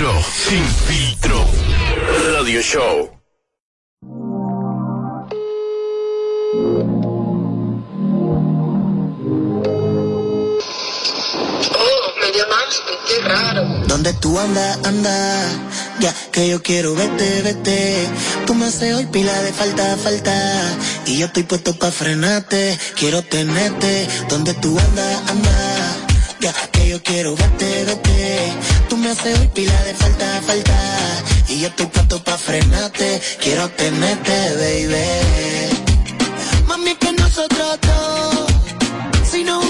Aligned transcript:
sin 0.00 0.64
filtro. 0.64 1.44
Radio 2.32 2.62
Show. 2.62 3.10
Oh, 11.76 12.12
me 12.18 12.32
qué 13.06 13.20
raro. 13.28 13.62
¿Dónde 13.86 14.14
tú 14.14 14.38
andas, 14.38 14.78
andas? 14.84 15.52
Ya 16.00 16.14
que 16.32 16.48
yo 16.48 16.62
quiero 16.62 16.94
verte, 16.94 17.42
vete. 17.42 18.08
Tú 18.46 18.54
me 18.54 18.66
haces 18.66 18.94
hoy 18.94 19.04
pila 19.04 19.42
de 19.42 19.52
falta, 19.52 19.98
falta. 19.98 20.78
Y 21.04 21.18
yo 21.18 21.26
estoy 21.26 21.42
puesto 21.42 21.78
pa' 21.78 21.90
frenarte. 21.90 22.78
Quiero 22.98 23.20
tenerte. 23.20 24.08
¿Dónde 24.30 24.54
tú 24.54 24.78
andas, 24.78 25.30
andas? 25.30 25.96
Ya 26.40 26.54
que 26.72 26.88
yo 26.88 27.02
quiero 27.02 27.36
verte, 27.36 27.84
vete 27.84 28.79
tú 28.90 28.96
me 28.96 29.10
haces 29.10 29.38
hoy 29.38 29.48
pila 29.54 29.82
de 29.84 29.94
falta, 29.94 30.42
falta. 30.42 30.78
Y 31.48 31.60
yo 31.60 31.68
estoy 31.68 31.86
pronto 31.86 32.22
pa' 32.22 32.36
frenarte, 32.36 33.20
quiero 33.40 33.68
tenerte, 33.70 34.34
baby. 34.60 35.06
Mami, 36.66 36.94
que 36.96 37.12
nosotros 37.12 37.78
dos, 37.86 38.46
si 39.30 39.44
no 39.44 39.69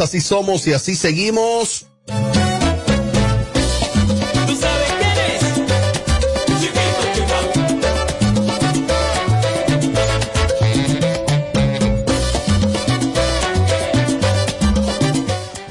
Así 0.00 0.20
somos 0.22 0.66
y 0.66 0.72
así 0.72 0.94
seguimos. 0.94 1.86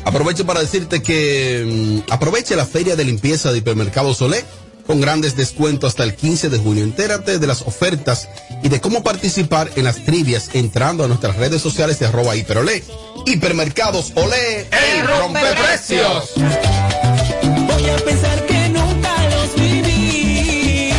Aprovecho 0.05 0.45
para 0.45 0.59
decirte 0.59 1.01
que 1.01 1.65
mmm, 1.65 2.11
aproveche 2.11 2.55
la 2.55 2.65
feria 2.65 2.95
de 2.95 3.05
limpieza 3.05 3.51
de 3.51 3.59
Hipermercado 3.59 4.13
Solé 4.13 4.45
con 4.85 5.01
grandes 5.01 5.35
descuentos 5.35 5.89
hasta 5.89 6.03
el 6.03 6.15
15 6.15 6.49
de 6.49 6.57
junio. 6.59 6.83
Entérate 6.83 7.39
de 7.39 7.47
las 7.47 7.63
ofertas 7.63 8.27
y 8.63 8.69
de 8.69 8.79
cómo 8.79 9.03
participar 9.03 9.71
en 9.75 9.85
las 9.85 10.03
trivias 10.05 10.49
entrando 10.53 11.03
a 11.03 11.07
nuestras 11.07 11.35
redes 11.37 11.61
sociales 11.61 11.99
de 11.99 12.07
arroba 12.07 12.35
hiperolé. 12.35 12.83
Hipermercados 13.29 14.11
Olé, 14.15 14.61
el 14.61 15.07
rompeprecios. 15.07 16.31
Voy 16.35 17.89
a 17.89 17.97
pensar 17.97 18.45
que 18.47 18.69
nunca 18.69 19.29
los 19.29 19.55
vivimos. 19.55 20.95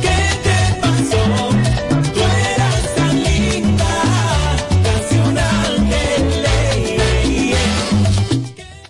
¿Qué 0.00 0.38
te 0.44 0.80
pasó? 0.80 1.24
Tú 2.14 2.20
eras 2.20 2.94
tan 2.94 3.24
linda, 3.24 4.56
casi 4.84 5.16
un 5.16 5.36
ángel. 5.36 6.22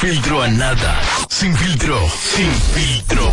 filtro 0.00 0.40
a 0.40 0.48
nada. 0.48 0.98
Sin 1.28 1.52
filtro, 1.54 1.98
sin 2.08 2.50
filtro. 2.50 3.30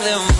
de 0.00 0.10
donde 0.10 0.32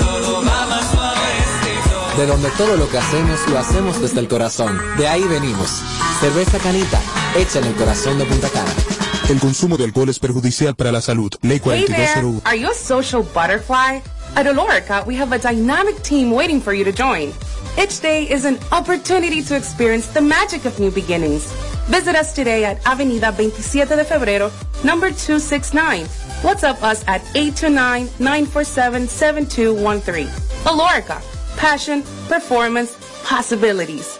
todo 0.00 0.44
va 0.44 0.66
más 0.66 0.90
suavecito. 0.90 2.16
De 2.16 2.26
donde 2.26 2.50
todo 2.50 2.76
lo 2.76 2.88
que 2.88 2.98
hacemos 2.98 3.40
lo 3.48 3.58
hacemos 3.58 4.00
desde 4.00 4.20
el 4.20 4.28
corazón. 4.28 4.78
De 4.96 5.08
ahí 5.08 5.22
venimos. 5.24 5.82
Cerveza 6.20 6.58
Canita, 6.58 7.00
hecha 7.36 7.58
en 7.58 7.66
el 7.66 7.74
corazón 7.74 8.18
de 8.18 8.24
Punta 8.24 8.48
Cana. 8.48 8.70
El 9.28 9.38
consumo 9.40 9.76
de 9.76 9.84
alcohol 9.84 10.08
es 10.08 10.18
perjudicial 10.18 10.74
para 10.74 10.92
la 10.92 11.00
salud. 11.02 11.30
Ley 11.42 11.60
Hey 11.62 11.84
there, 11.86 12.08
4201. 12.14 12.42
are 12.46 12.56
you 12.56 12.70
a 12.70 12.74
social 12.74 13.22
butterfly? 13.34 14.00
At 14.36 14.46
Olorica, 14.46 15.04
we 15.06 15.16
have 15.16 15.32
a 15.32 15.38
dynamic 15.38 16.00
team 16.02 16.30
waiting 16.30 16.60
for 16.60 16.72
you 16.72 16.84
to 16.84 16.92
join. 16.92 17.32
Each 17.78 18.00
day 18.00 18.24
is 18.30 18.44
an 18.44 18.58
opportunity 18.70 19.42
to 19.42 19.56
experience 19.56 20.06
the 20.08 20.20
magic 20.20 20.64
of 20.64 20.78
new 20.78 20.90
beginnings. 20.90 21.44
Visit 21.88 22.16
us 22.16 22.32
today 22.32 22.64
at 22.64 22.78
Avenida 22.84 23.30
27 23.32 23.94
de 23.96 24.04
Febrero, 24.04 24.50
number 24.82 25.10
269. 25.10 26.06
WhatsApp 26.42 26.82
us 26.82 27.04
at 27.06 27.22
829-947-7213. 27.34 30.28
Olorica, 30.66 31.20
passion, 31.56 32.02
performance, 32.28 32.96
possibilities. 33.22 34.18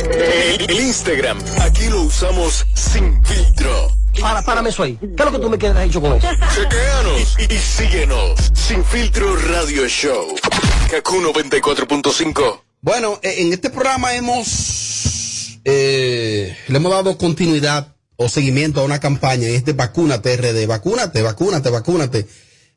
El 0.00 0.80
Instagram, 0.80 1.38
aquí 1.60 1.88
lo 1.90 2.02
usamos 2.02 2.64
sin 2.74 3.22
filtro. 3.24 3.92
Para, 4.20 4.42
párame 4.42 4.68
eso 4.70 4.82
ahí. 4.82 4.96
¿Qué 4.96 5.06
es 5.16 5.24
lo 5.24 5.30
que 5.32 5.38
tú 5.38 5.48
me 5.50 5.58
quieres 5.58 5.78
hecho 5.86 6.00
con 6.00 6.14
eso? 6.16 6.26
Chequeanos 6.54 7.36
y, 7.38 7.52
y 7.54 7.58
síguenos. 7.58 8.50
Sin 8.54 8.84
filtro 8.84 9.36
radio 9.36 9.86
show. 9.88 10.34
Kaku 10.90 11.20
94.5. 11.20 12.60
Bueno, 12.80 13.18
eh, 13.22 13.34
en 13.38 13.52
este 13.52 13.70
programa 13.70 14.12
hemos 14.14 14.48
eh, 15.64 16.56
le 16.68 16.76
hemos 16.76 16.92
dado 16.92 17.16
continuidad 17.18 17.94
o 18.16 18.28
seguimiento 18.28 18.80
a 18.80 18.84
una 18.84 19.00
campaña 19.00 19.48
y 19.48 19.54
es 19.54 19.64
de 19.64 19.72
vacúnate 19.72 20.36
RD, 20.36 20.66
vacúnate, 20.66 21.22
vacúnate, 21.22 21.70
vacúnate. 21.70 22.26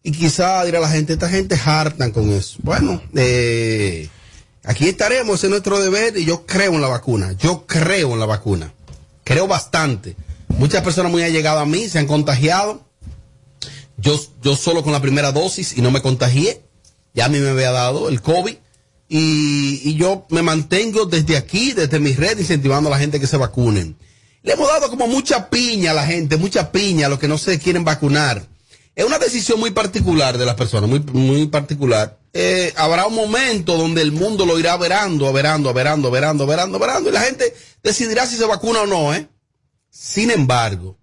Y 0.04 0.12
quizá 0.12 0.64
dirá 0.64 0.80
la 0.80 0.90
gente, 0.90 1.14
esta 1.14 1.30
gente 1.30 1.60
hartan 1.64 2.12
con 2.12 2.32
eso. 2.32 2.58
Bueno, 2.62 3.02
eh, 3.16 4.10
aquí 4.64 4.88
estaremos, 4.88 5.44
es 5.44 5.50
nuestro 5.50 5.82
deber 5.82 6.18
y 6.18 6.26
yo 6.26 6.46
creo 6.46 6.74
en 6.74 6.82
la 6.82 6.88
vacuna, 6.88 7.34
yo 7.34 7.66
creo 7.66 8.14
en 8.14 8.20
la 8.20 8.26
vacuna, 8.26 8.74
creo 9.24 9.48
bastante. 9.48 10.16
Muchas 10.48 10.84
personas 10.84 11.12
muy 11.12 11.24
allegadas 11.24 11.64
a 11.64 11.66
mí 11.66 11.90
se 11.90 12.00
han 12.00 12.08
contagiado. 12.08 12.86
Yo, 13.98 14.20
yo 14.42 14.56
solo 14.56 14.84
con 14.84 14.94
la 14.94 15.02
primera 15.02 15.32
dosis 15.32 15.78
y 15.78 15.82
no 15.82 15.90
me 15.90 16.02
contagié. 16.02 16.62
Ya 17.14 17.26
a 17.26 17.30
mí 17.30 17.40
me 17.40 17.50
había 17.50 17.72
dado 17.72 18.10
el 18.10 18.22
COVID. 18.22 18.56
Y, 19.08 19.82
y 19.84 19.96
yo 19.96 20.26
me 20.30 20.42
mantengo 20.42 21.06
desde 21.06 21.38
aquí, 21.38 21.74
desde 21.74 22.00
mis 22.00 22.18
redes, 22.18 22.40
incentivando 22.40 22.90
a 22.90 22.92
la 22.92 23.00
gente 23.00 23.20
que 23.20 23.28
se 23.28 23.38
vacunen. 23.38 23.96
Le 24.42 24.54
hemos 24.54 24.68
dado 24.68 24.90
como 24.90 25.08
mucha 25.08 25.50
piña 25.50 25.92
a 25.92 25.94
la 25.96 26.06
gente, 26.06 26.38
mucha 26.38 26.72
piña 26.72 27.08
a 27.08 27.10
los 27.10 27.20
que 27.20 27.28
no 27.28 27.38
se 27.38 27.60
quieren 27.60 27.84
vacunar. 27.84 28.48
Es 28.96 29.04
una 29.04 29.20
decisión 29.20 29.60
muy 29.60 29.72
particular 29.72 30.38
de 30.38 30.46
las 30.46 30.56
personas, 30.56 30.90
muy, 30.90 31.00
muy 31.00 31.48
particular. 31.48 32.18
Eh, 32.32 32.74
habrá 32.78 33.08
un 33.08 33.16
momento 33.16 33.78
donde 33.78 34.02
el 34.02 34.12
mundo 34.12 34.46
lo 34.46 34.58
irá 34.58 34.78
verando, 34.78 35.32
verando, 35.34 35.74
verando, 35.74 36.12
verando, 36.12 36.46
verando, 36.46 36.80
verando, 36.80 37.10
y 37.10 37.14
la 37.14 37.22
gente 37.22 37.54
decidirá 37.84 38.26
si 38.26 38.38
se 38.38 38.46
vacuna 38.46 38.82
o 38.82 38.86
no, 38.86 39.14
¿eh? 39.14 39.28
Sin 39.90 40.32
embargo, 40.32 40.98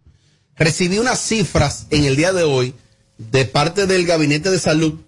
recibí 0.56 0.98
unas 0.98 1.20
cifras 1.20 1.86
en 1.90 2.04
el 2.04 2.16
día 2.16 2.32
de 2.32 2.44
hoy 2.44 2.74
de 3.18 3.44
parte 3.44 3.86
del 3.86 4.06
Gabinete 4.06 4.50
de 4.50 4.58
Salud 4.58 5.00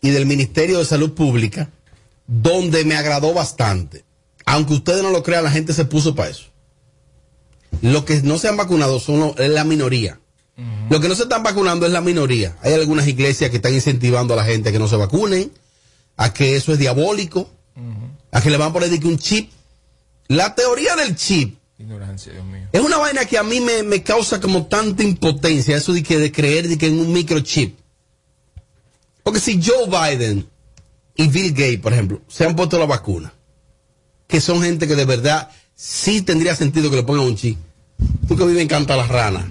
y 0.00 0.10
del 0.10 0.26
Ministerio 0.26 0.78
de 0.78 0.84
Salud 0.84 1.12
Pública, 1.12 1.70
donde 2.26 2.84
me 2.84 2.96
agradó 2.96 3.32
bastante. 3.34 4.04
Aunque 4.44 4.74
ustedes 4.74 5.02
no 5.02 5.10
lo 5.10 5.22
crean, 5.22 5.44
la 5.44 5.50
gente 5.50 5.72
se 5.72 5.84
puso 5.84 6.14
para 6.14 6.30
eso. 6.30 6.44
Los 7.82 8.04
que 8.04 8.22
no 8.22 8.38
se 8.38 8.48
han 8.48 8.56
vacunado 8.56 9.00
son 9.00 9.20
lo- 9.20 9.36
es 9.38 9.50
la 9.50 9.64
minoría. 9.64 10.20
Los 10.88 11.00
que 11.00 11.08
no 11.08 11.14
se 11.14 11.24
están 11.24 11.42
vacunando 11.42 11.84
es 11.84 11.92
la 11.92 12.00
minoría. 12.00 12.56
Hay 12.62 12.72
algunas 12.72 13.06
iglesias 13.06 13.50
que 13.50 13.56
están 13.56 13.74
incentivando 13.74 14.32
a 14.32 14.36
la 14.38 14.44
gente 14.44 14.70
a 14.70 14.72
que 14.72 14.78
no 14.78 14.88
se 14.88 14.96
vacunen, 14.96 15.52
a 16.16 16.32
que 16.32 16.56
eso 16.56 16.72
es 16.72 16.78
diabólico, 16.78 17.50
a 18.32 18.40
que 18.40 18.50
le 18.50 18.56
van 18.56 18.70
a 18.70 18.72
poner 18.72 18.90
un 19.04 19.18
chip. 19.18 19.50
La 20.28 20.54
teoría 20.54 20.96
del 20.96 21.14
chip 21.14 21.58
Ignorancia, 21.78 22.32
Dios 22.32 22.44
mío. 22.46 22.68
es 22.72 22.80
una 22.80 22.96
vaina 22.96 23.26
que 23.26 23.36
a 23.36 23.42
mí 23.42 23.60
me, 23.60 23.82
me 23.82 24.02
causa 24.02 24.40
como 24.40 24.64
tanta 24.66 25.02
impotencia, 25.02 25.76
eso 25.76 25.92
de, 25.92 26.02
que, 26.02 26.18
de 26.18 26.32
creer 26.32 26.68
de 26.68 26.78
que 26.78 26.86
en 26.86 26.98
un 27.00 27.12
microchip. 27.12 27.78
Porque 29.22 29.40
si 29.40 29.60
Joe 29.62 29.86
Biden 29.86 30.48
y 31.16 31.28
Bill 31.28 31.52
Gates, 31.52 31.80
por 31.80 31.92
ejemplo, 31.92 32.20
se 32.28 32.44
han 32.44 32.54
puesto 32.54 32.78
la 32.78 32.86
vacuna, 32.86 33.32
que 34.26 34.40
son 34.40 34.62
gente 34.62 34.86
que 34.86 34.94
de 34.94 35.04
verdad 35.04 35.50
sí 35.74 36.22
tendría 36.22 36.54
sentido 36.54 36.90
que 36.90 36.96
le 36.96 37.02
pongan 37.02 37.26
un 37.26 37.36
chip. 37.36 37.58
Tú 38.28 38.36
que 38.36 38.44
vives 38.44 38.62
en 38.62 38.68
Canta 38.68 38.96
las 38.96 39.08
ranas. 39.08 39.46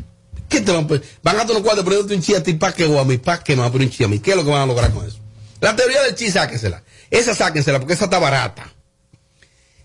¿Qué 0.48 0.62
te 0.62 0.72
van 0.72 0.86
a 0.86 0.88
poner? 0.88 1.04
Van 1.24 1.40
a 1.40 1.44
los 1.44 1.60
cuartos 1.62 1.84
ponerte 1.84 2.14
un 2.14 2.22
chi 2.22 2.36
a 2.36 2.44
ti 2.44 2.54
pa' 2.54 2.74
que 2.74 2.86
o 2.86 3.00
a 3.00 3.06
mí, 3.06 3.18
pa' 3.18 3.44
que 3.44 3.56
me 3.56 3.62
van 3.62 3.70
a 3.70 3.72
poner 3.72 3.88
un 3.88 3.94
chi 3.94 4.04
a 4.04 4.08
mí. 4.08 4.20
¿Qué 4.20 4.32
es 4.32 4.38
lo 4.38 4.44
que 4.44 4.52
van 4.52 4.62
a 4.62 4.66
lograr 4.66 4.92
con 4.94 5.06
eso? 5.06 5.18
La 5.60 5.76
teoría 5.76 6.04
del 6.04 6.16
chi, 6.16 6.30
sáquensela. 6.30 6.84
Esa 7.10 7.34
sáquensela 7.34 7.80
porque 7.80 7.94
esa 7.94 8.06
está 8.06 8.20
barata. 8.20 8.72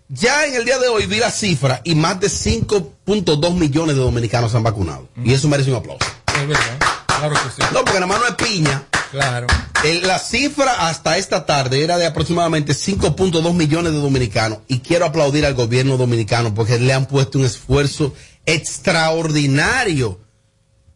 Ya 0.08 0.44
en 0.44 0.54
el 0.54 0.64
día 0.64 0.78
de 0.78 0.88
hoy 0.88 1.06
vi 1.06 1.18
la 1.18 1.30
cifra 1.30 1.80
y 1.84 1.94
más 1.94 2.20
de 2.20 2.26
5.2 2.26 3.54
millones 3.54 3.94
de 3.94 4.02
dominicanos 4.02 4.50
se 4.50 4.56
han 4.56 4.64
vacunado. 4.64 5.08
Y 5.24 5.32
eso 5.32 5.48
merece 5.48 5.70
un 5.70 5.76
aplauso. 5.76 6.04
Es 6.34 6.48
verdad. 6.48 6.78
Claro 7.20 7.34
que 7.34 7.50
sí. 7.62 7.68
No, 7.72 7.84
porque 7.84 8.00
nada 8.00 8.06
más 8.06 8.20
no 8.20 8.26
es 8.26 8.34
piña. 8.34 8.84
Claro. 9.12 9.46
El- 9.84 10.06
la 10.06 10.18
cifra 10.18 10.88
hasta 10.88 11.18
esta 11.18 11.44
tarde 11.46 11.82
era 11.82 11.98
de 11.98 12.06
aproximadamente 12.06 12.74
5.2 12.74 13.54
millones 13.54 13.92
de 13.92 13.98
dominicanos. 13.98 14.58
Y 14.68 14.80
quiero 14.80 15.06
aplaudir 15.06 15.44
al 15.46 15.54
gobierno 15.54 15.96
dominicano 15.96 16.54
porque 16.54 16.78
le 16.78 16.92
han 16.92 17.06
puesto 17.06 17.38
un 17.38 17.44
esfuerzo 17.44 18.14
extraordinario. 18.46 20.20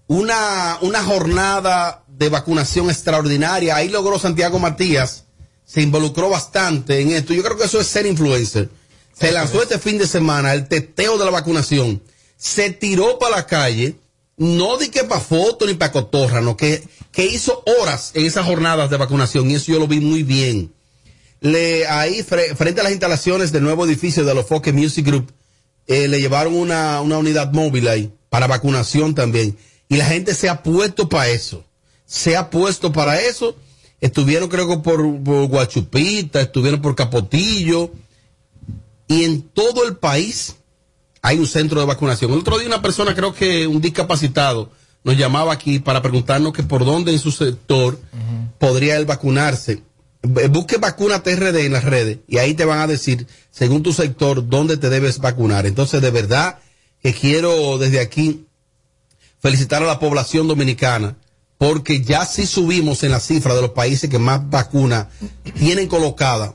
Una, 0.06 0.78
una 0.82 1.02
jornada 1.02 2.04
de 2.08 2.28
vacunación 2.28 2.90
extraordinaria. 2.90 3.74
Ahí 3.76 3.88
logró 3.88 4.18
Santiago 4.18 4.58
Matías. 4.58 5.24
Se 5.64 5.80
involucró 5.80 6.28
bastante 6.28 7.00
en 7.00 7.10
esto. 7.10 7.32
Yo 7.32 7.42
creo 7.42 7.56
que 7.56 7.64
eso 7.64 7.80
es 7.80 7.86
ser 7.86 8.06
influencer. 8.06 8.68
Se 9.18 9.32
lanzó 9.32 9.62
este 9.62 9.78
fin 9.78 9.98
de 9.98 10.06
semana 10.06 10.52
el 10.52 10.68
teteo 10.68 11.16
de 11.18 11.24
la 11.24 11.30
vacunación. 11.30 12.02
Se 12.36 12.70
tiró 12.70 13.18
para 13.18 13.36
la 13.36 13.46
calle. 13.46 13.96
No 14.36 14.78
di 14.78 14.88
que 14.88 15.04
para 15.04 15.20
foto 15.20 15.66
ni 15.66 15.74
para 15.74 15.92
cotorra, 15.92 16.40
no, 16.40 16.56
que, 16.56 16.82
que 17.12 17.24
hizo 17.24 17.62
horas 17.80 18.10
en 18.14 18.26
esas 18.26 18.44
jornadas 18.46 18.90
de 18.90 18.96
vacunación 18.96 19.50
y 19.50 19.54
eso 19.54 19.70
yo 19.72 19.78
lo 19.78 19.86
vi 19.86 20.00
muy 20.00 20.22
bien. 20.24 20.72
Le, 21.40 21.86
ahí, 21.86 22.22
fre- 22.22 22.56
frente 22.56 22.80
a 22.80 22.84
las 22.84 22.92
instalaciones 22.92 23.52
del 23.52 23.62
nuevo 23.62 23.84
edificio 23.84 24.24
de 24.24 24.34
los 24.34 24.46
Foque 24.46 24.72
Music 24.72 25.06
Group, 25.06 25.32
eh, 25.86 26.08
le 26.08 26.20
llevaron 26.20 26.54
una, 26.54 27.00
una 27.00 27.18
unidad 27.18 27.52
móvil 27.52 27.86
ahí 27.86 28.12
para 28.30 28.46
vacunación 28.46 29.14
también. 29.14 29.56
Y 29.88 29.96
la 29.96 30.06
gente 30.06 30.34
se 30.34 30.48
ha 30.48 30.62
puesto 30.62 31.08
para 31.08 31.28
eso. 31.28 31.64
Se 32.06 32.36
ha 32.36 32.50
puesto 32.50 32.90
para 32.92 33.20
eso. 33.20 33.54
Estuvieron 34.00 34.48
creo 34.48 34.66
que 34.66 34.78
por 34.78 35.02
Guachupita, 35.48 36.40
estuvieron 36.40 36.80
por 36.82 36.96
Capotillo. 36.96 37.92
Y 39.06 39.24
en 39.24 39.42
todo 39.42 39.86
el 39.86 39.96
país 39.96 40.56
hay 41.24 41.38
un 41.38 41.46
centro 41.46 41.80
de 41.80 41.86
vacunación. 41.86 42.32
El 42.32 42.40
otro 42.40 42.58
día 42.58 42.68
una 42.68 42.82
persona, 42.82 43.14
creo 43.14 43.32
que 43.32 43.66
un 43.66 43.80
discapacitado, 43.80 44.70
nos 45.04 45.16
llamaba 45.16 45.54
aquí 45.54 45.78
para 45.78 46.02
preguntarnos 46.02 46.52
que 46.52 46.62
por 46.62 46.84
dónde 46.84 47.12
en 47.12 47.18
su 47.18 47.32
sector 47.32 47.98
podría 48.58 48.98
él 48.98 49.06
vacunarse. 49.06 49.82
Busque 50.22 50.76
vacuna 50.76 51.22
TRD 51.22 51.64
en 51.64 51.72
las 51.72 51.84
redes 51.84 52.18
y 52.28 52.36
ahí 52.36 52.52
te 52.52 52.66
van 52.66 52.80
a 52.80 52.86
decir, 52.86 53.26
según 53.50 53.82
tu 53.82 53.94
sector, 53.94 54.46
dónde 54.46 54.76
te 54.76 54.90
debes 54.90 55.18
vacunar. 55.18 55.64
Entonces, 55.64 56.02
de 56.02 56.10
verdad 56.10 56.58
que 57.02 57.14
quiero 57.14 57.78
desde 57.78 58.00
aquí 58.00 58.44
felicitar 59.40 59.82
a 59.82 59.86
la 59.86 59.98
población 59.98 60.46
dominicana 60.46 61.16
porque 61.56 62.02
ya 62.02 62.26
sí 62.26 62.44
subimos 62.44 63.02
en 63.02 63.12
la 63.12 63.20
cifra 63.20 63.54
de 63.54 63.62
los 63.62 63.70
países 63.70 64.10
que 64.10 64.18
más 64.18 64.50
vacunas 64.50 65.06
tienen 65.58 65.88
colocada 65.88 66.54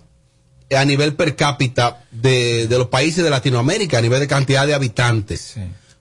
a 0.75 0.85
nivel 0.85 1.15
per 1.15 1.35
cápita 1.35 2.05
de, 2.11 2.67
de 2.67 2.77
los 2.77 2.87
países 2.87 3.23
de 3.23 3.29
Latinoamérica, 3.29 3.97
a 3.97 4.01
nivel 4.01 4.19
de 4.19 4.27
cantidad 4.27 4.67
de 4.67 4.73
habitantes. 4.73 5.55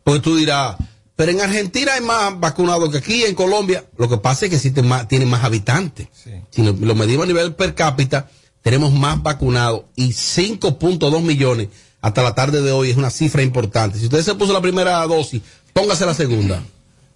Porque 0.05 0.21
tú 0.21 0.37
dirás, 0.37 0.77
pero 1.17 1.33
en 1.33 1.41
Argentina 1.41 1.95
hay 1.95 2.01
más 2.01 2.39
vacunados 2.39 2.91
que 2.91 2.99
aquí, 2.99 3.25
en 3.25 3.35
Colombia. 3.35 3.85
Lo 3.97 4.09
que 4.09 4.19
pasa 4.19 4.47
es 4.47 4.51
que 4.51 4.57
existen 4.57 4.87
más, 4.87 5.09
tienen 5.09 5.29
más 5.29 5.45
habitantes. 5.45 6.09
Si 6.51 6.63
lo, 6.63 6.73
lo 6.73 6.95
medimos 6.95 7.25
a 7.25 7.27
nivel 7.27 7.55
per 7.55 7.75
cápita, 7.75 8.29
tenemos 8.63 8.93
más 8.93 9.23
vacunados 9.23 9.83
y 9.97 10.11
5.2 10.11 11.23
millones 11.23 11.69
hasta 12.01 12.23
la 12.23 12.35
tarde 12.35 12.63
de 12.63 12.73
hoy 12.73 12.91
es 12.91 12.97
una 12.97 13.11
cifra 13.11 13.43
importante. 13.43 13.99
Si 13.99 14.05
usted 14.05 14.23
se 14.23 14.35
puso 14.35 14.53
la 14.53 14.61
primera 14.61 15.05
dosis, 15.07 15.43
póngase 15.73 16.07
la 16.07 16.15
segunda. 16.15 16.63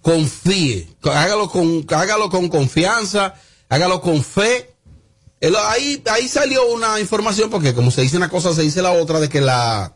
Confíe, 0.01 0.87
hágalo 1.03 1.49
con, 1.49 1.85
hágalo 1.89 2.29
con 2.29 2.49
confianza, 2.49 3.35
hágalo 3.69 4.01
con 4.01 4.21
fe. 4.23 4.72
El- 5.43 5.57
ahí, 5.57 6.01
ahí 6.09 6.27
salió 6.29 6.65
una 6.71 7.01
información, 7.01 7.49
porque 7.49 7.73
como 7.73 7.91
se 7.91 8.01
dice 8.01 8.15
una 8.15 8.29
cosa, 8.29 8.53
se 8.53 8.61
dice 8.61 8.81
la 8.81 8.91
otra, 8.93 9.19
de 9.19 9.27
que 9.27 9.41
la 9.41 9.93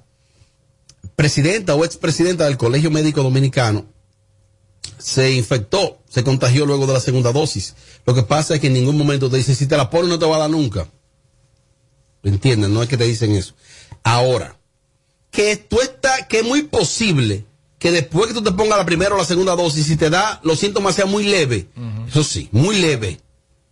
presidenta 1.15 1.73
o 1.73 1.85
expresidenta 1.85 2.43
del 2.45 2.57
Colegio 2.57 2.91
Médico 2.91 3.23
Dominicano 3.23 3.85
se 4.97 5.31
infectó, 5.31 5.99
se 6.09 6.21
contagió 6.25 6.65
luego 6.65 6.85
de 6.85 6.91
la 6.93 6.99
segunda 6.99 7.31
dosis. 7.31 7.75
Lo 8.05 8.13
que 8.13 8.23
pasa 8.23 8.55
es 8.55 8.59
que 8.59 8.67
en 8.67 8.73
ningún 8.73 8.97
momento 8.97 9.29
te 9.29 9.37
dicen, 9.37 9.55
si 9.55 9.67
te 9.67 9.77
la 9.77 9.89
pones 9.89 10.09
no 10.09 10.19
te 10.19 10.25
va 10.25 10.35
a 10.35 10.39
dar 10.39 10.49
nunca. 10.49 10.89
¿Entienden? 12.23 12.73
No 12.73 12.83
es 12.83 12.89
que 12.89 12.97
te 12.97 13.05
dicen 13.05 13.31
eso. 13.31 13.53
Ahora, 14.03 14.57
que 15.31 15.55
tú 15.55 15.79
estás, 15.79 16.27
que 16.27 16.39
es 16.39 16.45
muy 16.45 16.63
posible 16.63 17.45
que 17.79 17.91
después 17.91 18.27
que 18.27 18.33
tú 18.33 18.41
te 18.43 18.51
pongas 18.51 18.77
la 18.77 18.85
primera 18.85 19.15
o 19.15 19.17
la 19.17 19.23
segunda 19.23 19.55
dosis, 19.55 19.85
si 19.85 19.95
te 19.95 20.09
da, 20.09 20.41
los 20.43 20.59
síntomas 20.59 20.95
sean 20.95 21.09
muy 21.09 21.23
leve. 21.23 21.69
Eso 22.09 22.23
sí, 22.23 22.49
muy 22.51 22.79
leve. 22.79 23.21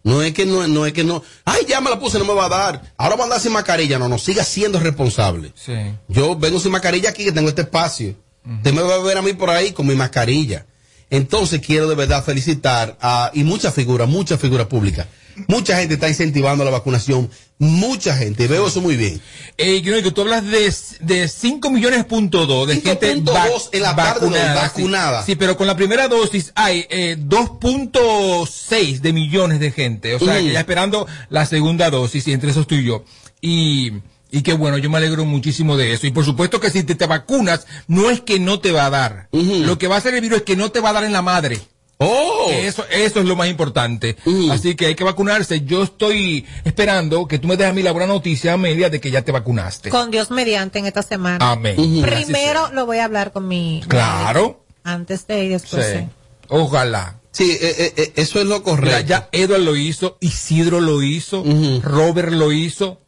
No 0.06 0.22
es 0.22 0.34
que 0.34 0.46
no, 0.46 0.68
no 0.68 0.86
es 0.86 0.94
que 0.94 1.04
no. 1.04 1.24
Ay, 1.46 1.66
ya 1.68 1.82
me 1.82 1.90
la 1.90 2.00
puse, 2.00 2.20
no 2.20 2.26
me 2.26 2.34
va 2.36 2.46
a 2.46 2.50
dar. 2.50 2.94
Ahora 2.96 3.16
va 3.16 3.22
a 3.22 3.26
andar 3.26 3.40
sin 3.40 3.52
mascarilla. 3.52 3.98
No, 3.98 4.08
no, 4.08 4.20
siga 4.20 4.44
siendo 4.44 4.80
responsable. 4.80 5.52
Sí. 5.56 5.74
Yo 6.08 6.36
vengo 6.36 6.60
sin 6.60 6.72
mascarilla 6.72 7.10
aquí, 7.10 7.26
que 7.26 7.32
tengo 7.32 7.50
este 7.50 7.64
espacio. 7.64 8.14
Usted 8.58 8.72
me 8.72 8.84
va 8.84 8.94
a 8.94 9.00
ver 9.00 9.18
a 9.18 9.24
mí 9.24 9.34
por 9.34 9.50
ahí 9.50 9.72
con 9.72 9.88
mi 9.88 9.96
mascarilla. 9.96 10.68
Entonces 11.10 11.60
quiero 11.60 11.90
de 11.90 11.96
verdad 11.96 12.24
felicitar 12.24 12.96
a, 13.02 13.32
y 13.34 13.44
muchas 13.44 13.74
figuras, 13.74 14.08
muchas 14.08 14.40
figuras 14.40 14.68
públicas. 14.68 15.08
Mucha 15.48 15.76
gente 15.76 15.96
está 15.96 16.08
incentivando 16.08 16.64
la 16.64 16.70
vacunación. 16.70 17.28
Mucha 17.58 18.18
gente. 18.18 18.48
Veo 18.48 18.68
eso 18.68 18.82
muy 18.82 18.98
bien. 18.98 19.22
Eh, 19.58 19.82
yo 19.82 19.94
que 20.04 20.12
tú 20.12 20.22
hablas 20.22 20.44
de, 20.46 20.74
de 21.00 21.28
5 21.30 21.72
millones 21.72 22.04
punto 22.04 22.46
dos 22.46 22.68
de 22.68 22.82
gente 22.82 23.16
5.2 23.16 23.70
en 23.72 23.82
la 23.82 23.96
tarde 23.96 24.28
sí. 24.28 24.56
vacunada. 24.56 25.24
Sí, 25.24 25.36
pero 25.36 25.56
con 25.56 25.66
la 25.66 25.78
primera 25.78 26.10
dosis 26.10 26.52
hay 26.56 26.86
eh, 26.90 27.16
2.6 27.18 29.00
de 29.00 29.14
millones 29.14 29.60
de 29.62 29.72
gente. 29.72 30.16
O 30.16 30.20
sea, 30.20 30.36
Mm. 30.42 30.46
que 30.48 30.52
ya 30.52 30.60
esperando 30.60 31.08
la 31.30 31.46
segunda 31.46 31.90
dosis, 31.90 32.28
y 32.28 32.34
entre 32.34 32.52
esos 32.52 32.68
tú 32.68 32.76
y 32.76 32.84
yo. 32.84 33.06
Y, 33.40 33.94
y 34.32 34.42
qué 34.42 34.52
bueno, 34.54 34.78
yo 34.78 34.90
me 34.90 34.98
alegro 34.98 35.24
muchísimo 35.24 35.78
de 35.78 35.94
eso. 35.94 36.08
Y 36.08 36.12
por 36.12 36.26
supuesto 36.26 36.60
que 36.60 36.72
si 36.72 36.84
te, 36.84 36.96
te 36.96 37.06
vacunas, 37.06 37.68
no 37.88 38.10
es 38.10 38.20
que 38.20 38.38
no 38.38 38.60
te 38.60 38.74
va 38.74 38.88
a 38.88 38.90
dar. 38.90 39.30
Lo 39.32 39.78
que 39.78 39.88
va 39.88 39.96
a 39.96 40.00
hacer 40.00 40.14
el 40.14 40.22
virus 40.22 40.40
es 40.40 40.44
que 40.44 40.58
no 40.58 40.72
te 40.72 40.82
va 40.82 40.90
a 40.90 40.94
dar 40.94 41.06
en 41.06 41.14
la 41.14 41.22
madre. 41.22 41.62
Oh. 41.98 42.50
Eso, 42.52 42.86
eso 42.90 43.20
es 43.20 43.26
lo 43.26 43.36
más 43.36 43.48
importante. 43.48 44.18
Así 44.52 44.76
que 44.76 44.88
hay 44.88 44.96
que 44.96 45.04
vacunarse. 45.04 45.62
Yo 45.62 45.84
estoy 45.84 46.46
esperando 46.64 47.28
que 47.28 47.40
tú 47.40 47.48
me 47.48 47.58
des 47.58 47.68
a 47.68 47.74
mí 47.74 47.82
la 47.84 47.92
buena 47.92 48.08
noticia, 48.08 48.54
Amelia, 48.54 48.90
de 48.90 49.00
que 49.00 49.12
ya 49.12 49.22
te 49.22 49.32
vacunaste. 49.32 49.90
Con 49.90 50.12
Dios 50.12 50.32
mediante 50.32 50.80
en 50.80 50.86
esta 50.86 51.04
semana. 51.04 51.52
Amén. 51.52 51.76
Primero 52.02 52.70
lo 52.74 52.86
voy 52.86 52.98
a 52.98 53.06
hablar 53.06 53.32
con 53.32 53.48
mi. 53.48 53.84
Claro. 53.88 54.66
Antes 54.84 55.26
de 55.28 55.46
ir 55.46 55.52
después. 55.52 55.86
Sí. 55.86 56.00
sí. 56.00 56.08
Ojalá. 56.50 57.20
Sí, 57.32 57.58
eh, 57.60 58.14
eso 58.16 58.40
es 58.40 58.46
lo 58.46 58.64
correcto. 58.64 58.96
Mira, 58.96 59.02
ya 59.02 59.30
Edward 59.34 59.62
lo 59.62 59.76
hizo, 59.76 60.18
Isidro 60.22 60.80
lo 60.80 61.02
hizo, 61.04 61.44
Robert 61.84 62.32
lo 62.32 62.54
hizo, 62.54 63.02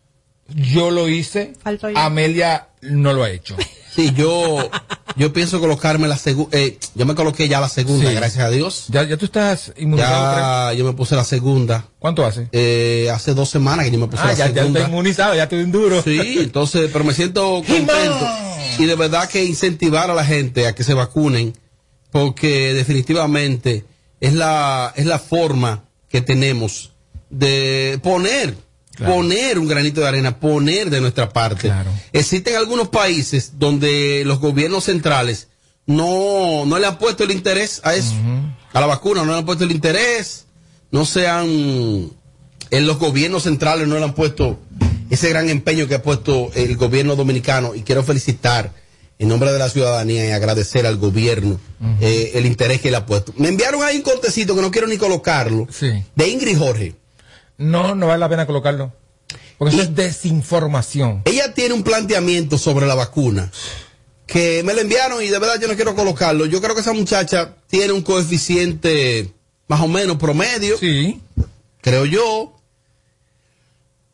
yo 0.49 0.91
lo 0.91 1.07
hice, 1.07 1.53
Falto 1.63 1.89
yo. 1.89 1.97
Amelia 1.97 2.67
no 2.81 3.13
lo 3.13 3.23
ha 3.23 3.29
hecho. 3.29 3.55
Sí, 3.97 4.13
yo, 4.15 4.69
yo 5.15 5.33
pienso 5.33 5.59
colocarme 5.59 6.07
la 6.07 6.17
segunda. 6.17 6.55
Eh, 6.57 6.77
yo 6.93 7.05
me 7.07 7.15
coloqué 7.15 7.47
ya 7.49 7.59
la 7.59 7.67
segunda, 7.67 8.07
Sí. 8.09 8.15
gracias 8.15 8.45
a 8.45 8.49
Dios. 8.51 8.85
Ya, 8.89 9.03
ya 9.03 9.17
tú 9.17 9.25
estás 9.25 9.73
inmunizado. 9.75 10.71
Ya 10.71 10.77
yo 10.77 10.85
me 10.85 10.93
puse 10.93 11.15
la 11.15 11.23
segunda. 11.25 11.87
¿Cuánto 11.97 12.23
hace? 12.23 12.47
Eh, 12.51 13.09
hace 13.11 13.33
dos 13.33 13.49
semanas 13.49 13.85
que 13.85 13.91
yo 13.91 13.97
me 13.97 14.05
puse 14.07 14.21
Ah, 14.21 14.27
la 14.27 14.33
ya, 14.33 14.47
ya 14.49 14.53
segunda. 14.53 14.79
estoy 14.81 14.91
inmunizado, 14.93 15.33
ya 15.35 15.43
estoy 15.43 15.65
duro. 15.65 16.01
Sí, 16.03 16.37
entonces, 16.41 16.89
pero 16.93 17.03
me 17.03 17.13
siento 17.13 17.63
contento. 17.67 18.27
Y 18.79 18.85
de 18.85 18.95
verdad 18.95 19.27
que 19.27 19.43
incentivar 19.43 20.11
a 20.11 20.13
la 20.13 20.23
gente 20.23 20.67
a 20.67 20.75
que 20.75 20.83
se 20.83 20.93
vacunen, 20.93 21.57
porque 22.11 22.75
definitivamente 22.75 23.83
es 24.21 24.33
la, 24.33 24.93
es 24.95 25.07
la 25.07 25.17
forma 25.19 25.85
que 26.09 26.21
tenemos 26.21 26.91
de 27.31 27.99
poner, 28.03 28.55
poner 29.05 29.59
un 29.59 29.67
granito 29.67 30.01
de 30.01 30.07
arena, 30.07 30.39
poner 30.39 30.89
de 30.89 30.99
nuestra 31.01 31.29
parte. 31.29 31.71
Existen 32.13 32.55
algunos 32.55 32.87
países 32.89 33.53
donde 33.59 34.23
los 34.25 34.39
gobiernos 34.39 34.85
centrales 34.85 35.47
no, 35.85 36.65
no 36.65 36.79
le 36.79 36.87
han 36.87 36.97
puesto 36.97 37.23
el 37.23 37.31
interés 37.31 37.81
a 37.83 37.95
eso, 37.95 38.13
a 38.73 38.79
la 38.81 38.87
vacuna, 38.87 39.23
no 39.23 39.31
le 39.31 39.37
han 39.39 39.45
puesto 39.45 39.63
el 39.63 39.71
interés, 39.71 40.45
no 40.91 41.05
se 41.05 41.27
han, 41.27 41.47
en 41.49 42.87
los 42.87 42.97
gobiernos 42.99 43.43
centrales 43.43 43.87
no 43.87 43.97
le 43.97 44.03
han 44.03 44.13
puesto 44.13 44.59
ese 45.09 45.29
gran 45.29 45.47
empeño 45.49 45.87
que 45.87 45.95
ha 45.95 46.01
puesto 46.03 46.51
el 46.55 46.75
gobierno 46.75 47.15
dominicano 47.15 47.73
y 47.75 47.83
quiero 47.83 48.03
felicitar 48.03 48.73
en 49.19 49.29
nombre 49.29 49.51
de 49.51 49.57
la 49.59 49.69
ciudadanía 49.69 50.27
y 50.27 50.31
agradecer 50.31 50.85
al 50.85 50.97
gobierno 50.97 51.59
eh, 52.01 52.31
el 52.35 52.45
interés 52.45 52.81
que 52.81 52.91
le 52.91 52.97
ha 52.97 53.05
puesto. 53.05 53.33
Me 53.37 53.47
enviaron 53.47 53.81
ahí 53.83 53.97
un 53.97 54.03
cortecito 54.03 54.55
que 54.55 54.61
no 54.61 54.69
quiero 54.69 54.87
ni 54.87 54.97
colocarlo 54.97 55.67
Sí. 55.71 56.03
de 56.15 56.27
Ingrid 56.27 56.57
Jorge. 56.57 56.95
No, 57.57 57.95
no 57.95 58.07
vale 58.07 58.19
la 58.19 58.29
pena 58.29 58.45
colocarlo. 58.45 58.93
Porque 59.57 59.73
eso 59.75 59.83
es 59.83 59.95
desinformación. 59.95 61.23
Ella 61.25 61.53
tiene 61.53 61.73
un 61.73 61.83
planteamiento 61.83 62.57
sobre 62.57 62.85
la 62.85 62.95
vacuna 62.95 63.51
que 64.27 64.61
me 64.63 64.73
lo 64.73 64.81
enviaron 64.81 65.23
y 65.23 65.27
de 65.27 65.39
verdad 65.39 65.59
yo 65.59 65.67
no 65.67 65.75
quiero 65.75 65.95
colocarlo. 65.95 66.45
Yo 66.45 66.61
creo 66.61 66.75
que 66.75 66.81
esa 66.81 66.93
muchacha 66.93 67.55
tiene 67.67 67.93
un 67.93 68.01
coeficiente 68.01 69.33
más 69.67 69.81
o 69.81 69.87
menos 69.87 70.17
promedio. 70.17 70.77
Sí. 70.77 71.19
Creo 71.81 72.05
yo. 72.05 72.53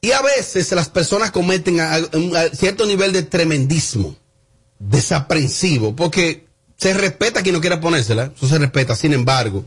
Y 0.01 0.11
a 0.11 0.21
veces 0.21 0.71
las 0.71 0.89
personas 0.89 1.31
cometen 1.31 1.79
a- 1.79 1.95
a- 1.95 2.01
un 2.17 2.35
a 2.35 2.49
cierto 2.49 2.85
nivel 2.85 3.11
de 3.11 3.23
tremendismo, 3.23 4.15
desaprensivo, 4.79 5.95
porque 5.95 6.45
se 6.77 6.93
respeta 6.93 7.41
quien 7.41 7.55
no 7.55 7.61
quiera 7.61 7.79
ponérsela, 7.81 8.31
eso 8.35 8.47
se 8.47 8.57
respeta. 8.59 8.95
Sin 8.95 9.13
embargo, 9.13 9.63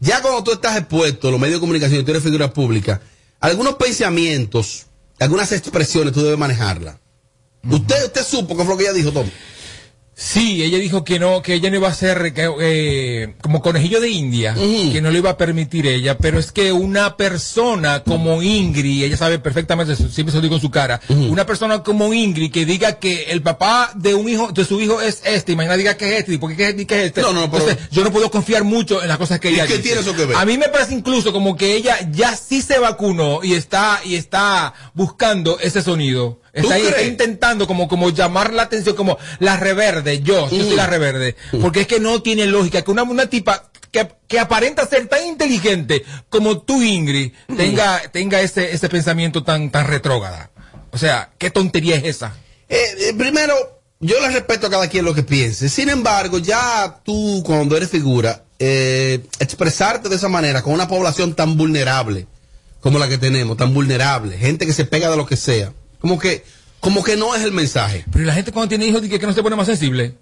ya 0.00 0.22
cuando 0.22 0.44
tú 0.44 0.52
estás 0.52 0.76
expuesto, 0.76 1.30
los 1.30 1.40
medios 1.40 1.56
de 1.56 1.60
comunicación, 1.60 2.04
tú 2.04 2.10
eres 2.10 2.22
figura 2.22 2.52
pública, 2.52 3.00
algunos 3.40 3.74
pensamientos, 3.74 4.86
algunas 5.18 5.50
expresiones 5.52 6.12
tú 6.12 6.22
debes 6.22 6.38
manejarlas. 6.38 6.96
Usted, 7.68 8.04
usted 8.06 8.24
supo 8.24 8.56
que 8.56 8.64
fue 8.64 8.74
lo 8.74 8.78
que 8.78 8.84
ella 8.84 8.92
dijo, 8.92 9.12
Tom. 9.12 9.28
Sí, 10.20 10.64
ella 10.64 10.78
dijo 10.78 11.04
que 11.04 11.20
no, 11.20 11.42
que 11.42 11.54
ella 11.54 11.70
no 11.70 11.76
iba 11.76 11.86
a 11.86 11.94
ser 11.94 12.34
que, 12.34 12.50
eh, 12.60 13.34
como 13.40 13.62
conejillo 13.62 14.00
de 14.00 14.08
India, 14.10 14.52
que 14.92 15.00
no 15.00 15.12
lo 15.12 15.18
iba 15.18 15.30
a 15.30 15.36
permitir 15.38 15.86
ella, 15.86 16.18
pero 16.18 16.40
es 16.40 16.50
que 16.50 16.72
una 16.72 17.16
persona 17.16 18.02
como 18.02 18.42
Ingrid, 18.42 19.04
ella 19.04 19.16
sabe 19.16 19.38
perfectamente, 19.38 19.94
siempre 19.94 20.32
se 20.32 20.38
lo 20.38 20.42
digo 20.42 20.56
en 20.56 20.60
su 20.60 20.72
cara, 20.72 21.00
una 21.08 21.46
persona 21.46 21.84
como 21.84 22.12
Ingrid 22.12 22.50
que 22.50 22.66
diga 22.66 22.98
que 22.98 23.26
el 23.30 23.42
papá 23.42 23.92
de 23.94 24.16
un 24.16 24.28
hijo, 24.28 24.50
de 24.50 24.64
su 24.64 24.80
hijo 24.80 25.00
es 25.00 25.22
este, 25.24 25.52
y 25.52 25.56
mañana 25.56 25.76
diga 25.76 25.96
que 25.96 26.12
es 26.14 26.18
este, 26.22 26.34
y 26.34 26.38
por 26.38 26.54
qué 26.56 26.70
es, 26.70 26.74
que 26.86 27.00
es 27.00 27.06
este. 27.06 27.20
No, 27.22 27.32
no, 27.32 27.42
no, 27.42 27.50
pero- 27.52 27.68
Entonces, 27.68 27.88
yo 27.92 28.02
no 28.02 28.10
puedo 28.10 28.28
confiar 28.28 28.64
mucho 28.64 29.00
en 29.00 29.06
las 29.06 29.18
cosas 29.18 29.38
que 29.38 29.52
¿Y 29.52 29.54
ella 29.54 29.68
qué 29.68 29.74
dice. 29.76 29.82
tiene 29.84 30.00
eso 30.00 30.16
que 30.16 30.24
ver? 30.26 30.36
A 30.36 30.44
mí 30.44 30.58
me 30.58 30.68
parece 30.68 30.94
incluso 30.94 31.32
como 31.32 31.56
que 31.56 31.76
ella 31.76 31.96
ya 32.10 32.34
sí 32.34 32.60
se 32.60 32.80
vacunó 32.80 33.38
y 33.44 33.54
está, 33.54 34.00
y 34.04 34.16
está 34.16 34.74
buscando 34.94 35.60
ese 35.60 35.80
sonido. 35.80 36.40
Está, 36.58 36.74
¿Tú 36.76 36.82
está 36.82 36.94
crees? 36.96 37.08
intentando 37.08 37.66
como, 37.66 37.88
como 37.88 38.10
llamar 38.10 38.52
la 38.52 38.62
atención, 38.62 38.96
como 38.96 39.18
la 39.38 39.56
reverde, 39.56 40.22
yo, 40.22 40.48
yo 40.50 40.64
soy 40.64 40.76
la 40.76 40.86
reverde. 40.86 41.36
Porque 41.60 41.82
es 41.82 41.86
que 41.86 42.00
no 42.00 42.22
tiene 42.22 42.46
lógica 42.46 42.82
que 42.82 42.90
una, 42.90 43.02
una 43.04 43.26
tipa 43.26 43.70
que, 43.90 44.08
que 44.26 44.38
aparenta 44.38 44.86
ser 44.86 45.06
tan 45.06 45.26
inteligente 45.26 46.04
como 46.28 46.58
tú, 46.58 46.82
Ingrid, 46.82 47.32
tenga, 47.56 48.02
tenga 48.12 48.40
ese, 48.40 48.72
ese 48.72 48.88
pensamiento 48.88 49.42
tan, 49.44 49.70
tan 49.70 49.86
retrógrada. 49.86 50.50
O 50.90 50.98
sea, 50.98 51.30
¿qué 51.38 51.50
tontería 51.50 51.96
es 51.96 52.04
esa? 52.04 52.34
Eh, 52.68 52.78
eh, 52.98 53.14
primero, 53.16 53.54
yo 54.00 54.20
le 54.20 54.28
respeto 54.28 54.66
a 54.66 54.70
cada 54.70 54.88
quien 54.88 55.04
lo 55.04 55.14
que 55.14 55.22
piense. 55.22 55.68
Sin 55.68 55.88
embargo, 55.88 56.38
ya 56.38 57.00
tú, 57.04 57.42
cuando 57.44 57.76
eres 57.76 57.90
figura, 57.90 58.44
eh, 58.58 59.20
expresarte 59.38 60.08
de 60.08 60.16
esa 60.16 60.28
manera 60.28 60.62
con 60.62 60.72
una 60.72 60.88
población 60.88 61.34
tan 61.34 61.56
vulnerable 61.56 62.26
como 62.80 62.98
la 62.98 63.08
que 63.08 63.18
tenemos, 63.18 63.56
tan 63.56 63.74
vulnerable, 63.74 64.38
gente 64.38 64.64
que 64.64 64.72
se 64.72 64.84
pega 64.84 65.10
de 65.10 65.16
lo 65.16 65.26
que 65.26 65.36
sea, 65.36 65.72
como 66.00 66.18
que, 66.18 66.44
como 66.80 67.02
que 67.02 67.16
no 67.16 67.34
es 67.34 67.42
el 67.42 67.52
mensaje. 67.52 68.04
Pero 68.10 68.24
¿y 68.24 68.26
la 68.26 68.34
gente 68.34 68.52
cuando 68.52 68.68
tiene 68.68 68.86
hijos 68.86 69.02
dice 69.02 69.18
que 69.18 69.26
no 69.26 69.32
se 69.32 69.42
pone 69.42 69.56
más 69.56 69.66
sensible. 69.66 70.14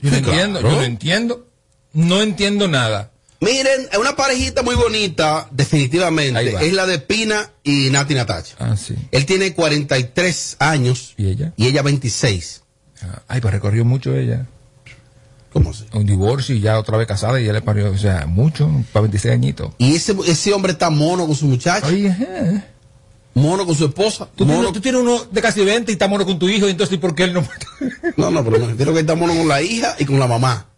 Yo 0.00 0.10
no 0.10 0.16
entiendo, 0.16 0.60
yo 0.60 0.70
no 0.70 0.82
entiendo. 0.82 1.46
No 1.92 2.22
entiendo 2.22 2.68
nada. 2.68 3.10
Miren, 3.40 3.88
una 3.98 4.16
parejita 4.16 4.62
muy 4.62 4.74
bonita, 4.74 5.48
definitivamente, 5.50 6.52
va. 6.52 6.62
es 6.62 6.72
la 6.72 6.86
de 6.86 6.98
Pina 6.98 7.50
y 7.62 7.90
Nati 7.90 8.14
Natacha. 8.14 8.54
Ah, 8.58 8.76
sí. 8.76 8.94
Él 9.10 9.26
tiene 9.26 9.52
43 9.54 10.56
años 10.60 11.14
¿Y 11.16 11.28
ella? 11.28 11.52
y 11.56 11.66
ella 11.66 11.82
26. 11.82 12.62
Ah, 13.02 13.22
Ay, 13.28 13.40
pues 13.40 13.52
recorrió 13.52 13.84
mucho 13.84 14.14
ella. 14.14 14.46
¿Cómo? 15.52 15.72
Un 15.92 16.06
divorcio 16.06 16.54
y 16.54 16.60
ya 16.60 16.78
otra 16.78 16.96
vez 16.96 17.06
casada 17.06 17.40
y 17.40 17.44
ya 17.44 17.52
le 17.52 17.60
parió, 17.62 17.92
o 17.92 17.98
sea, 17.98 18.26
mucho, 18.26 18.68
para 18.92 19.02
26 19.02 19.34
añitos. 19.34 19.72
Y 19.78 19.94
ese, 19.94 20.16
ese 20.26 20.52
hombre 20.52 20.72
está 20.72 20.90
mono 20.90 21.26
con 21.26 21.36
su 21.36 21.46
muchacha. 21.46 21.86
Oye. 21.86 22.12
Mono 23.34 23.66
con 23.66 23.74
su 23.74 23.86
esposa. 23.86 24.28
Tú, 24.36 24.44
mono... 24.46 24.58
tienes, 24.58 24.72
tú 24.74 24.80
tienes 24.80 25.00
uno 25.02 25.24
de 25.30 25.42
casi 25.42 25.64
20 25.64 25.90
y 25.90 25.94
está 25.94 26.06
mono 26.08 26.24
con 26.24 26.38
tu 26.38 26.48
hijo, 26.48 26.66
y 26.68 26.70
entonces 26.70 26.98
¿por 26.98 27.14
qué 27.14 27.24
él 27.24 27.32
no? 27.34 27.46
no, 28.16 28.30
no, 28.30 28.44
pero 28.44 28.58
no. 28.58 28.76
Creo 28.76 28.94
que 28.94 29.00
está 29.00 29.14
mono 29.16 29.34
con 29.34 29.48
la 29.48 29.60
hija 29.60 29.96
y 29.98 30.04
con 30.04 30.18
la 30.20 30.26
mamá. 30.28 30.68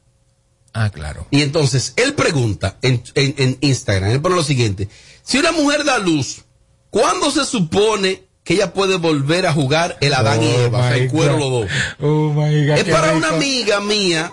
Ah, 0.72 0.90
claro. 0.90 1.26
Y 1.30 1.42
entonces 1.42 1.92
él 1.96 2.14
pregunta 2.14 2.76
en, 2.82 3.02
en, 3.14 3.34
en 3.38 3.58
Instagram, 3.60 4.10
él 4.10 4.20
pone 4.20 4.36
lo 4.36 4.42
siguiente: 4.42 4.88
si 5.22 5.38
una 5.38 5.52
mujer 5.52 5.84
da 5.84 5.98
luz, 5.98 6.42
¿cuándo 6.90 7.30
se 7.30 7.45
supone 7.45 8.25
que 8.45 8.54
ella 8.54 8.73
puede 8.73 8.97
volver 8.97 9.47
a 9.47 9.52
jugar 9.52 9.97
el 10.00 10.14
Adán 10.14 10.42
y 10.42 10.47
Oh, 10.47 10.60
Eva, 10.66 10.78
o 10.78 10.82
sea, 10.82 10.97
el 10.97 11.08
cuero 11.10 11.38
los 11.38 11.50
dos? 11.50 11.71
Oh 12.00 12.32
my 12.32 12.66
God. 12.66 12.76
Es 12.78 12.84
para 12.84 13.08
rico. 13.12 13.19
una 13.19 13.28
amiga 13.36 13.80
mía 13.80 14.32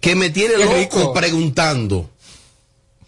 que 0.00 0.14
me 0.16 0.30
tiene 0.30 0.54
Qué 0.54 0.64
loco 0.64 0.76
rico. 0.76 1.12
preguntando. 1.14 2.10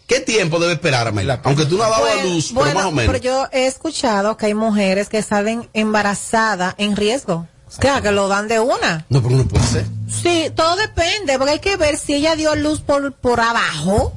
¿Qué 0.07 0.21
tiempo 0.21 0.57
debe 0.57 0.73
esperarme? 0.73 1.27
Aunque 1.43 1.65
tú 1.65 1.77
no 1.77 1.83
has 1.83 1.89
dado 1.89 2.05
a 2.05 2.23
luz, 2.23 2.53
bueno, 2.53 2.69
pero 2.69 2.79
más 2.79 2.85
o 2.85 2.91
menos. 2.91 3.13
pero 3.13 3.23
yo 3.23 3.47
he 3.51 3.67
escuchado 3.67 4.37
que 4.37 4.47
hay 4.47 4.53
mujeres 4.53 5.09
que 5.09 5.21
salen 5.21 5.69
embarazadas 5.73 6.75
en 6.77 6.95
riesgo. 6.95 7.45
O 7.67 7.81
sea, 7.81 7.99
que 7.99 8.11
lo 8.11 8.29
dan 8.29 8.47
de 8.47 8.61
una. 8.61 9.05
No, 9.09 9.21
pero 9.21 9.35
no 9.35 9.45
puede 9.45 9.65
ser. 9.65 9.85
Sí, 10.09 10.49
todo 10.55 10.77
depende, 10.77 11.37
porque 11.37 11.51
hay 11.51 11.59
que 11.59 11.75
ver 11.75 11.97
si 11.97 12.15
ella 12.15 12.37
dio 12.37 12.51
a 12.51 12.55
luz 12.55 12.79
por, 12.79 13.11
por 13.11 13.41
abajo 13.41 14.13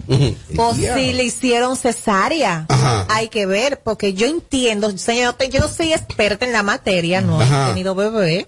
o 0.57 0.74
si 0.74 1.12
le 1.12 1.24
hicieron 1.24 1.76
cesárea. 1.76 2.66
Ajá. 2.68 3.07
Hay 3.09 3.29
que 3.29 3.46
ver, 3.46 3.81
porque 3.83 4.14
yo 4.14 4.29
entiendo, 4.29 4.96
señor, 4.96 5.37
yo 5.50 5.59
no 5.59 5.66
soy 5.68 5.92
experta 5.92 6.46
en 6.46 6.53
la 6.53 6.62
materia, 6.62 7.20
no 7.20 7.40
Ajá. 7.40 7.64
he 7.66 7.68
tenido 7.70 7.96
bebé. 7.96 8.46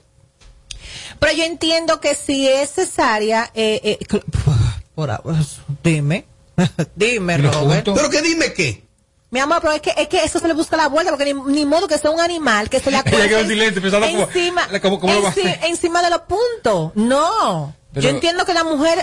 Pero 1.19 1.33
yo 1.33 1.45
entiendo 1.45 2.01
que 2.01 2.15
si 2.15 2.47
es 2.47 2.71
cesárea, 2.71 3.51
eh, 3.55 3.81
eh, 3.83 3.99
por 4.95 5.11
ahora, 5.11 5.41
dime, 5.83 6.27
dime, 6.97 7.39
Robert. 7.39 7.89
Pero 7.95 8.11
que 8.11 8.23
dime 8.23 8.53
qué. 8.53 8.85
Mi 9.31 9.41
amor, 9.41 9.61
pero 9.63 9.73
es 9.73 9.81
que, 9.81 9.95
es 9.97 10.09
que 10.09 10.23
eso 10.25 10.39
se 10.41 10.47
le 10.47 10.53
busca 10.53 10.77
la 10.77 10.89
vuelta, 10.89 11.11
porque 11.11 11.33
ni, 11.33 11.41
ni 11.53 11.65
modo 11.65 11.89
que 11.89 11.97
sea 11.97 12.11
un 12.11 12.21
animal 12.21 12.69
que 12.69 12.81
se 12.81 12.91
le 12.91 12.97
Ella 13.05 13.05
quedó 13.05 13.17
en 13.19 13.25
acueste 13.25 13.49
silencio 13.49 13.81
pensando 13.83 14.07
como- 14.07 14.23
encima, 14.25 14.69
como- 14.83 15.01
como 15.01 15.13
enci- 15.15 15.59
encima 15.65 16.03
de 16.03 16.11
los 16.11 16.21
puntos. 16.23 16.93
No. 16.97 17.75
Pero- 17.95 18.05
Yo 18.05 18.09
entiendo 18.11 18.45
que 18.47 18.55
la 18.55 18.65
mujer 18.65 19.01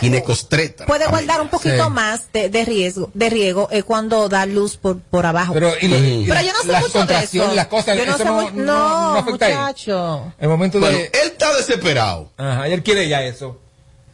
puede 0.87 1.07
guardar 1.07 1.41
un 1.41 1.47
poquito 1.49 1.83
Sí. 1.85 1.89
más 1.91 2.31
de, 2.31 2.49
de 2.49 2.65
riesgo, 2.65 3.11
de 3.13 3.29
riego 3.29 3.67
eh, 3.71 3.83
cuando 3.83 4.29
da 4.29 4.45
luz 4.47 4.77
por, 4.77 4.99
por 4.99 5.25
abajo. 5.27 5.53
Pero, 5.53 5.71
y 5.79 5.87
lo- 5.87 5.97
y 5.97 6.23
Pero 6.23 6.33
la- 6.35 6.41
yo 6.43 6.53
no 6.53 6.61
sé 6.61 6.67
las 6.71 6.81
mucho 6.81 7.05
de 7.05 7.19
eso. 7.19 7.53
las 7.53 7.67
cosas, 7.67 7.97
Yo 7.97 8.05
no 8.05 8.09
eso 8.15 8.17
sé 8.17 8.25
no- 8.25 8.51
no- 8.51 9.13
no, 9.15 9.21
muchacho. 9.23 10.33
El 10.39 10.49
momento 10.49 10.79
Bueno, 10.79 10.97
de. 10.97 11.05
él 11.05 11.11
está 11.31 11.55
desesperado. 11.55 12.31
Ajá, 12.37 12.67
y 12.67 12.73
él 12.73 12.81
quiere 12.83 13.07
ya 13.07 13.21
eso. 13.23 13.59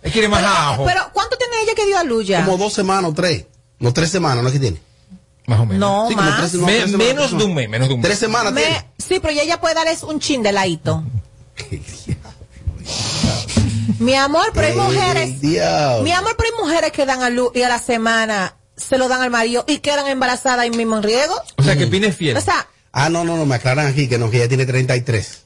Él 0.05 0.11
quiere 0.11 0.27
más 0.29 0.43
ajo. 0.43 0.85
Pero, 0.85 1.01
¿cuánto 1.13 1.35
tiene 1.37 1.53
ella 1.63 1.73
que 1.75 1.85
dio 1.85 1.97
a 1.97 2.03
luz 2.03 2.25
ya? 2.27 2.45
Como 2.45 2.57
dos 2.57 2.71
semanas 2.73 3.11
o 3.11 3.13
tres. 3.13 3.45
No, 3.79 3.91
tres 3.91 4.09
semanas, 4.11 4.41
¿no 4.41 4.47
es 4.47 4.53
que 4.53 4.59
tiene? 4.59 4.81
más 5.47 5.59
o 5.59 5.65
menos. 5.67 5.79
No, 5.79 6.07
Sí, 6.09 6.15
más. 6.15 6.39
tres- 6.39 6.53
no, 6.55 6.65
Me- 6.65 6.87
menos 6.97 7.37
de 7.37 7.43
un 7.43 7.53
mes, 7.53 7.69
menos 7.69 7.87
de 7.87 7.93
un 7.93 7.99
mes. 7.99 8.07
Tres 8.07 8.17
semanas 8.19 8.51
Me- 8.51 8.61
tiene. 8.61 8.85
sí, 8.97 9.19
pero 9.19 9.29
ella 9.39 9.59
puede 9.61 9.75
darles 9.75 10.01
un 10.01 10.19
chin 10.19 10.41
de 10.41 10.51
ladito. 10.51 11.03
Mi 13.99 14.15
amor, 14.15 14.51
pero 14.53 14.67
hay 14.67 14.73
mujeres. 14.75 15.39
diablo. 15.41 16.03
Mi 16.03 16.11
amor, 16.11 16.35
pero 16.37 16.49
hay 16.55 16.63
mujeres 16.63 16.91
que 16.91 17.05
dan 17.05 17.21
a 17.21 17.29
luz 17.29 17.51
y 17.55 17.61
a 17.61 17.69
la 17.69 17.79
semana 17.79 18.55
se 18.75 18.97
lo 18.97 19.07
dan 19.07 19.21
al 19.21 19.29
marido 19.31 19.63
y 19.67 19.77
quedan 19.79 20.07
embarazadas 20.07 20.59
ahí 20.59 20.71
mismo 20.71 20.97
en 20.97 21.03
riego. 21.03 21.33
O 21.57 21.63
sea, 21.63 21.77
que 21.77 21.87
Pine 21.87 22.07
es 22.07 22.15
fiel. 22.15 22.35
O 22.37 22.41
sea, 22.41 22.67
Ah, 22.97 23.09
no, 23.09 23.23
no, 23.25 23.35
no, 23.35 23.45
me 23.45 23.55
aclaran 23.55 23.87
aquí 23.87 24.07
que 24.07 24.17
no, 24.17 24.29
que 24.31 24.37
ella 24.37 24.47
tiene 24.47 24.65
33. 24.65 25.43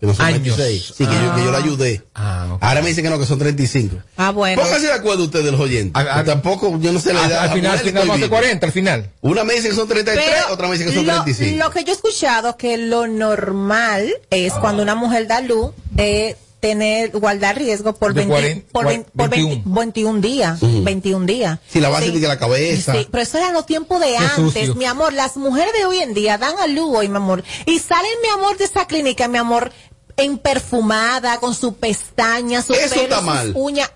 Que 0.00 0.06
no 0.06 0.14
son 0.14 0.26
Años. 0.26 0.56
26. 0.56 0.94
Sí, 0.96 1.06
que, 1.06 1.12
yo, 1.12 1.34
que 1.34 1.42
yo 1.44 1.50
la 1.50 1.58
ayudé. 1.58 2.02
Ah, 2.14 2.46
ok. 2.52 2.62
Ahora 2.62 2.82
me 2.82 2.88
dicen 2.88 3.02
que 3.02 3.10
no, 3.10 3.18
que 3.18 3.26
son 3.26 3.38
35. 3.38 3.96
ah, 4.16 4.30
bueno. 4.30 4.62
Pónganse 4.62 4.86
de 4.86 4.92
acuerdo 4.92 5.24
ustedes, 5.24 5.50
los 5.50 5.60
oyentes. 5.60 5.92
A- 6.00 6.20
a- 6.20 6.24
tampoco, 6.24 6.78
yo 6.80 6.92
no 6.92 7.00
sé 7.00 7.12
la 7.12 7.26
edad. 7.26 7.38
al, 7.42 7.48
de 7.50 7.54
final, 7.56 7.78
final 7.80 8.10
a 8.10 8.14
vivo. 8.14 8.28
40, 8.28 8.66
al 8.66 8.72
final. 8.72 9.10
Una 9.22 9.42
me 9.42 9.54
dice 9.54 9.70
que 9.70 9.74
son 9.74 9.88
33, 9.88 10.24
Pero 10.24 10.54
otra 10.54 10.68
me 10.68 10.74
dice 10.78 10.84
que 10.88 10.94
son 10.94 11.04
lo, 11.06 11.12
35. 11.24 11.64
lo 11.64 11.70
que 11.72 11.82
yo 11.84 11.90
he 11.90 11.94
escuchado 11.96 12.56
que 12.56 12.76
lo 12.78 13.08
normal 13.08 14.08
es 14.30 14.52
cuando 14.54 14.82
una 14.84 14.94
mujer 14.94 15.26
da 15.26 15.40
luz 15.40 15.72
de 15.90 16.36
tener 16.60 17.10
guardar 17.12 17.56
riesgo 17.56 17.94
por, 17.94 18.14
De 18.14 18.24
20 18.26 18.32
cuarenta- 18.32 18.72
por, 18.72 18.84
cua- 18.84 18.88
20 18.88 19.10
por 19.12 19.28
20 19.30 19.48
21. 19.48 19.74
21 19.80 20.20
días, 20.20 20.62
Ujú. 20.62 20.82
21 20.82 21.26
días. 21.26 21.58
Sí, 21.68 21.80
la 21.80 21.88
base 21.88 22.10
de 22.10 22.20
que 22.20 22.26
la 22.28 22.38
cabeza. 22.38 22.92
Sí, 22.94 23.06
pero 23.10 23.22
eso 23.22 23.38
era 23.38 23.52
los 23.52 23.64
tiempos 23.66 24.00
de 24.00 24.08
Qué 24.08 24.16
antes, 24.16 24.36
sucio. 24.36 24.74
mi 24.74 24.84
amor. 24.84 25.12
Las 25.12 25.36
mujeres 25.36 25.72
de 25.72 25.84
hoy 25.86 25.98
en 25.98 26.14
día 26.14 26.36
dan 26.38 26.58
a 26.58 26.66
luz 26.66 26.90
hoy, 26.96 27.08
mi 27.08 27.16
amor. 27.16 27.44
Y 27.66 27.78
salen, 27.78 28.10
mi 28.22 28.28
amor, 28.30 28.56
de 28.58 28.64
esa 28.64 28.86
clínica, 28.86 29.28
mi 29.28 29.38
amor, 29.38 29.70
en 30.16 30.36
perfumada, 30.38 31.38
con 31.38 31.54
su 31.54 31.74
pestaña, 31.76 32.60
su 32.62 32.72
Eso 32.74 32.90
pelo, 32.90 33.02
está 33.02 33.16
sus 33.16 33.24
mal. 33.24 33.52
uñas. 33.54 33.90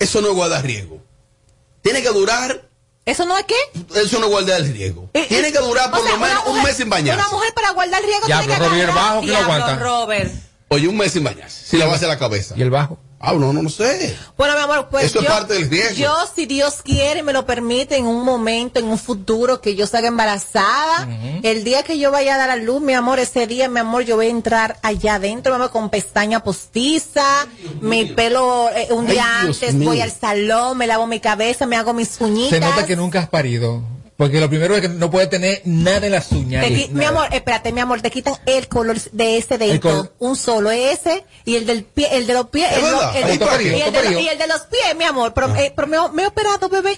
Eso 0.00 0.20
no 0.20 0.28
es 0.30 0.34
guardar 0.34 0.64
riesgo. 0.64 0.98
Tiene 1.82 2.02
que 2.02 2.08
durar, 2.08 2.68
¿Eso 3.06 3.24
no 3.26 3.36
es 3.38 3.44
qué? 3.44 3.54
eso 4.00 4.18
no 4.18 4.24
es 4.26 4.30
guardar 4.32 4.60
el 4.62 4.72
riesgo. 4.72 5.10
Eh, 5.12 5.26
Tiene 5.28 5.48
eh, 5.48 5.52
que 5.52 5.58
durar 5.60 5.90
por 5.90 6.02
lo 6.08 6.18
menos 6.18 6.42
un 6.46 6.62
mes 6.62 6.76
sin 6.76 6.88
bañarse. 6.90 7.20
Una 7.20 7.30
mujer 7.36 7.52
para 7.54 7.70
guardar 7.70 8.02
riesgo 8.02 8.26
tiene 8.26 8.46
que 8.46 8.56
Robert, 8.56 8.72
agarrar- 8.72 8.94
bajo 8.94 9.20
que 9.20 9.26
lo 9.26 9.32
Diablo, 9.32 9.52
aguanta. 9.52 9.76
Robert. 9.84 10.32
Oye, 10.68 10.88
un 10.88 10.96
mes 10.96 11.12
sin 11.12 11.22
bañarse. 11.24 11.64
Si 11.66 11.76
la 11.76 11.86
base 11.86 12.04
de 12.06 12.08
la 12.08 12.18
cabeza. 12.18 12.54
¿Y 12.56 12.62
el 12.62 12.70
bajo? 12.70 12.98
Ah, 13.26 13.32
no, 13.32 13.54
no, 13.54 13.62
no 13.62 13.70
sé. 13.70 14.14
Bueno, 14.36 14.54
mi 14.54 14.60
amor, 14.60 14.88
pues 14.90 15.06
Eso 15.06 15.20
es 15.20 15.24
yo, 15.24 15.30
parte 15.30 15.54
del 15.54 15.70
riesgo. 15.70 15.94
yo, 15.96 16.14
si 16.34 16.44
Dios 16.44 16.82
quiere, 16.84 17.22
me 17.22 17.32
lo 17.32 17.46
permite 17.46 17.96
en 17.96 18.04
un 18.06 18.22
momento, 18.22 18.78
en 18.80 18.84
un 18.86 18.98
futuro, 18.98 19.62
que 19.62 19.74
yo 19.74 19.86
salga 19.86 20.08
embarazada, 20.08 21.08
el 21.42 21.64
día 21.64 21.84
que 21.84 21.98
yo 21.98 22.10
vaya 22.10 22.34
a 22.34 22.38
dar 22.38 22.50
a 22.50 22.56
luz, 22.56 22.82
mi 22.82 22.92
amor, 22.92 23.18
ese 23.18 23.46
día, 23.46 23.68
mi 23.70 23.80
amor, 23.80 24.02
yo 24.04 24.16
voy 24.16 24.26
a 24.26 24.30
entrar 24.30 24.76
allá 24.82 25.14
adentro, 25.14 25.52
mi 25.52 25.56
amor, 25.56 25.70
con 25.70 25.88
pestaña 25.88 26.44
postiza, 26.44 27.46
mi 27.80 28.04
pelo, 28.06 28.68
eh, 28.74 28.88
un 28.90 29.06
Ay, 29.06 29.12
día 29.12 29.26
Dios 29.44 29.56
antes 29.62 29.74
mío. 29.74 29.88
voy 29.88 30.00
al 30.02 30.10
salón, 30.12 30.76
me 30.76 30.86
lavo 30.86 31.06
mi 31.06 31.20
cabeza, 31.20 31.64
me 31.64 31.76
hago 31.76 31.94
mis 31.94 32.20
uñitas. 32.20 32.50
Se 32.50 32.60
nota 32.60 32.84
que 32.84 32.94
nunca 32.96 33.20
has 33.20 33.28
parido. 33.30 33.82
Porque 34.16 34.38
lo 34.38 34.48
primero 34.48 34.76
es 34.76 34.80
que 34.82 34.88
no 34.88 35.10
puede 35.10 35.26
tener 35.26 35.60
nada 35.64 36.06
en 36.06 36.12
las 36.12 36.30
uñas. 36.30 36.62
Te 36.64 36.70
mi 36.70 37.04
amor, 37.04 37.26
espérate, 37.32 37.72
mi 37.72 37.80
amor, 37.80 38.00
te 38.00 38.12
quitan 38.12 38.36
el 38.46 38.68
color 38.68 38.96
de 39.10 39.38
ese 39.38 39.58
dedito, 39.58 40.12
un 40.20 40.36
solo 40.36 40.70
ese, 40.70 41.24
y 41.44 41.56
el 41.56 41.66
del 41.66 41.82
pie, 41.82 42.08
el 42.12 42.26
de 42.28 42.34
los 42.34 42.48
pies, 42.48 42.70
Es 42.70 42.76
el, 42.78 42.90
lo- 42.92 43.10
el 43.12 43.28
y, 43.28 43.32
el 43.32 43.38
de, 43.92 43.98
frío. 44.00 44.20
y 44.20 44.28
el 44.28 44.38
de 44.38 44.46
los 44.46 44.60
pies, 44.62 44.94
mi 44.96 45.02
amor, 45.02 45.34
pero, 45.34 45.52
eh, 45.56 45.72
pero 45.74 45.88
me, 45.88 45.96
me 46.12 46.22
he 46.22 46.26
operado, 46.28 46.68
bebé. 46.68 46.96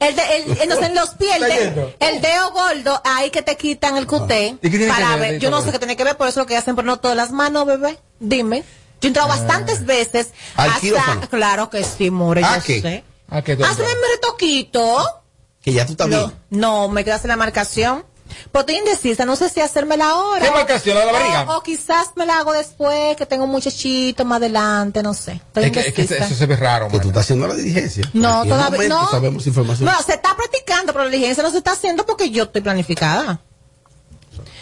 El 0.00 0.16
de, 0.16 0.22
el, 0.62 0.68
no 0.68 0.74
sé, 0.74 0.86
en 0.86 0.94
los 0.96 1.10
pies, 1.10 1.36
el, 1.36 1.42
de- 1.42 1.96
el 2.00 2.20
dedo 2.20 2.50
gordo, 2.50 3.00
ahí 3.04 3.30
que 3.30 3.42
te 3.42 3.56
quitan 3.56 3.96
el 3.96 4.08
cuté, 4.08 4.56
¿Y 4.60 4.68
qué 4.68 4.68
tiene 4.70 4.86
que 4.86 4.90
para 4.92 5.14
ver 5.16 5.38
yo 5.38 5.50
no 5.52 5.60
sé 5.62 5.70
qué 5.70 5.78
tiene 5.78 5.96
que 5.96 6.02
ver, 6.02 6.16
por 6.16 6.26
eso 6.26 6.40
lo 6.40 6.46
que 6.46 6.56
hacen, 6.56 6.74
pero 6.74 6.86
no 6.86 6.98
todas 6.98 7.16
las 7.16 7.30
manos, 7.30 7.64
bebé, 7.64 7.96
dime. 8.18 8.64
Yo 9.00 9.06
he 9.06 9.08
entrado 9.08 9.28
bastantes 9.28 9.86
veces 9.86 10.30
¿Al 10.56 10.80
quirófano? 10.80 11.28
claro 11.30 11.70
que 11.70 11.84
sí, 11.84 12.10
more, 12.10 12.42
¿A 12.42 12.58
yo 12.58 12.64
qué? 12.64 12.80
sé. 12.80 13.04
Ah, 13.28 13.38
Hazme 13.38 13.84
mi 13.84 14.08
retoquito. 14.14 15.22
Que 15.66 15.72
ya 15.72 15.84
tú 15.84 15.96
también. 15.96 16.20
No, 16.22 16.32
no, 16.50 16.88
me 16.88 17.04
quedas 17.04 17.24
en 17.24 17.28
la 17.28 17.36
marcación. 17.36 18.04
Pero 18.52 18.60
estoy 18.60 18.76
indecisa, 18.76 19.24
no 19.24 19.34
sé 19.34 19.48
si 19.48 19.60
hacérmela 19.60 20.10
ahora. 20.10 20.44
¿Qué 20.44 20.50
marcación? 20.52 20.94
¿La 20.94 21.00
de 21.00 21.06
la 21.06 21.12
barriga? 21.12 21.42
O, 21.48 21.58
o 21.58 21.62
quizás 21.64 22.12
me 22.14 22.24
la 22.24 22.38
hago 22.38 22.52
después, 22.52 23.16
que 23.16 23.26
tengo 23.26 23.44
un 23.44 23.50
muchachito 23.50 24.24
más 24.24 24.36
adelante, 24.36 25.02
no 25.02 25.12
sé. 25.12 25.32
Estoy 25.32 25.64
Es 25.64 25.72
que, 25.72 25.80
es 25.80 25.92
que 25.92 26.02
eso 26.02 26.34
se 26.36 26.46
ve 26.46 26.54
raro, 26.54 26.86
Que 26.86 27.00
tú 27.00 27.08
estás 27.08 27.24
haciendo 27.24 27.48
la 27.48 27.54
diligencia. 27.56 28.08
No, 28.12 28.44
todavía 28.44 28.88
no. 28.88 29.10
Sabemos 29.10 29.44
información. 29.48 29.90
No, 29.90 30.02
se 30.02 30.14
está 30.14 30.36
practicando, 30.36 30.92
pero 30.92 31.06
la 31.06 31.10
diligencia 31.10 31.42
no 31.42 31.50
se 31.50 31.58
está 31.58 31.72
haciendo 31.72 32.06
porque 32.06 32.30
yo 32.30 32.44
estoy 32.44 32.62
planificada. 32.62 33.40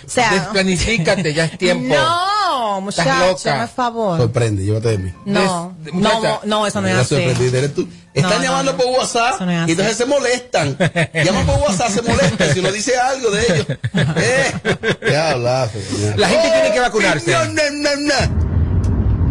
O 0.07 0.09
sea, 0.09 0.31
Desplanifícate, 0.31 1.35
ya 1.35 1.45
es 1.45 1.59
tiempo. 1.59 1.95
no, 1.95 2.34
Estás 2.89 3.07
muchacho, 3.07 3.27
loca. 3.49 3.59
por 3.61 3.69
favor. 3.69 4.19
Sorprende, 4.21 4.65
llévate 4.65 4.89
de 4.89 4.99
mí. 4.99 5.13
No, 5.25 5.75
Des- 5.79 5.95
no, 5.95 6.01
muchacha, 6.01 6.41
no, 6.45 6.67
eso 6.67 6.81
no 6.81 6.89
es 6.89 6.95
así. 6.97 7.15
sorprendida 7.15 7.59
eres 7.59 7.75
tú. 7.75 7.89
Están 8.13 8.39
no, 8.39 8.43
llamando 8.45 8.73
no. 8.73 8.79
por 8.79 8.87
WhatsApp 8.99 9.41
no 9.41 9.69
y 9.69 9.71
entonces 9.73 9.97
se 9.97 10.07
molestan. 10.07 10.77
Llaman 11.25 11.47
por 11.47 11.61
WhatsApp, 11.61 11.89
se 11.91 12.03
molestan 12.03 12.53
si 12.55 12.61
uno 12.61 12.71
dice 12.73 12.97
algo 12.99 13.31
de 13.31 13.43
ellos. 13.43 13.67
Eh, 14.17 14.53
ya 15.11 15.31
hablaste. 15.33 15.83
La 16.17 16.29
gente 16.29 16.51
tiene 16.51 16.73
que 16.73 16.81
vacunarse. 16.81 17.33
No, 17.33 17.45
no, 17.47 17.63
no, 17.73 17.91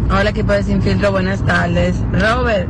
no. 0.07 0.17
Hola 0.17 0.29
equipo 0.29 0.51
de 0.51 0.63
Sin 0.63 0.81
Filtro, 0.81 1.11
buenas 1.11 1.43
tardes. 1.45 1.95
Robert, 2.11 2.67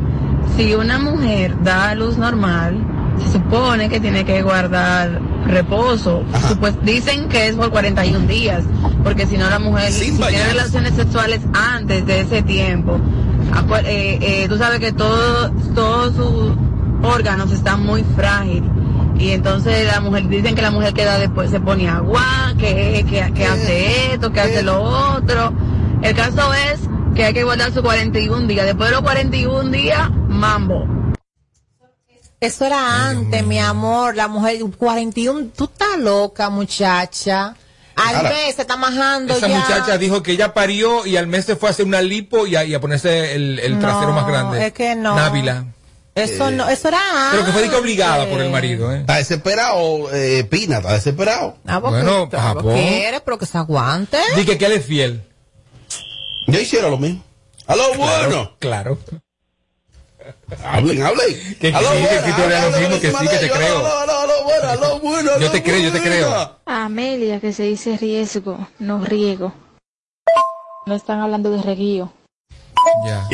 si 0.56 0.76
una 0.76 1.00
mujer 1.00 1.56
da 1.64 1.90
a 1.90 1.96
luz 1.96 2.18
normal, 2.18 2.78
se 3.20 3.32
supone 3.34 3.90
que 3.90 4.00
tiene 4.00 4.26
que 4.26 4.42
guardar 4.42 5.20
reposo. 5.48 6.24
Supues- 6.48 6.80
dicen 6.84 7.28
que 7.30 7.48
es 7.48 7.56
por 7.56 7.70
41 7.72 8.28
días, 8.28 8.64
porque 9.04 9.26
si 9.28 9.38
no 9.38 9.50
la 9.50 9.60
mujer 9.60 9.92
si 9.92 10.12
tiene 10.30 10.44
relaciones 10.52 10.94
sexuales 10.96 11.42
antes 11.54 12.06
de 12.06 12.22
ese 12.22 12.42
tiempo, 12.44 13.00
eh, 13.86 14.18
eh, 14.22 14.46
tú 14.50 14.58
sabes 14.58 14.80
que 14.80 14.92
todo, 14.92 15.52
todos 15.76 16.16
sus 16.16 16.54
órganos 17.04 17.52
están 17.52 17.86
muy 17.86 18.04
frágiles. 18.16 18.70
Y 19.20 19.30
entonces 19.30 19.86
la 19.88 20.00
mujer, 20.02 20.28
dicen 20.28 20.56
que 20.56 20.62
la 20.62 20.72
mujer 20.72 20.94
queda 20.94 21.20
después, 21.20 21.52
se 21.52 21.60
pone 21.60 21.88
agua, 21.88 22.54
que, 22.58 23.06
que, 23.08 23.32
que 23.34 23.46
hace 23.46 24.14
esto, 24.14 24.32
que 24.34 24.40
hace 24.42 24.64
lo 24.64 24.82
otro. 24.82 25.54
El 26.02 26.16
caso 26.16 26.52
es 26.72 26.80
que 27.14 27.26
hay 27.26 27.34
que 27.34 27.44
guardar 27.44 27.72
sus 27.72 27.84
41 27.84 28.48
días. 28.48 28.66
Después 28.66 28.90
de 28.90 28.96
los 28.96 29.04
41 29.04 29.70
días, 29.70 30.10
mambo. 30.28 30.88
Eso 32.46 32.66
era 32.66 33.08
antes, 33.10 33.46
mi 33.46 33.60
amor, 33.60 34.16
la 34.16 34.28
mujer 34.28 34.60
41, 34.78 35.50
tú 35.56 35.66
estás 35.66 35.98
loca, 35.98 36.50
muchacha. 36.50 37.56
Al 37.96 38.16
Ahora, 38.16 38.30
mes 38.30 38.56
se 38.56 38.62
está 38.64 38.76
majando 38.76 39.36
Esa 39.36 39.48
ya. 39.48 39.60
muchacha 39.60 39.98
dijo 40.00 40.24
que 40.24 40.32
ella 40.32 40.54
parió 40.54 41.06
y 41.06 41.16
al 41.16 41.28
mes 41.28 41.46
se 41.46 41.56
fue 41.56 41.70
a 41.70 41.72
hacer 41.72 41.86
una 41.86 42.02
lipo 42.02 42.48
y 42.48 42.56
a, 42.56 42.64
y 42.66 42.74
a 42.74 42.82
ponerse 42.82 43.36
el, 43.36 43.60
el 43.60 43.76
No, 43.76 43.80
trasero 43.82 44.12
más 44.14 44.28
grande. 44.28 44.66
es 44.66 44.74
que 44.74 44.96
no. 44.96 45.16
Návila. 45.16 45.66
Eso 46.16 46.50
Eh, 46.50 46.52
no, 46.52 46.68
eso 46.70 46.88
era 46.90 47.00
Pero 47.32 47.46
que 47.46 47.52
fue 47.52 47.62
de 47.64 47.70
que 47.70 47.76
obligada 47.76 48.28
por 48.28 48.40
el 48.42 48.50
marido, 48.52 48.92
¿eh? 48.94 49.00
Está 49.02 49.18
desesperado, 49.18 50.12
eh, 50.14 50.44
Pina, 50.44 50.78
está 50.78 50.94
desesperado. 50.94 51.58
Ah, 51.66 51.80
porque 51.82 52.02
Bueno, 52.04 52.30
Japón. 52.32 52.74
quiere, 52.76 53.20
pero 53.22 53.38
que 53.38 53.46
se 53.46 53.58
aguante. 53.58 54.18
Dice 54.36 54.58
que 54.58 54.66
él 54.66 54.72
es 54.74 54.86
fiel. 54.86 55.24
Yo 56.48 56.60
hiciera 56.60 56.90
lo 56.90 56.98
mismo. 56.98 57.24
Aló, 57.68 57.94
bueno. 57.96 58.52
Claro. 58.60 58.98
Hablen, 60.64 61.04
hablen. 61.04 61.58
Que 61.60 61.68
Aló, 61.74 61.90
sí, 61.92 61.98
que 61.98 62.32
buena, 62.32 62.34
hablen, 62.34 62.62
lo 62.62 62.68
mismo, 62.70 62.86
hablen 62.86 63.02
que 63.02 63.08
sí, 63.10 63.14
encima 63.14 63.20
que 63.32 63.36
de 63.36 63.40
te 63.40 63.46
ellos. 63.46 63.58
creo. 63.58 63.78
Aló, 63.78 64.00
aló, 64.00 64.20
aló, 64.20 64.34
bueno, 64.44 64.70
aló, 64.70 65.00
bueno, 65.00 65.32
aló, 65.32 65.40
Yo 65.42 65.52
te 65.52 65.64
creo, 65.64 65.80
yo 65.80 65.92
te 65.92 66.02
creo. 66.02 66.60
Amelia, 66.66 67.40
que 67.40 67.54
se 67.54 67.64
dice 67.64 67.98
riesgo, 67.98 68.68
no 68.80 69.04
riego. 69.04 69.54
No 70.86 70.96
están 70.96 71.20
hablando 71.20 71.50
de 71.52 71.62
reguío. 71.62 72.12
Ya. 73.06 73.26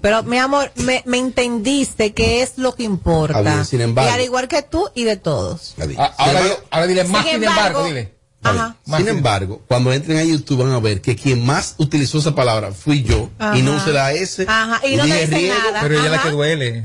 Pero, 0.00 0.22
mi 0.22 0.38
amor, 0.38 0.70
me, 0.76 1.02
me 1.06 1.18
entendiste 1.18 2.12
que 2.14 2.42
es 2.42 2.56
lo 2.58 2.74
que 2.74 2.84
importa. 2.84 3.64
Sin 3.64 3.80
embargo. 3.80 4.08
Y 4.10 4.14
al 4.14 4.20
igual 4.20 4.46
que 4.46 4.62
tú 4.62 4.88
y 4.94 5.02
de 5.04 5.16
todos. 5.16 5.74
Ah, 5.98 6.14
ahora, 6.18 6.40
dile- 6.42 6.58
ahora 6.70 6.86
dile 6.86 7.04
más 7.04 7.22
Sin 7.24 7.32
sin 7.34 7.42
embargo, 7.44 7.80
embargo- 7.80 7.84
dile. 7.84 8.14
Ajá. 8.42 8.76
Sin 8.96 9.08
embargo, 9.08 9.62
cuando 9.68 9.92
entren 9.92 10.18
a 10.18 10.24
YouTube 10.24 10.64
van 10.64 10.72
a 10.72 10.80
ver 10.80 11.00
que 11.00 11.14
quien 11.16 11.44
más 11.46 11.74
utilizó 11.78 12.18
esa 12.18 12.34
palabra 12.34 12.72
fui 12.72 13.02
yo 13.02 13.30
Ajá. 13.38 13.56
y 13.56 13.62
no 13.62 13.76
usé 13.76 13.92
la 13.92 14.12
S. 14.12 14.44
Ajá, 14.48 14.80
y 14.86 14.96
no 14.96 15.04
dije 15.04 15.20
dice 15.26 15.36
riego. 15.38 15.54
nada. 15.58 15.80
Pero 15.82 15.94
ella 15.94 16.04
es 16.06 16.10
la 16.10 16.22
que 16.22 16.30
duele. 16.30 16.84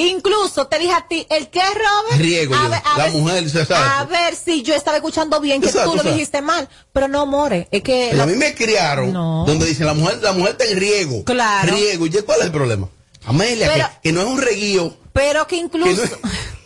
Incluso 0.00 0.68
te 0.68 0.78
dije 0.78 0.92
a 0.92 1.06
ti, 1.08 1.26
¿el 1.28 1.48
qué, 1.48 1.60
Robert? 1.60 2.20
Riego 2.22 2.54
A 2.54 2.62
yo. 2.64 2.70
ver- 2.70 2.82
a 2.84 2.98
La 2.98 3.04
ver- 3.04 3.12
mujer, 3.14 3.50
sabe. 3.50 3.74
A 3.74 4.04
ver 4.04 4.36
si 4.36 4.62
yo 4.62 4.74
estaba 4.74 4.96
escuchando 4.98 5.40
bien, 5.40 5.60
que 5.60 5.72
tú 5.72 5.94
lo 5.96 6.02
dijiste 6.04 6.40
mal. 6.40 6.68
Pero 6.92 7.08
no, 7.08 7.26
more, 7.26 7.66
es 7.72 7.82
que... 7.82 8.08
Pero 8.12 8.22
a 8.22 8.26
mí 8.26 8.36
me 8.36 8.54
criaron 8.54 9.12
No. 9.12 9.44
donde 9.44 9.66
dicen 9.66 9.86
la 9.86 9.94
mujer, 9.94 10.18
la 10.22 10.32
mujer 10.32 10.52
está 10.52 10.66
en 10.66 10.78
riego. 10.78 11.24
Claro. 11.24 11.74
Riego. 11.74 12.06
¿Y 12.06 12.10
cuál 12.22 12.38
es 12.40 12.46
el 12.46 12.52
problema? 12.52 12.88
Amelia, 13.24 13.68
Pero- 13.74 13.88
que, 13.88 14.08
que 14.08 14.12
no 14.12 14.20
es 14.20 14.26
un 14.28 14.38
reguío. 14.40 14.96
Pero 15.12 15.46
que 15.48 15.56
incluso... 15.56 15.90
Que 15.90 15.96
no 15.96 16.02
es 16.04 16.10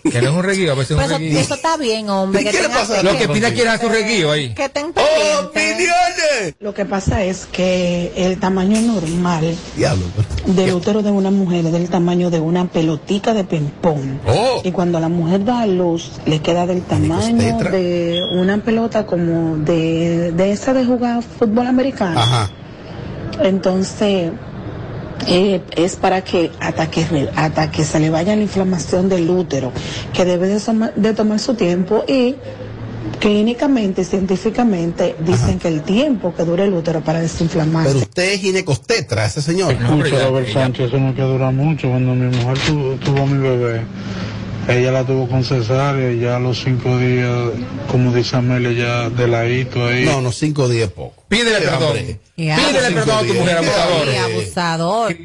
un 0.04 0.42
reguío, 0.42 0.72
a 0.72 0.74
veces 0.74 0.90
es 0.92 0.96
Pues 0.96 1.10
un 1.10 1.18
reguío. 1.18 1.38
eso 1.38 1.54
está 1.54 1.76
bien, 1.76 2.08
hombre. 2.10 2.42
¿Y 2.42 2.44
que 2.44 2.50
qué 2.50 2.62
le 2.62 2.68
pasa 2.68 3.00
a 3.00 3.02
Lo 3.02 3.16
que 3.16 3.28
Pina 3.28 3.50
quiere 3.52 3.70
hacer 3.70 3.86
un 3.86 3.92
reguío 3.92 4.30
ahí. 4.32 4.54
Que 4.54 4.68
ten 4.68 4.92
¡Opiniones! 5.40 6.54
Lo 6.60 6.74
que 6.74 6.84
pasa 6.84 7.22
es 7.24 7.46
que 7.46 8.12
el 8.16 8.38
tamaño 8.38 8.80
normal 8.80 9.56
Diablo. 9.76 10.04
del 10.46 10.72
útero 10.74 11.02
de 11.02 11.10
una 11.10 11.30
mujer 11.30 11.66
es 11.66 11.72
del 11.72 11.88
tamaño 11.88 12.30
de 12.30 12.40
una 12.40 12.66
pelotica 12.68 13.34
de 13.34 13.44
ping-pong. 13.44 14.18
Oh. 14.26 14.60
Y 14.64 14.72
cuando 14.72 14.98
la 15.00 15.08
mujer 15.08 15.44
da 15.44 15.62
a 15.62 15.66
luz, 15.66 16.12
le 16.26 16.40
queda 16.40 16.66
del 16.66 16.82
tamaño 16.82 17.58
de 17.58 18.20
una 18.34 18.58
pelota 18.58 19.06
como 19.06 19.56
de, 19.58 20.32
de 20.32 20.52
esa 20.52 20.72
de 20.72 20.84
jugar 20.84 21.22
fútbol 21.22 21.66
americano. 21.66 22.18
Ajá. 22.20 22.50
Entonces, 23.42 24.30
eh, 25.26 25.60
es 25.76 25.96
para 25.96 26.22
que 26.24 26.50
hasta 26.60 26.90
que, 26.90 27.28
hasta 27.36 27.70
que 27.70 27.84
se 27.84 27.98
le 28.00 28.10
vaya 28.10 28.34
la 28.36 28.42
inflamación 28.42 29.08
del 29.08 29.28
útero, 29.30 29.72
que 30.12 30.24
debe 30.24 30.48
de, 30.48 30.60
soma- 30.60 30.92
de 30.94 31.14
tomar 31.14 31.38
su 31.38 31.54
tiempo 31.54 32.04
y 32.08 32.36
clínicamente, 33.20 34.04
científicamente, 34.04 35.14
dicen 35.24 35.58
que 35.58 35.68
el 35.68 35.82
tiempo 35.82 36.34
que 36.34 36.44
dura 36.44 36.64
el 36.64 36.72
útero 36.72 37.00
para 37.02 37.20
desinflamarse. 37.20 37.90
Pero 37.90 38.00
usted 38.02 38.32
es 38.32 38.40
ginecostetra, 38.40 39.26
ese 39.26 39.42
señor. 39.42 39.72
Escucha, 39.74 40.24
Robert 40.28 40.48
Sánchez, 40.48 40.86
eso 40.88 40.98
no 40.98 41.14
que 41.14 41.22
dura 41.22 41.50
mucho. 41.50 41.88
Cuando 41.88 42.14
mi 42.14 42.34
mujer 42.36 42.58
tuvo, 42.66 42.94
tuvo 42.96 43.22
a 43.22 43.26
mi 43.26 43.38
bebé, 43.38 43.82
ella 44.68 44.92
la 44.92 45.04
tuvo 45.04 45.28
con 45.28 45.44
cesárea 45.44 46.12
y 46.12 46.20
ya 46.20 46.36
a 46.36 46.38
los 46.38 46.58
cinco 46.62 46.96
días, 46.98 47.30
como 47.90 48.12
dice 48.12 48.36
Amelia, 48.36 48.72
ya 48.72 49.10
de 49.10 49.26
ladito 49.28 49.86
ahí. 49.86 50.04
No, 50.04 50.20
no, 50.20 50.30
cinco 50.32 50.68
días 50.68 50.90
poco. 50.90 51.24
Pídele 51.28 51.58
Sí, 51.58 51.64
perdón. 51.64 51.82
hombre. 51.88 52.18
Pídele 52.36 52.90
perdón 52.92 53.16
a 53.24 53.28
tu 53.28 53.34
mujer 53.34 53.56
abusador. 53.58 54.08
Sí, 54.10 54.16
abusador. 54.16 55.16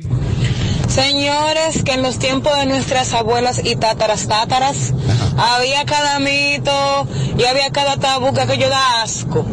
Señores, 0.88 1.84
que 1.84 1.94
en 1.94 2.02
los 2.02 2.18
tiempos 2.18 2.58
de 2.58 2.66
nuestras 2.66 3.14
abuelas 3.14 3.62
y 3.64 3.76
tátaras 3.76 4.28
tátaras 4.28 4.94
había 5.38 5.86
cada 5.86 6.18
mito 6.20 7.08
y 7.38 7.44
había 7.44 7.70
cada 7.72 7.98
tabú 7.98 8.34
que 8.34 8.42
aquello 8.42 8.70
da 8.70 9.02
asco. 9.04 9.46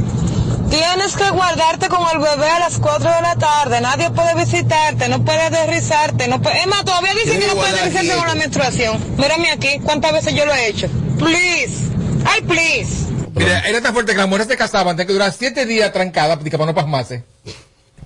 Tienes 0.75 1.15
que 1.15 1.31
guardarte 1.31 1.89
con 1.89 2.01
el 2.13 2.19
bebé 2.19 2.49
a 2.49 2.59
las 2.59 2.79
4 2.79 3.09
de 3.09 3.23
la 3.23 3.37
tarde, 3.37 3.81
nadie 3.81 4.11
puede 4.11 4.35
visitarte, 4.35 5.09
no 5.09 5.23
puede... 5.23 5.47
Es 5.47 6.67
más, 6.67 6.85
todavía 6.85 7.15
dicen 7.15 7.39
que 7.39 7.47
no 7.47 7.55
puedes 7.55 7.75
derrizarte 7.75 8.17
con 8.17 8.27
la 8.27 8.35
menstruación. 8.35 9.17
Mírame 9.17 9.51
aquí, 9.53 9.79
¿cuántas 9.85 10.13
veces 10.13 10.35
yo 10.35 10.45
lo 10.45 10.53
he 10.53 10.67
hecho? 10.67 10.89
Please, 11.19 11.91
ay 12.27 12.41
please. 12.43 13.07
Mira, 13.35 13.61
era 13.61 13.81
tan 13.81 13.93
fuerte 13.93 14.13
que 14.13 14.19
las 14.19 14.27
mujeres 14.27 14.49
se 14.49 14.57
casaban, 14.57 14.97
tenían 14.97 15.07
que 15.07 15.13
durar 15.13 15.33
siete 15.33 15.65
días 15.65 15.93
trancadas 15.93 16.39
para 16.39 16.67
no 16.67 16.75
pasmarse. 16.75 17.23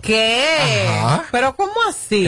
¿Qué? 0.00 0.86
Ajá. 0.88 1.24
¿Pero 1.30 1.56
cómo 1.56 1.72
así? 1.88 2.26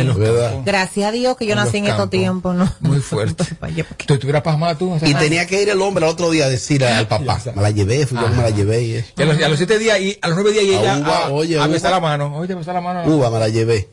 Gracias 0.65 1.09
a 1.09 1.13
Dios 1.13 1.37
que 1.37 1.47
yo 1.47 1.53
En 1.53 1.59
nací 1.59 1.79
en 1.79 1.87
estos 1.87 2.11
tiempos, 2.11 2.55
¿no? 2.55 2.73
Muy 2.81 3.01
fuerte. 3.01 3.45
¿Tú 4.07 4.15
estuvieras 4.15 4.43
pasmada 4.43 4.77
tú? 4.77 4.99
Y 5.03 5.15
tenía 5.15 5.47
que 5.47 5.63
ir 5.63 5.69
el 5.69 5.81
hombre 5.81 6.05
al 6.05 6.11
otro 6.13 6.31
día 6.31 6.47
a 6.47 6.49
decir 6.49 6.85
al 6.85 7.07
papá, 7.07 7.41
me 7.55 7.63
la 7.63 7.71
llevé, 7.71 8.07
fui 8.07 8.19
yo 8.19 8.27
que 8.27 8.37
me 8.37 8.43
la 8.43 8.51
llevé. 8.51 8.83
Y 8.83 8.95
eso. 8.95 9.09
Y 9.17 9.23
a 9.23 9.27
los, 9.27 9.43
a 9.43 9.49
los 9.49 9.57
siete 9.59 9.79
días 9.79 10.01
y 10.01 10.19
a 10.21 10.29
los 10.29 10.37
nueve 10.37 10.53
días 10.53 10.65
y 10.65 10.75
A 10.75 10.81
ella 10.81 10.99
uva, 10.99 11.19
a, 11.27 11.31
oye, 11.31 11.59
a 11.61 11.67
besar 11.67 11.91
la 11.91 12.01
mano. 12.01 12.37
Oye, 12.37 12.53
a 12.53 12.57
besar 12.57 12.75
la 12.75 12.81
mano. 12.81 13.05
Uva, 13.05 13.31
me 13.31 13.39
la 13.39 13.49
llevé. 13.49 13.89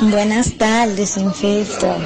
Buenas 0.00 0.58
tardes, 0.58 1.10
sin 1.10 1.32
filtro. 1.32 1.96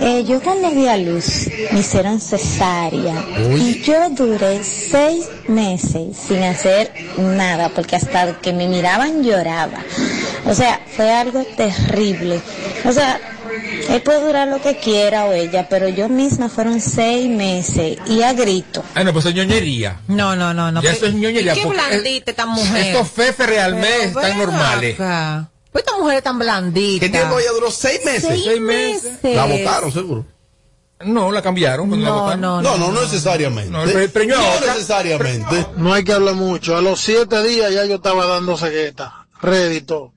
Eh, 0.00 0.24
yo 0.26 0.40
cuando 0.40 0.70
di 0.70 0.86
a 0.86 0.96
luz 0.96 1.48
me 1.72 1.80
hicieron 1.80 2.20
cesárea 2.20 3.24
y 3.56 3.80
yo 3.82 4.10
duré 4.10 4.62
seis 4.62 5.28
meses 5.48 6.16
sin 6.16 6.42
hacer 6.42 6.92
nada 7.16 7.68
porque 7.70 7.96
hasta 7.96 8.38
que 8.40 8.52
me 8.52 8.68
miraban 8.68 9.22
lloraba. 9.22 9.78
O 10.46 10.54
sea, 10.54 10.80
fue 10.96 11.12
algo 11.12 11.44
terrible. 11.56 12.40
O 12.84 12.92
sea, 12.92 13.20
él 13.88 14.02
puede 14.02 14.20
durar 14.26 14.48
lo 14.48 14.60
que 14.60 14.76
quiera 14.76 15.24
o 15.26 15.32
ella, 15.32 15.68
pero 15.68 15.88
yo 15.88 16.08
misma 16.08 16.48
fueron 16.48 16.80
seis 16.80 17.28
meses 17.28 17.98
y 18.06 18.22
a 18.22 18.32
grito. 18.32 18.84
Ah, 18.94 19.04
no, 19.04 19.12
pues 19.12 19.24
eso 19.24 19.30
es 19.30 19.36
ñoñería. 19.36 20.00
No, 20.08 20.36
no, 20.36 20.52
no, 20.52 20.70
no. 20.70 20.82
Ya 20.82 20.92
eso 20.92 21.06
es 21.06 21.14
ñoñería. 21.14 21.54
¿Qué 21.54 21.62
porque 21.62 21.78
blandita 21.78 22.30
esta 22.30 22.46
mujer? 22.46 22.86
Estos 22.88 23.10
fefes 23.10 23.46
realmente 23.46 24.10
Pero 24.12 24.20
están 24.20 24.38
normales. 24.38 24.94
acá. 24.94 25.50
Pues 25.72 25.84
esta 25.84 25.98
mujer 25.98 26.18
es 26.18 26.22
tan 26.24 26.38
blandita. 26.38 27.06
¿Qué 27.06 27.10
tiempo 27.10 27.38
ella 27.38 27.52
duró? 27.52 27.70
¿Seis 27.70 28.00
meses? 28.04 28.24
Seis 28.28 28.44
Seis 28.44 28.60
meses. 28.60 29.18
La 29.22 29.44
votaron, 29.44 29.92
seguro. 29.92 30.24
No, 31.04 31.30
la 31.30 31.42
cambiaron. 31.42 31.88
cuando 31.88 32.04
la 32.06 32.10
No, 32.10 32.20
votaron. 32.22 32.40
no, 32.40 32.62
No, 32.62 32.76
no, 32.78 32.92
no 32.92 33.02
necesariamente. 33.02 33.70
No, 33.70 33.86
yo 33.86 33.92
no 33.94 34.54
otra- 34.56 34.72
necesariamente. 34.74 35.66
No 35.76 35.92
hay 35.92 36.02
que 36.04 36.12
hablar 36.12 36.34
mucho. 36.34 36.76
A 36.76 36.80
los 36.80 37.00
siete 37.00 37.40
días 37.42 37.72
ya 37.72 37.84
yo 37.84 37.96
estaba 37.96 38.26
dando 38.26 38.56
cegueta. 38.56 39.28
Rédito. 39.40 40.12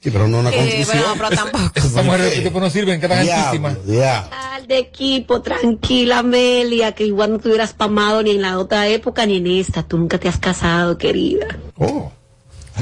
Sí, 0.00 0.12
pero 0.12 0.28
no 0.28 0.38
una 0.38 0.50
Eh, 0.50 0.84
bueno, 0.86 1.02
pero 1.16 1.30
tampoco. 1.30 1.70
Esas 1.74 2.04
mujeres 2.04 2.36
de 2.36 2.42
tipo 2.42 2.60
no 2.60 2.70
sirven, 2.70 3.00
quedan 3.00 3.24
Diablo, 3.24 3.66
altísimas. 3.66 4.30
Al 4.30 4.68
de 4.68 4.78
equipo, 4.78 5.42
tranquila 5.42 6.18
Amelia, 6.18 6.92
que 6.92 7.04
igual 7.04 7.32
no 7.32 7.38
te 7.40 7.48
hubieras 7.48 7.72
pamado 7.72 8.22
ni 8.22 8.30
en 8.30 8.42
la 8.42 8.58
otra 8.60 8.86
época 8.86 9.26
ni 9.26 9.38
en 9.38 9.48
esta. 9.48 9.82
Tú 9.82 9.98
nunca 9.98 10.18
te 10.18 10.28
has 10.28 10.38
casado, 10.38 10.96
querida. 10.98 11.46
Oh. 11.76 12.12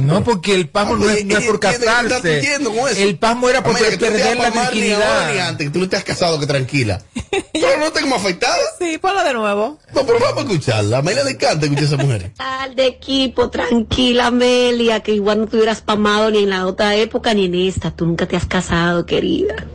No, 0.02 0.22
porque 0.22 0.54
el 0.54 0.68
pasmo 0.68 0.96
no 0.96 1.08
es, 1.10 1.24
no 1.24 1.38
es 1.38 1.44
por 1.46 1.54
¿Entiendes 1.64 1.78
qué 1.78 1.84
estás 1.84 2.22
casarse. 2.22 3.02
El 3.02 3.18
pasmo 3.18 3.48
era 3.48 3.62
por 3.62 3.78
perder 3.78 4.36
la 4.36 4.50
ni 4.50 4.58
virginidad. 4.58 5.48
antes, 5.48 5.66
que 5.66 5.72
tú 5.72 5.78
no 5.80 5.88
te 5.88 5.96
has 5.96 6.04
casado, 6.04 6.38
que 6.38 6.46
tranquila. 6.46 7.02
Pero 7.52 7.78
no 7.78 7.92
tengo 7.92 8.14
afectada. 8.14 8.56
Sí, 8.78 8.98
ponlo 8.98 9.22
de 9.24 9.34
nuevo. 9.34 9.78
No, 9.94 10.06
pero 10.06 10.18
vamos 10.18 10.38
a 10.38 10.40
escucharla. 10.46 10.96
A 10.96 11.00
Amelia 11.00 11.24
le 11.24 11.32
encanta 11.32 11.66
escuchar 11.66 11.84
a 11.84 11.86
esa 11.86 11.96
mujer. 11.96 12.32
Al 12.38 12.74
de 12.74 12.86
equipo, 12.86 13.50
tranquila 13.50 14.26
Amelia, 14.26 15.00
que 15.00 15.12
igual 15.12 15.40
no 15.40 15.46
te 15.46 15.56
hubieras 15.56 15.80
pamado 15.80 16.30
ni 16.30 16.44
en 16.44 16.50
la 16.50 16.66
otra 16.66 16.94
época 16.94 17.34
ni 17.34 17.46
en 17.46 17.54
esta. 17.54 17.90
Tú 17.90 18.06
nunca 18.06 18.26
te 18.26 18.36
has 18.36 18.46
casado, 18.46 19.06
querida. 19.06 19.66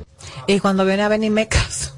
Y 0.47 0.59
cuando 0.59 0.85
viene 0.85 1.03
a 1.03 1.07
venir 1.07 1.31
me 1.31 1.47
caso. 1.47 1.95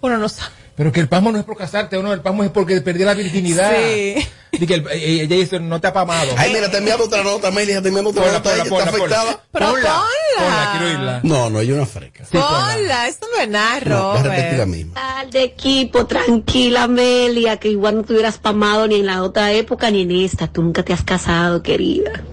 Uno 0.00 0.18
no 0.18 0.28
sabe. 0.28 0.61
Pero 0.82 0.90
que 0.90 0.98
el 0.98 1.08
pasmo 1.08 1.30
no 1.30 1.38
es 1.38 1.44
por 1.44 1.56
casarte, 1.56 1.96
o 1.96 2.02
no, 2.02 2.12
el 2.12 2.22
pasmo 2.22 2.42
es 2.42 2.50
porque 2.50 2.80
perdí 2.80 3.04
la 3.04 3.14
virginidad. 3.14 3.70
Sí. 3.72 4.16
Di 4.50 4.66
que 4.66 4.74
el- 4.74 4.88
eh, 4.88 5.20
ella 5.22 5.36
dice, 5.36 5.60
no 5.60 5.80
te 5.80 5.86
ha 5.86 5.92
pamado. 5.92 6.32
Ay, 6.36 6.52
mira, 6.52 6.68
te 6.72 6.78
enviando 6.78 7.04
otra 7.04 7.22
nota, 7.22 7.46
Amelia, 7.48 7.80
te 7.80 7.86
enviando 7.86 8.10
otra 8.10 8.22
Ponla, 8.24 8.38
nota. 8.38 8.50
ponla, 8.50 8.64
ponla, 8.64 8.84
está 8.86 8.98
ponla. 8.98 9.16
afectada. 9.20 9.44
Pero 9.52 9.66
ponla. 9.70 10.02
Ponla, 10.38 10.68
quiero 10.72 10.86
oírla. 10.86 11.20
No, 11.22 11.50
no, 11.50 11.60
es 11.60 11.68
una 11.68 11.86
freca. 11.86 12.24
Ponla, 12.32 13.06
eso 13.06 13.18
no 13.32 13.42
es 13.42 13.48
nada, 13.48 13.80
No, 13.84 14.10
a 14.10 14.22
repetir 14.24 14.44
la 14.44 14.50
Robert. 14.64 14.66
misma. 14.66 15.20
Al 15.20 15.30
de 15.30 15.42
equipo, 15.44 16.04
tranquila 16.06 16.82
Amelia, 16.82 17.58
que 17.58 17.68
igual 17.68 17.98
no 17.98 18.02
te 18.02 18.14
hubieras 18.14 18.38
pamado 18.38 18.88
ni 18.88 18.96
en 18.96 19.06
la 19.06 19.22
otra 19.22 19.52
época 19.52 19.88
ni 19.92 20.02
en 20.02 20.10
esta. 20.10 20.48
Tú 20.48 20.62
nunca 20.64 20.82
te 20.82 20.92
has 20.92 21.04
casado, 21.04 21.62
querida. 21.62 22.24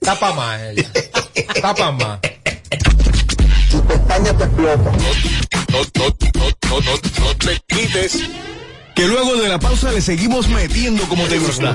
Tapa 0.00 0.32
más 0.32 0.58
ella. 0.62 0.90
Tapa 1.60 1.92
más. 1.92 2.18
No, 3.72 3.82
no, 3.82 4.32
no, 4.32 4.42
no, 6.72 6.80
no, 6.80 7.24
no 7.24 7.36
te 7.36 7.60
quites. 7.66 8.22
Que 8.94 9.06
luego 9.06 9.36
de 9.36 9.48
la 9.48 9.58
pausa 9.58 9.90
le 9.92 10.00
seguimos 10.00 10.48
metiendo 10.48 11.02
como 11.08 11.24
te 11.24 11.38
gusta. 11.38 11.74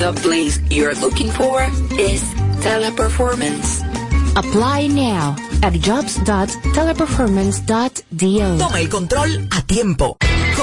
the 0.00 0.14
place 0.22 0.58
you're 0.70 0.94
looking 0.94 1.30
for 1.32 1.64
is 2.00 2.22
teleperformance. 2.64 3.82
Apply 4.36 4.86
now 4.86 5.36
at 5.62 5.74
jobs.teleperformance.do. 5.74 8.58
Toma 8.58 8.80
el 8.80 8.88
control 8.88 9.30
a 9.52 9.60
tiempo. 9.66 10.16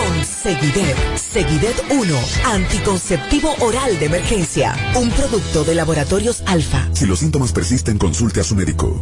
Con 0.03 0.25
Seguidet. 0.25 0.97
Seguidet 1.15 1.81
1. 1.89 2.19
Anticonceptivo 2.45 3.55
oral 3.61 3.97
de 3.99 4.07
emergencia. 4.07 4.75
Un 4.95 5.09
producto 5.11 5.63
de 5.63 5.75
laboratorios 5.75 6.43
alfa. 6.45 6.89
Si 6.91 7.05
los 7.05 7.19
síntomas 7.19 7.53
persisten, 7.53 7.97
consulte 7.97 8.41
a 8.41 8.43
su 8.43 8.53
médico. 8.53 9.01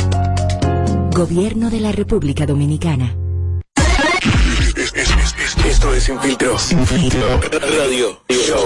Gobierno 1.13 1.69
de 1.69 1.81
la 1.81 1.91
República 1.91 2.45
Dominicana. 2.45 3.13
Esto 5.65 5.93
es 5.93 6.07
Filtro. 6.07 7.41
Radio. 7.51 8.21
Show. 8.29 8.65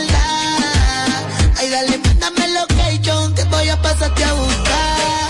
Dale, 1.71 1.97
mándame 1.99 2.49
location 2.49 3.33
que 3.33 3.45
voy 3.45 3.69
a 3.69 3.81
pasarte 3.81 4.21
a 4.25 4.33
buscar, 4.33 5.29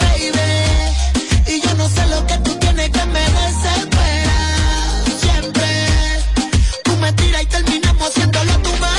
baby. 0.00 1.54
Y 1.54 1.60
yo 1.60 1.74
no 1.74 1.86
sé 1.86 2.06
lo 2.06 2.26
que 2.26 2.38
tú 2.38 2.54
tienes 2.54 2.88
que 2.88 3.04
me 3.04 3.20
desespera. 3.20 4.38
Siempre 5.20 5.68
tú 6.82 6.96
me 6.96 7.12
tiras 7.12 7.42
y 7.42 7.46
terminamos 7.46 8.08
haciéndolo 8.08 8.52
a 8.52 8.62
tu 8.62 8.70
manera. 8.70 8.95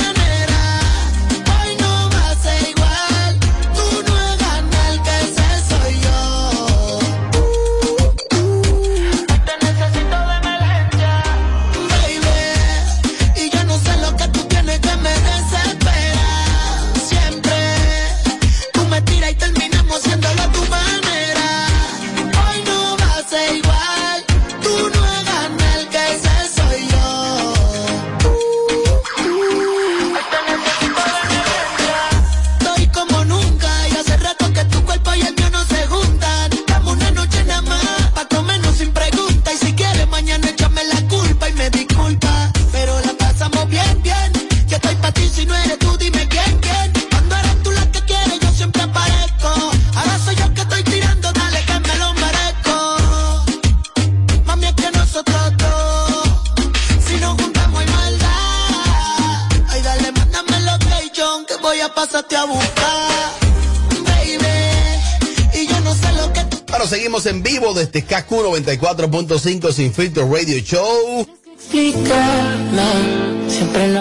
94.5 69.68 69.72
Sin 69.72 69.92
Filtro 69.92 70.30
Radio 70.32 70.58
Show. 70.58 71.26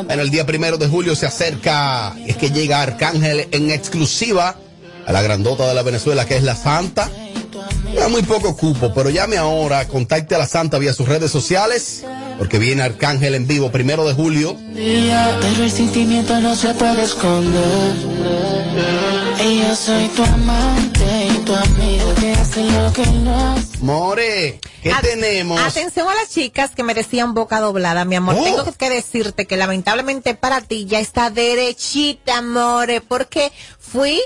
En 0.10 0.20
el 0.20 0.30
día 0.30 0.46
primero 0.46 0.78
de 0.78 0.88
julio 0.88 1.16
se 1.16 1.26
acerca, 1.26 2.16
es 2.26 2.38
que 2.38 2.52
llega 2.52 2.82
Arcángel 2.82 3.48
en 3.52 3.72
exclusiva 3.72 4.56
a 5.06 5.12
la 5.12 5.22
grandota 5.22 5.68
de 5.68 5.74
la 5.74 5.84
Venezuela, 5.84 6.26
que 6.26 6.38
es 6.38 6.44
la 6.44 6.56
Santa. 6.56 7.10
Ya 7.94 8.08
muy 8.08 8.22
poco 8.24 8.56
cupo, 8.56 8.94
pero 8.94 9.10
llame 9.10 9.38
ahora, 9.38 9.88
contacte 9.88 10.36
a 10.36 10.38
la 10.38 10.48
Santa 10.48 10.78
vía 10.78 10.94
sus 10.94 11.08
redes 11.08 11.32
sociales, 11.32 12.06
porque 12.38 12.60
viene 12.60 12.84
Arcángel 12.84 13.36
en 13.36 13.48
vivo 13.48 13.72
primero 13.72 14.08
de 14.08 14.14
julio. 14.14 14.56
Pero 14.74 15.64
el 15.64 15.72
sentimiento 15.72 16.40
no 16.40 16.56
se 16.56 16.74
puede 16.76 17.04
esconder. 17.04 17.96
Y 19.44 19.60
yo 19.60 19.76
soy 19.76 20.08
tu 20.10 20.24
amante 20.24 21.28
y 21.30 21.38
tu 21.40 21.54
amigo 21.54 22.14
que 22.20 22.32
hace 22.34 22.64
lo 22.72 22.94
que 22.94 23.06
no 23.06 23.56
More, 23.82 24.60
¿qué 24.88 24.94
At- 24.94 25.02
tenemos? 25.02 25.60
Atención 25.60 26.08
a 26.08 26.16
las 26.16 26.30
chicas 26.30 26.72
que 26.72 26.84
me 26.84 26.94
decían 26.94 27.34
boca 27.34 27.60
doblada, 27.60 28.06
mi 28.06 28.16
amor. 28.16 28.36
Oh. 28.38 28.44
Tengo 28.44 28.72
que 28.74 28.90
decirte 28.90 29.46
que 29.46 29.58
lamentablemente 29.58 30.36
para 30.36 30.62
ti 30.62 30.86
ya 30.86 31.00
está 31.00 31.30
derechita, 31.30 32.38
amore, 32.38 33.02
porque 33.02 33.52
fui 33.80 34.22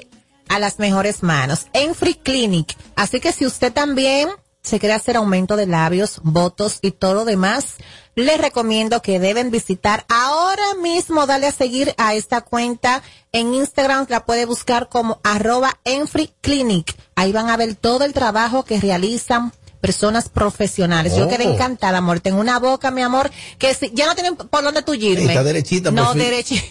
a 0.50 0.60
las 0.60 0.80
mejores 0.80 1.24
manos 1.24 1.67
en 1.74 1.95
Free 1.95 2.15
Clinic. 2.15 2.76
Así 2.95 3.19
que 3.19 3.32
si 3.32 3.45
usted 3.45 3.71
también 3.71 4.30
se 4.62 4.80
quiere 4.80 4.93
hacer 4.93 5.17
aumento 5.17 5.56
de 5.56 5.65
labios, 5.65 6.19
votos 6.24 6.80
y 6.82 6.91
todo 6.91 7.13
lo 7.15 7.26
demás, 7.26 7.78
les 8.15 8.39
recomiendo 8.39 9.02
que 9.02 9.19
deben 9.19 9.50
visitar 9.50 10.06
ahora 10.08 10.76
mismo, 10.82 11.26
dale 11.26 11.47
a 11.47 11.52
seguir 11.52 11.95
a 11.97 12.13
esta 12.13 12.41
cuenta 12.41 13.02
en 13.32 13.54
Instagram, 13.54 14.06
la 14.10 14.26
puede 14.26 14.45
buscar 14.45 14.89
como 14.89 15.19
arroba 15.24 15.80
en 15.84 16.08
Free 16.08 16.34
Clinic. 16.41 16.95
Ahí 17.15 17.32
van 17.32 17.50
a 17.50 17.58
ver 17.58 17.76
todo 17.76 18.04
el 18.04 18.13
trabajo 18.13 18.63
que 18.63 18.80
realizan 18.80 19.54
personas 19.82 20.30
profesionales. 20.30 21.15
Yo 21.15 21.26
Oh. 21.26 21.28
quedé 21.30 21.44
encantada, 21.44 21.98
amor. 21.98 22.20
Tengo 22.22 22.39
una 22.39 22.60
boca, 22.60 22.91
mi 22.91 23.02
amor, 23.02 23.30
que 23.58 23.74
si, 23.74 23.91
ya 23.94 24.06
no 24.06 24.13
tienen 24.15 24.36
por 24.36 24.63
dónde 24.63 24.82
tullirme. 24.84 25.26
Está 25.26 25.44
derechita, 25.44 25.89
por 25.91 25.94
No, 26.00 26.13
derechita. 26.13 26.63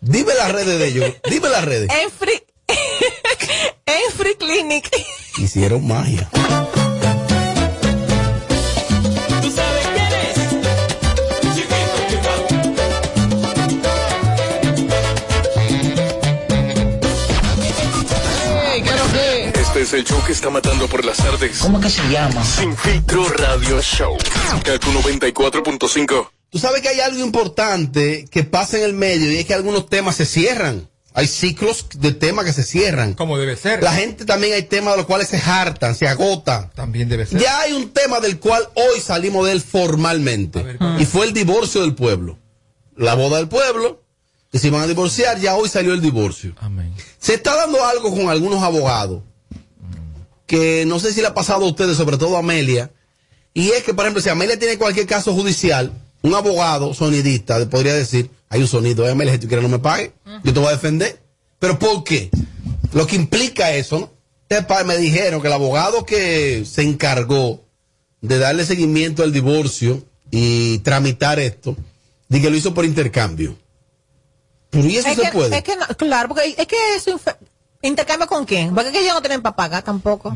Dime 0.00 0.32
las 0.34 0.50
redes 0.52 0.78
de 0.78 0.86
ellos, 0.88 1.14
dime 1.28 1.48
las 1.48 1.64
redes. 1.64 1.88
En 1.90 2.10
Free, 2.10 2.42
en 3.86 4.12
Free 4.16 4.34
Clinic. 4.36 4.88
Hicieron 5.38 5.86
magia. 5.86 6.28
Es 19.88 19.94
el 19.94 20.04
show 20.04 20.22
que 20.22 20.32
está 20.32 20.50
matando 20.50 20.86
por 20.86 21.02
las 21.02 21.16
tardes. 21.16 21.60
¿Cómo 21.60 21.80
que 21.80 21.88
se 21.88 22.06
llama? 22.10 22.44
Sin 22.44 22.76
filtro 22.76 23.26
radio 23.26 23.80
show. 23.80 24.18
Kaku 24.62 24.90
94.5. 24.90 26.28
Tú 26.50 26.58
sabes 26.58 26.82
que 26.82 26.90
hay 26.90 27.00
algo 27.00 27.24
importante 27.24 28.26
que 28.30 28.44
pasa 28.44 28.76
en 28.76 28.84
el 28.84 28.92
medio 28.92 29.32
y 29.32 29.38
es 29.38 29.46
que 29.46 29.54
algunos 29.54 29.88
temas 29.88 30.16
se 30.16 30.26
cierran. 30.26 30.90
Hay 31.14 31.26
ciclos 31.26 31.86
de 31.94 32.12
temas 32.12 32.44
que 32.44 32.52
se 32.52 32.64
cierran. 32.64 33.14
Como 33.14 33.38
debe 33.38 33.56
ser. 33.56 33.82
La 33.82 33.94
gente 33.94 34.26
también 34.26 34.52
hay 34.52 34.64
temas 34.64 34.92
de 34.92 34.98
los 34.98 35.06
cuales 35.06 35.28
se 35.28 35.38
hartan, 35.38 35.94
se 35.94 36.06
agotan. 36.06 36.70
También 36.74 37.08
debe 37.08 37.24
ser. 37.24 37.40
Ya 37.40 37.58
hay 37.60 37.72
un 37.72 37.88
tema 37.88 38.20
del 38.20 38.38
cual 38.38 38.68
hoy 38.74 39.00
salimos 39.00 39.46
de 39.46 39.52
él 39.52 39.62
formalmente. 39.62 40.76
Y 40.98 41.06
fue 41.06 41.24
el 41.24 41.32
divorcio 41.32 41.80
del 41.80 41.94
pueblo. 41.94 42.38
La 42.94 43.14
boda 43.14 43.38
del 43.38 43.48
pueblo, 43.48 44.02
que 44.52 44.58
se 44.58 44.66
iban 44.66 44.82
a 44.82 44.86
divorciar, 44.86 45.40
ya 45.40 45.56
hoy 45.56 45.70
salió 45.70 45.94
el 45.94 46.02
divorcio. 46.02 46.54
Se 47.18 47.32
está 47.32 47.56
dando 47.56 47.82
algo 47.86 48.14
con 48.14 48.28
algunos 48.28 48.62
abogados, 48.62 49.22
que 50.48 50.84
no 50.86 50.98
sé 50.98 51.12
si 51.12 51.20
le 51.20 51.28
ha 51.28 51.34
pasado 51.34 51.64
a 51.64 51.68
ustedes, 51.68 51.96
sobre 51.96 52.16
todo 52.16 52.34
a 52.34 52.40
Amelia, 52.40 52.90
y 53.54 53.68
es 53.70 53.84
que, 53.84 53.94
por 53.94 54.04
ejemplo, 54.04 54.20
si 54.22 54.28
Amelia 54.30 54.58
tiene 54.58 54.76
cualquier 54.78 55.06
caso 55.06 55.32
judicial, 55.32 55.92
un 56.22 56.34
abogado 56.34 56.92
sonidista 56.94 57.58
le 57.60 57.66
podría 57.66 57.94
decir, 57.94 58.30
hay 58.48 58.60
un 58.62 58.66
sonido, 58.68 59.06
eh, 59.06 59.12
Amelia, 59.12 59.34
si 59.34 59.38
tú 59.40 59.46
quieres 59.46 59.62
no 59.62 59.68
me 59.68 59.78
pague, 59.78 60.12
yo 60.42 60.52
te 60.52 60.58
voy 60.58 60.68
a 60.68 60.72
defender. 60.72 61.20
¿Pero 61.60 61.78
por 61.78 62.02
qué? 62.02 62.30
Lo 62.92 63.06
que 63.06 63.14
implica 63.16 63.72
eso, 63.74 64.10
¿no? 64.50 64.66
Pa- 64.66 64.82
Me 64.84 64.96
dijeron 64.96 65.40
que 65.42 65.46
el 65.48 65.52
abogado 65.52 66.04
que 66.06 66.64
se 66.64 66.82
encargó 66.82 67.64
de 68.22 68.38
darle 68.38 68.64
seguimiento 68.64 69.22
al 69.22 69.32
divorcio 69.32 70.02
y 70.30 70.78
tramitar 70.78 71.38
esto, 71.38 71.76
di 72.28 72.40
que 72.40 72.48
lo 72.50 72.56
hizo 72.56 72.72
por 72.74 72.84
intercambio. 72.84 73.56
Pero 74.70 74.86
¿y 74.88 74.96
eso 74.96 75.08
es 75.08 75.16
se 75.16 75.22
que, 75.22 75.30
puede? 75.32 75.56
es 75.58 75.62
que 75.64 75.76
no, 75.76 75.86
claro, 75.96 76.28
porque 76.28 76.54
es 76.56 76.66
que 76.66 76.76
eso 76.96 77.18
intercambio 77.82 78.26
con 78.26 78.44
quién, 78.44 78.74
porque 78.74 78.90
que 78.92 79.00
ellos 79.00 79.14
no 79.14 79.20
tienen 79.20 79.42
para 79.42 79.56
pagar 79.56 79.82
tampoco. 79.82 80.34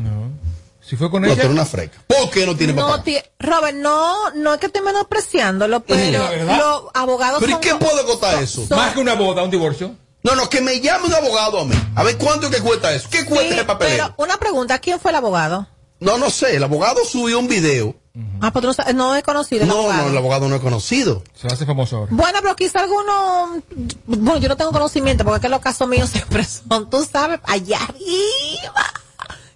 Si 0.81 0.97
fue 0.97 1.09
con 1.09 1.21
No, 1.21 1.31
ella. 1.31 1.47
una 1.47 1.65
freca. 1.65 1.97
¿Por 2.07 2.29
qué 2.29 2.45
no 2.45 2.55
tiene 2.57 2.73
No, 2.73 3.01
ti- 3.03 3.17
Robert, 3.39 3.75
no, 3.77 4.31
no 4.31 4.53
es 4.53 4.59
que 4.59 4.65
esté 4.65 4.81
menospreciándolo, 4.81 5.79
pero 5.81 6.11
la 6.11 6.29
verdad. 6.29 6.57
los 6.57 6.83
abogados 6.93 7.39
¿Pero 7.39 7.49
y 7.51 7.53
son- 7.53 7.61
qué 7.61 7.75
puede 7.75 8.03
costar 8.05 8.43
eso? 8.43 8.65
son- 8.67 8.77
Más 8.77 8.93
que 8.93 8.99
una 8.99 9.13
boda, 9.15 9.43
un 9.43 9.49
divorcio. 9.51 9.95
No, 10.23 10.35
no, 10.35 10.49
que 10.49 10.61
me 10.61 10.79
llame 10.81 11.05
un 11.07 11.13
abogado 11.13 11.59
a 11.61 11.65
mí. 11.65 11.75
A 11.95 12.03
ver 12.03 12.17
cuánto 12.17 12.47
es 12.47 12.55
que 12.55 12.61
cuesta 12.61 12.93
eso. 12.93 13.07
¿Qué 13.09 13.25
cuesta 13.25 13.47
Sí, 13.47 13.53
ese 13.55 13.65
papeleo? 13.65 13.97
pero 13.97 14.13
una 14.17 14.37
pregunta, 14.37 14.79
¿quién 14.79 14.99
fue 14.99 15.11
el 15.11 15.15
abogado? 15.17 15.67
No, 15.99 16.17
no 16.17 16.29
sé. 16.29 16.55
El 16.57 16.63
abogado 16.63 17.03
subió 17.05 17.39
un 17.39 17.47
video. 17.47 17.95
Ah, 18.41 18.51
pues 18.51 18.61
tú 18.61 18.67
no, 18.67 18.73
sabes- 18.75 18.93
no 18.93 19.15
he 19.15 19.23
conocido 19.23 19.63
el 19.63 19.69
No, 19.69 19.75
abogado. 19.79 20.03
no, 20.03 20.09
el 20.11 20.17
abogado 20.17 20.47
no 20.47 20.55
es 20.55 20.61
conocido. 20.61 21.23
Se 21.33 21.47
hace 21.47 21.65
famoso 21.65 21.97
ahora. 21.97 22.11
Bueno, 22.13 22.39
pero 22.43 22.55
quizá 22.55 22.81
alguno, 22.81 23.59
bueno, 24.05 24.37
yo 24.37 24.49
no 24.49 24.55
tengo 24.55 24.71
conocimiento 24.71 25.23
porque 25.23 25.37
es 25.37 25.41
que 25.41 25.49
los 25.49 25.61
casos 25.61 25.87
míos 25.87 26.09
siempre 26.13 26.43
son, 26.43 26.91
tú 26.91 27.03
sabes, 27.11 27.39
allá 27.43 27.79
arriba, 27.81 28.93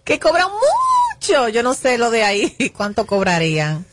que 0.03 0.19
cobran 0.19 0.47
mucho. 0.49 1.49
Yo 1.49 1.61
no 1.61 1.75
sé 1.75 1.99
lo 1.99 2.09
de 2.09 2.23
ahí, 2.23 2.55
cuánto 2.75 3.05
cobrarían. 3.05 3.85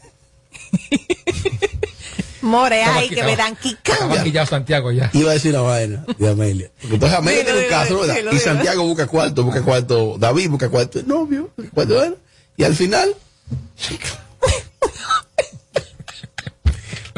More, 2.41 2.83
ay, 2.85 3.09
que 3.11 3.23
me 3.23 3.37
dan 3.37 3.57
quicando. 3.57 4.23
Ya 4.27 4.47
Santiago 4.47 4.93
ya. 4.93 5.11
Iba 5.15 5.31
a 5.31 5.35
decir 5.35 5.53
una 5.53 5.63
vaina 5.63 6.05
de 6.19 6.31
Amelia. 6.31 6.71
Porque 6.81 6.95
entonces 6.95 7.19
Amelia 7.19 7.45
tiene 7.45 7.61
un 7.61 7.69
caso, 7.71 8.01
¿verdad? 8.01 8.33
Y. 8.33 8.39
Santiago 8.39 8.83
busca 8.85 9.07
cuarto, 9.07 9.45
busca 9.45 9.63
cuarto, 9.63 10.17
David 10.19 10.51
busca 10.51 10.69
cuarto 10.71 10.99
de 10.99 11.05
novio, 11.07 11.51
cuarto 11.73 12.17
Y 12.57 12.65
al 12.65 12.75
final. 12.75 13.15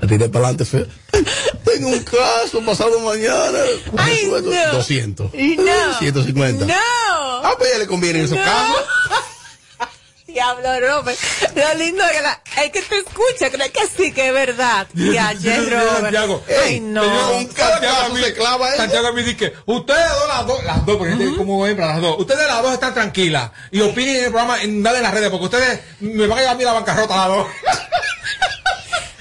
La 0.06 0.10
tiré 0.10 0.28
para 0.28 0.48
adelante. 0.48 0.86
Tengo 1.64 1.88
un 1.88 2.04
caso 2.04 2.64
pasado 2.64 3.00
mañana. 3.00 3.58
Ay, 3.98 4.28
no. 4.30 4.40
200. 4.40 5.32
No. 5.34 5.98
150. 5.98 6.64
No. 6.66 6.74
Ah, 6.76 7.54
pues 7.58 7.72
ya 7.72 7.78
le 7.78 7.86
conviene 7.88 8.20
en 8.20 8.24
esos 8.26 8.38
No. 8.38 8.44
casos. 8.44 8.84
Diablo, 10.28 10.68
Robert. 10.80 11.18
Lo 11.56 11.74
lindo 11.78 12.04
es 12.04 12.12
que, 12.12 12.20
la, 12.22 12.42
es 12.62 12.70
que 12.70 12.82
te 12.82 12.98
escucha, 12.98 13.50
cree 13.50 13.70
que 13.72 13.80
sí, 13.96 14.12
que 14.12 14.28
es 14.28 14.32
verdad. 14.34 14.86
Ya, 14.94 15.32
Robert. 15.32 16.00
Santiago. 16.02 16.44
Ay, 16.64 16.78
no. 16.80 17.02
Santiago 17.56 18.14
mí- 18.14 18.20
se 18.22 18.34
clava 18.34 18.68
eso. 18.68 18.76
Santiago 18.76 19.08
a 19.08 19.12
mí 19.12 19.22
dice 19.22 19.36
que 19.36 19.52
ustedes 19.64 20.08
dos, 20.08 20.28
las 20.28 20.46
dos, 20.46 20.64
las 20.64 20.86
dos, 20.86 20.96
porque 20.98 21.16
gente 21.16 21.36
como 21.36 21.66
hembra, 21.66 21.86
las 21.86 22.00
dos. 22.00 22.16
Ustedes 22.20 22.46
las 22.46 22.62
dos 22.62 22.74
están 22.74 22.94
tranquilas 22.94 23.50
y 23.72 23.80
opinen 23.80 24.16
en 24.16 24.24
el 24.26 24.30
programa, 24.30 24.62
en 24.62 24.82
nada 24.82 24.98
en 24.98 25.02
las 25.02 25.14
redes, 25.14 25.30
porque 25.30 25.46
ustedes 25.46 25.80
me 26.00 26.26
van 26.28 26.38
a 26.38 26.40
llevar 26.42 26.54
a 26.54 26.58
mí 26.58 26.64
la 26.64 26.72
bancarrota 26.74 27.16
las 27.16 27.28
dos. 27.28 27.46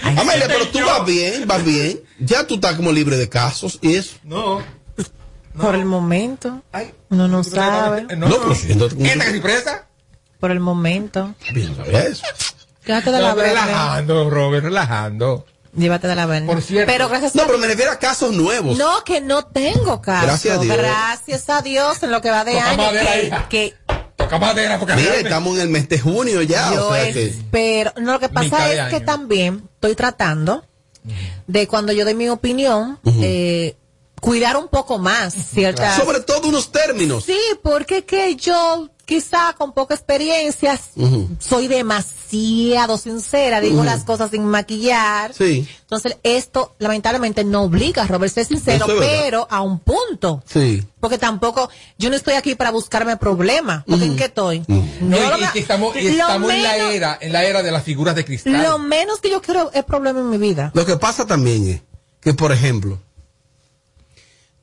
Amelia, 0.06 0.48
pero 0.48 0.68
tú 0.70 0.80
vas 0.86 1.06
bien, 1.06 1.48
vas 1.48 1.64
bien. 1.64 2.02
Ya 2.20 2.46
tú 2.46 2.56
estás 2.56 2.76
como 2.76 2.92
libre 2.92 3.18
de 3.18 3.28
casos 3.30 3.80
y 3.82 3.96
eso. 3.96 4.16
No. 4.24 4.62
Por 5.60 5.76
el 5.76 5.86
momento. 5.86 6.62
Uno 7.10 7.28
no 7.28 7.44
sabe. 7.44 8.04
No, 8.16 8.28
No, 8.28 8.38
pero 8.42 8.56
si 8.56 8.72
entonces- 8.74 9.00
¿Esta 9.00 9.26
que 9.26 9.32
se 9.32 9.40
presta? 9.42 9.88
Por 10.40 10.52
el 10.52 10.60
momento. 10.60 11.34
Bien, 11.54 11.76
sabía 11.76 12.04
eso. 12.04 12.24
Llévate 12.86 13.12
de 13.12 13.20
la 13.20 13.30
No, 13.30 13.36
verde. 13.36 13.50
relajando, 13.50 14.30
Robert, 14.30 14.64
relajando. 14.66 15.46
Llévate 15.76 16.08
de 16.08 16.16
la 16.16 16.26
verde. 16.26 16.46
Por 16.48 16.62
cierto. 16.62 16.92
Pero 16.92 17.10
gracias 17.10 17.36
No, 17.36 17.44
a 17.44 17.46
pero 17.48 17.58
me 17.58 17.68
refiero 17.68 17.92
a 17.92 18.00
casos 18.00 18.32
nuevos. 18.34 18.78
No, 18.78 19.04
que 19.04 19.22
no 19.22 19.46
tengo 19.46 20.02
caso. 20.02 20.26
Gracias 20.28 20.58
a 20.58 20.62
Dios. 20.62 20.78
Gracias 20.78 21.50
a 21.50 21.62
Dios 21.62 22.04
en 22.04 22.12
lo 22.12 22.22
que 22.22 22.30
va 22.32 22.44
de 22.46 22.54
Toca 22.54 22.70
año. 22.70 22.90
que- 22.92 23.34
que 23.50 23.74
Toca 24.26 24.40
madera, 24.40 24.80
porque 24.80 24.94
Mira, 24.96 25.06
realmente- 25.06 25.30
estamos 25.30 25.56
en 25.56 25.62
el 25.62 25.70
mes 25.70 25.88
de 25.90 26.00
junio 26.00 26.42
ya. 26.42 26.74
Yo 26.74 26.88
o 26.90 26.94
sea 26.94 27.14
que. 27.14 27.26
espero. 27.28 27.94
No, 27.98 28.14
lo 28.14 28.20
que 28.20 28.30
pasa 28.30 28.72
es 28.74 28.90
que 28.94 29.00
también 29.02 29.70
estoy 29.76 29.96
tratando 29.96 30.66
de 31.48 31.68
cuando 31.68 31.94
yo 31.94 32.04
doy 32.06 32.16
mi 32.16 32.30
opinión, 32.30 33.00
eh, 33.22 33.76
cuidar 34.20 34.58
un 34.58 34.68
poco 34.68 34.98
más 34.98 35.34
ciertas. 35.34 35.96
Sobre 35.96 36.22
todo 36.22 36.48
unos 36.48 36.72
términos. 36.72 37.26
Sí, 37.26 37.40
porque 37.62 38.04
que 38.06 38.36
yo 38.36 38.90
quizá 39.06 39.54
con 39.58 39.72
poca 39.74 39.94
experiencia 39.94 40.80
soy 41.40 41.68
demasiado 41.68 42.98
sincera, 42.98 43.62
digo 43.62 43.84
las 43.84 44.04
cosas 44.04 44.32
sin 44.32 44.46
maquillar. 44.46 45.34
Sí, 45.34 45.68
Entonces, 45.82 46.18
esto 46.24 46.76
lamentablemente 46.80 47.44
no 47.44 47.64
obliga 47.64 48.04
a 48.04 48.08
Robert 48.08 48.34
ser 48.34 48.46
sincero, 48.46 48.86
es 48.88 48.94
pero 49.00 49.48
a 49.50 49.62
un 49.62 49.80
punto. 49.80 50.42
sí. 50.46 50.84
Porque 51.00 51.20
tampoco, 51.20 51.70
yo 52.00 52.10
no 52.10 52.16
estoy 52.16 52.34
aquí 52.34 52.56
para 52.56 52.72
buscarme 52.72 53.16
problemas. 53.18 53.84
Porque 53.86 54.06
¿en 54.06 54.16
qué 54.16 54.26
estoy? 54.26 54.64
No, 54.68 54.76
y, 55.18 55.20
y 55.20 55.46
que- 55.46 55.52
que 55.54 55.60
estamos, 55.60 55.96
y 55.96 56.08
estamos 56.08 56.52
en 56.52 56.64
la 56.64 56.78
era, 56.78 57.18
en 57.22 57.32
la 57.32 57.44
era 57.44 57.62
de 57.62 57.72
las 57.72 57.84
figuras 57.84 58.16
de 58.16 58.26
cristal. 58.26 58.64
Lo 58.64 58.80
menos 58.80 59.20
que 59.20 59.30
yo 59.30 59.40
quiero 59.40 59.70
es 59.72 59.84
problema 59.84 60.20
en 60.22 60.32
mi 60.32 60.40
vida. 60.40 60.72
Lo 60.74 60.84
que 60.84 60.98
pasa 60.98 61.28
también 61.28 61.68
es 61.68 61.82
que, 62.22 62.34
por 62.34 62.52
ejemplo, 62.52 62.98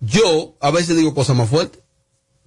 yo 0.00 0.54
a 0.60 0.70
veces 0.72 0.96
digo 0.96 1.14
cosas 1.14 1.36
más 1.36 1.48
fuertes 1.48 1.80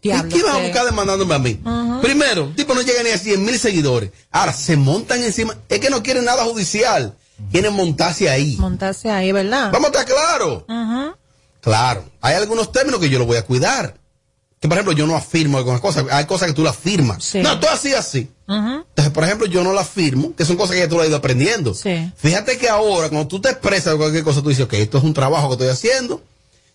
¿Y 0.05 0.29
qué 0.29 0.43
vas 0.43 0.55
a 0.55 0.59
buscar 0.59 0.85
demandándome 0.85 1.33
a 1.33 1.39
mí? 1.39 1.59
Primero, 2.01 2.45
el 2.45 2.55
tipo 2.55 2.73
no 2.73 2.81
llega 2.81 3.01
ni 3.01 3.09
a 3.09 3.17
100 3.17 3.43
mil 3.43 3.57
seguidores. 3.57 4.11
Ahora, 4.31 4.53
se 4.53 4.77
montan 4.77 5.23
encima. 5.23 5.57
Es 5.69 5.79
que 5.79 5.89
no 5.89 6.03
quieren 6.03 6.25
nada 6.25 6.43
judicial. 6.43 7.15
Quieren 7.51 7.73
montarse 7.73 8.29
ahí. 8.29 8.55
Montarse 8.57 9.09
ahí, 9.09 9.31
¿verdad? 9.31 9.71
Vamos 9.71 9.89
a 9.89 9.99
estar 9.99 10.05
claros. 10.05 10.63
Claro. 11.61 12.05
Hay 12.21 12.35
algunos 12.35 12.71
términos 12.71 12.99
que 12.99 13.09
yo 13.09 13.17
los 13.17 13.27
voy 13.27 13.37
a 13.37 13.45
cuidar. 13.45 13.95
Que, 14.59 14.67
por 14.67 14.77
ejemplo, 14.77 14.93
yo 14.93 15.05
no 15.05 15.15
afirmo 15.15 15.57
algunas 15.57 15.81
cosas. 15.81 16.05
Hay 16.11 16.25
cosas 16.25 16.49
que 16.49 16.53
tú 16.53 16.63
las 16.63 16.75
firmas. 16.75 17.33
No, 17.35 17.59
tú 17.59 17.67
así, 17.67 17.93
así. 17.93 18.29
Entonces, 18.47 19.11
por 19.11 19.23
ejemplo, 19.23 19.47
yo 19.47 19.63
no 19.63 19.73
las 19.73 19.89
firmo, 19.89 20.35
que 20.35 20.45
son 20.45 20.55
cosas 20.55 20.75
que 20.75 20.87
tú 20.87 20.95
las 20.95 21.03
has 21.03 21.09
ido 21.09 21.17
aprendiendo. 21.17 21.73
Sí. 21.73 22.11
Fíjate 22.15 22.57
que 22.57 22.69
ahora, 22.69 23.09
cuando 23.09 23.27
tú 23.27 23.41
te 23.41 23.49
expresas 23.49 23.95
cualquier 23.95 24.23
cosa, 24.23 24.41
tú 24.41 24.49
dices, 24.49 24.65
ok, 24.65 24.73
esto 24.73 24.99
es 24.99 25.03
un 25.03 25.13
trabajo 25.13 25.47
que 25.47 25.53
estoy 25.53 25.69
haciendo. 25.69 26.21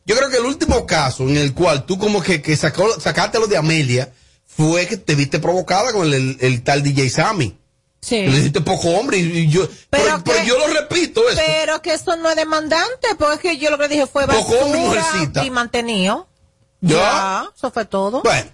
Yo 0.06 0.16
creo 0.16 0.30
que 0.30 0.38
el 0.38 0.44
último 0.44 0.86
caso 0.86 1.24
en 1.24 1.36
el 1.36 1.54
cual 1.54 1.86
tú 1.86 1.98
como 1.98 2.22
que, 2.22 2.40
que 2.42 2.56
sacó, 2.56 2.98
sacaste 3.00 3.38
lo 3.38 3.46
de 3.46 3.56
Amelia 3.56 4.12
fue 4.46 4.86
que 4.86 4.96
te 4.96 5.14
viste 5.14 5.38
provocada 5.38 5.92
con 5.92 6.06
el, 6.06 6.14
el- 6.14 6.36
el 6.40 6.62
tal 6.62 6.82
DJ 6.82 7.08
Sammy. 7.10 7.56
Sí. 8.00 8.22
Le 8.26 8.36
dijiste 8.38 8.62
poco 8.62 8.88
hombre 8.88 9.18
y, 9.18 9.48
yo, 9.48 9.68
pero, 9.90 10.22
pero 10.24 10.38
que- 10.40 10.46
yo 10.46 10.58
lo 10.58 10.66
repito 10.68 11.28
eso. 11.28 11.40
Pero 11.44 11.82
que 11.82 11.92
eso 11.94 12.16
no 12.16 12.30
es 12.30 12.36
demandante, 12.36 13.08
porque 13.18 13.58
yo 13.58 13.70
lo 13.70 13.78
que 13.78 13.88
dije 13.88 14.06
fue 14.06 14.26
Poco 14.26 14.54
hombre 14.54 14.80
basura 14.96 15.44
y 15.44 15.50
mantenido. 15.50 16.26
¿Ya? 16.80 16.96
Ya, 16.96 17.50
eso 17.54 17.70
fue 17.70 17.84
todo. 17.84 18.22
Bueno, 18.22 18.50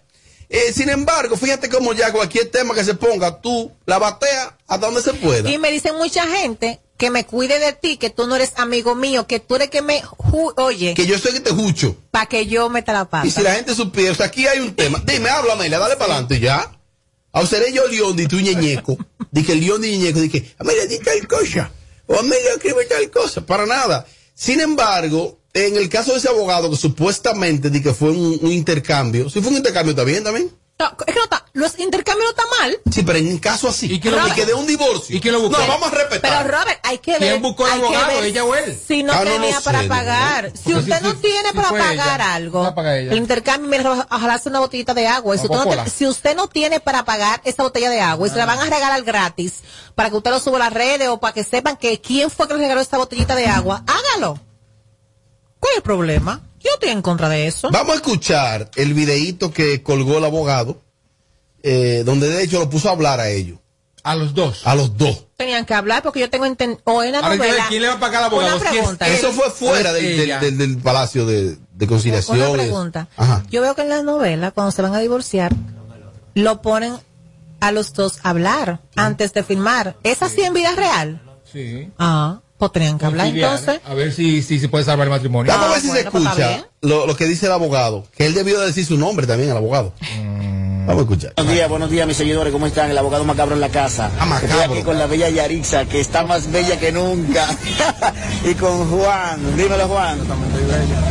eh, 0.49 0.73
sin 0.73 0.89
embargo, 0.89 1.37
fíjate 1.37 1.69
cómo 1.69 1.93
ya 1.93 2.11
cualquier 2.13 2.51
tema 2.51 2.75
que 2.75 2.83
se 2.83 2.95
ponga, 2.95 3.41
tú 3.41 3.71
la 3.87 3.99
bateas 4.01 4.49
hasta 4.67 4.87
donde 4.87 5.01
se 5.01 5.15
pueda. 5.15 5.49
Y 5.49 5.59
me 5.59 5.71
dicen 5.71 5.95
mucha 5.97 6.27
gente 6.27 6.81
que 6.97 7.11
me 7.11 7.27
cuide 7.27 7.59
de 7.59 7.73
ti, 7.73 7.97
que 7.99 8.11
tú 8.11 8.27
no 8.27 8.37
eres 8.37 8.53
amigo 8.57 8.95
mío, 8.95 9.27
que 9.27 9.39
tú 9.41 9.57
eres 9.57 9.71
que 9.71 9.83
me... 9.83 10.03
Oye, 10.57 10.95
Que 10.95 11.07
yo 11.07 11.19
soy 11.19 11.33
que 11.35 11.41
te 11.41 11.51
jucho. 11.51 11.97
para 12.11 12.27
que 12.27 12.47
yo 12.47 12.69
meta 12.71 12.93
la 12.93 13.05
pata. 13.05 13.27
Y 13.27 13.31
si 13.31 13.43
la 13.43 13.55
gente 13.55 13.75
supiera, 13.75 14.13
o 14.13 14.15
sea, 14.15 14.27
aquí 14.27 14.47
hay 14.47 14.61
un 14.61 14.75
tema. 14.75 15.03
Dime, 15.07 15.29
háblame, 15.29 15.69
le 15.69 15.79
dale 15.79 15.97
para 15.97 16.13
adelante 16.15 16.41
ya. 16.41 16.73
A 17.33 17.45
seré 17.47 17.71
yo 17.73 17.87
León 17.87 18.19
y 18.19 18.27
tú 18.27 18.41
ñeñeco. 18.41 18.97
Dije, 19.31 19.55
León 19.55 19.85
y 19.85 19.91
ñeñeco, 19.99 20.21
dije, 20.21 20.55
Amelia, 20.59 20.87
di 20.87 20.99
tal 21.01 21.27
cosa. 21.29 21.71
O 22.07 22.19
Amelia 22.19 22.53
escribe 22.55 22.87
tal 22.87 23.11
cosa. 23.11 23.45
Para 23.45 23.67
nada. 23.67 24.07
Sin 24.35 24.61
embargo, 24.61 25.39
en 25.53 25.77
el 25.77 25.89
caso 25.91 26.13
de 26.13 26.19
ese 26.19 26.29
abogado 26.29 26.71
que 26.71 26.77
supuestamente 26.77 27.69
di 27.69 27.83
que 27.83 27.93
fue 27.93 28.11
un, 28.11 28.39
un 28.41 28.53
intercambio, 28.53 29.29
si 29.29 29.41
fue 29.43 29.51
un 29.51 29.59
intercambio, 29.59 29.91
¿está 29.91 30.05
bien 30.05 30.25
también? 30.25 30.51
No, 30.79 30.87
es 31.07 31.07
que 31.07 31.15
no 31.15 31.25
está, 31.25 31.43
los 31.55 31.79
intercambios 31.79 32.27
no 32.27 32.31
está 32.43 32.43
mal. 32.61 32.79
Sí, 32.93 33.03
pero 33.03 33.19
en 33.19 33.29
un 33.29 33.39
caso 33.39 33.67
así. 33.67 33.91
Y 33.91 33.99
quién 33.99 34.15
lo 34.15 34.21
buscó? 34.21 34.35
que 34.35 34.45
de 34.45 34.53
un 34.53 34.67
divorcio. 34.67 35.17
¿Y 35.17 35.21
quién 35.23 35.33
lo 35.33 35.41
buscó? 35.41 35.59
No, 35.59 35.67
vamos 35.67 35.89
a 35.91 35.95
respetar. 35.95 36.45
Pero 36.45 36.59
Robert, 36.59 36.81
hay 36.83 36.99
que 36.99 37.13
ver. 37.13 37.21
¿Quién 37.21 37.41
buscó 37.41 37.67
el 37.67 37.73
que 37.73 37.79
abogado, 37.87 38.23
ella 38.23 38.45
o 38.45 38.55
él? 38.55 38.79
Si 38.87 39.03
no 39.03 39.19
tenía 39.23 39.57
sé, 39.59 39.65
para 39.65 39.89
pagar. 39.89 40.53
no. 40.55 40.61
Si 40.63 40.75
usted 40.75 40.99
si- 40.99 41.03
no 41.03 41.11
si- 41.13 41.17
tiene 41.17 41.49
si 41.49 41.57
para 41.57 41.71
pagar 41.71 41.93
ella, 42.21 42.35
algo, 42.35 42.63
no 42.63 42.75
paga 42.75 42.99
ella. 42.99 43.11
el 43.13 43.17
intercambio, 43.17 43.71
mira, 43.71 44.07
ojalá 44.11 44.35
hace 44.35 44.51
una 44.51 44.59
botellita 44.61 44.93
de 44.93 45.07
agua. 45.07 45.35
Y 45.35 45.39
si, 45.39 45.45
usted 45.45 45.57
no 45.57 45.63
Coca-Cola. 45.65 45.85
te- 45.85 45.91
si 45.91 46.07
usted 46.07 46.37
no 46.37 46.47
tiene 46.49 46.79
para 46.81 47.07
pagar 47.07 47.41
esa 47.45 47.63
botella 47.63 47.89
de 47.89 48.03
agua 48.03 48.27
y 48.27 48.31
se 48.31 48.37
la 48.37 48.45
van 48.45 48.59
a 48.59 48.65
regalar 48.65 49.03
gratis 49.03 49.63
para 49.95 50.11
que 50.11 50.17
usted 50.17 50.31
lo 50.31 50.41
suba 50.41 50.57
a 50.57 50.65
las 50.65 50.75
redes 50.75 51.09
o 51.09 51.19
para 51.19 51.33
que 51.33 51.43
sepan 51.43 51.79
que 51.79 52.03
quién 52.03 52.29
fue 52.31 52.47
que 52.49 52.53
le 52.53 52.61
regaló 52.61 52.83
esa 52.83 52.99
botellita 52.99 53.35
de 53.35 53.47
agua, 53.47 53.83
hágalo. 53.87 54.39
¿Cuál 55.59 55.73
es 55.73 55.77
el 55.79 55.83
problema? 55.83 56.43
Yo 56.67 56.73
estoy 56.75 56.91
en 56.91 57.03
contra 57.03 57.29
de 57.29 57.47
eso. 57.47 57.71
Vamos 57.71 57.93
a 57.93 57.97
escuchar 57.97 58.71
el 58.77 58.93
videíto 58.95 59.53
que 59.53 59.83
colgó 59.83 60.19
el 60.19 60.25
abogado, 60.25 60.83
eh, 61.63 62.03
donde 62.05 62.29
de 62.29 62.43
hecho 62.43 62.59
lo 62.59 62.69
puso 62.69 62.89
a 62.89 62.93
hablar 62.93 63.21
a 63.21 63.29
ellos. 63.29 63.59
A 64.03 64.15
los 64.15 64.35
dos. 64.35 64.67
A 64.67 64.75
los 64.77 64.97
dos. 64.97 65.27
Tenían 65.37 65.65
que 65.67 65.75
hablar 65.75 66.03
porque 66.03 66.21
yo 66.21 66.31
tengo 66.31 66.47
enten- 66.47 66.79
o 66.85 67.03
en 67.03 67.13
la 67.13 67.21
novela. 67.23 67.67
quién 67.69 67.83
le 67.83 67.89
va 67.89 67.95
a 67.95 68.01
pagar 68.01 68.23
al 68.23 68.25
abogado, 68.31 68.57
Una 68.57 68.71
pregunta. 68.71 69.09
Eso 69.09 69.33
fue 69.33 69.51
fuera 69.51 69.93
del, 69.93 70.05
del- 70.05 70.21
ella. 70.21 70.39
del- 70.41 70.59
del 70.59 70.79
Palacio 70.79 71.27
de, 71.27 71.57
de 71.75 71.87
Conciliación. 71.87 72.39
Una 72.41 72.53
pregunta. 72.53 73.09
Ajá. 73.17 73.45
Yo 73.51 73.63
veo 73.63 73.75
que 73.75 73.83
en 73.83 73.89
las 73.89 74.05
novelas, 74.05 74.53
cuando 74.53 74.71
se 74.73 74.83
van 74.83 74.95
a 74.95 74.99
divorciar, 75.01 75.53
lo 76.35 76.63
ponen 76.63 76.97
a 77.61 77.73
los 77.73 77.93
dos 77.95 78.19
a 78.23 78.31
hablar 78.31 78.81
antes 78.95 79.33
de 79.33 79.43
filmar. 79.43 79.97
¿Es 80.03 80.23
así 80.23 80.43
en 80.43 80.55
vida 80.55 80.73
real? 80.77 81.23
Sí. 81.53 81.91
Ah, 81.99 82.41
pues 82.59 82.73
tenían 82.73 82.99
que 82.99 83.05
hablar 83.07 83.29
entonces. 83.29 83.81
A 83.85 83.95
ver 83.95 84.13
si, 84.13 84.43
si 84.43 84.59
se 84.59 84.69
puede 84.69 84.85
salvar 84.85 85.07
el 85.07 85.11
matrimonio. 85.11 85.53
Vamos 85.53 85.69
a 85.69 85.73
ver 85.73 85.81
si 85.81 85.87
se 85.89 85.93
bueno, 85.93 86.11
pues 86.11 86.25
escucha 86.25 86.69
lo, 86.81 87.07
lo 87.07 87.17
que 87.17 87.27
dice 87.27 87.47
el 87.47 87.53
abogado. 87.53 88.07
Que 88.17 88.27
él 88.27 88.35
debió 88.35 88.61
decir 88.61 88.85
su 88.87 88.97
nombre 88.97 89.27
también, 89.27 89.51
el 89.51 89.57
abogado. 89.57 89.93
Vamos 90.87 91.01
a 91.01 91.03
escuchar. 91.03 91.33
Buenos 91.35 91.53
días, 91.53 91.69
buenos 91.69 91.91
días, 91.91 92.07
mis 92.07 92.17
seguidores, 92.17 92.53
¿cómo 92.53 92.67
están? 92.67 92.89
El 92.91 92.97
abogado 92.99 93.25
Macabro 93.25 93.57
en 93.57 93.61
la 93.61 93.71
casa. 93.71 94.09
Ah, 94.21 94.25
Macabro. 94.27 94.55
Estoy 94.61 94.77
aquí 94.77 94.85
con 94.85 94.99
la 94.99 95.07
bella 95.07 95.29
Yarixa, 95.29 95.85
que 95.87 96.01
está 96.01 96.25
más 96.25 96.53
bella 96.53 96.79
que 96.79 96.93
nunca. 96.93 97.45
y 98.45 98.55
con 98.55 98.89
Juan. 98.89 99.57
Dímelo, 99.57 99.89
Juan. 99.89 100.19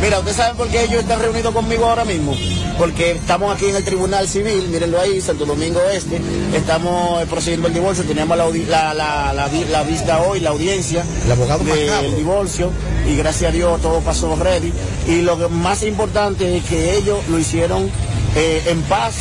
Mira, 0.00 0.18
¿ustedes 0.18 0.36
saben 0.38 0.56
por 0.56 0.68
qué 0.68 0.84
ellos 0.84 1.02
están 1.02 1.20
reunidos 1.20 1.52
conmigo 1.52 1.84
ahora 1.84 2.06
mismo? 2.06 2.34
Porque 2.78 3.12
estamos 3.12 3.54
aquí 3.54 3.66
en 3.66 3.76
el 3.76 3.84
Tribunal 3.84 4.26
Civil, 4.26 4.68
mírenlo 4.68 4.98
ahí, 4.98 5.20
Santo 5.20 5.44
Domingo 5.44 5.80
Este. 5.92 6.22
Estamos 6.54 7.22
eh, 7.22 7.26
procediendo 7.28 7.68
el 7.68 7.74
divorcio, 7.74 8.04
teníamos 8.04 8.38
la, 8.38 9.82
vista 9.86 10.22
hoy, 10.22 10.40
la 10.40 10.50
audiencia 10.50 11.04
El 11.26 11.32
abogado 11.32 11.64
del 11.64 11.86
Macabro. 11.86 12.10
divorcio. 12.12 12.70
Y 13.06 13.16
gracias 13.16 13.50
a 13.50 13.52
Dios 13.52 13.82
todo 13.82 14.00
pasó 14.00 14.36
ready. 14.36 14.72
Y 15.06 15.20
lo 15.20 15.36
más 15.50 15.82
importante 15.82 16.56
es 16.56 16.64
que 16.64 16.96
ellos 16.96 17.18
lo 17.28 17.38
hicieron 17.38 17.90
eh, 18.34 18.62
en 18.66 18.82
paz, 18.82 19.14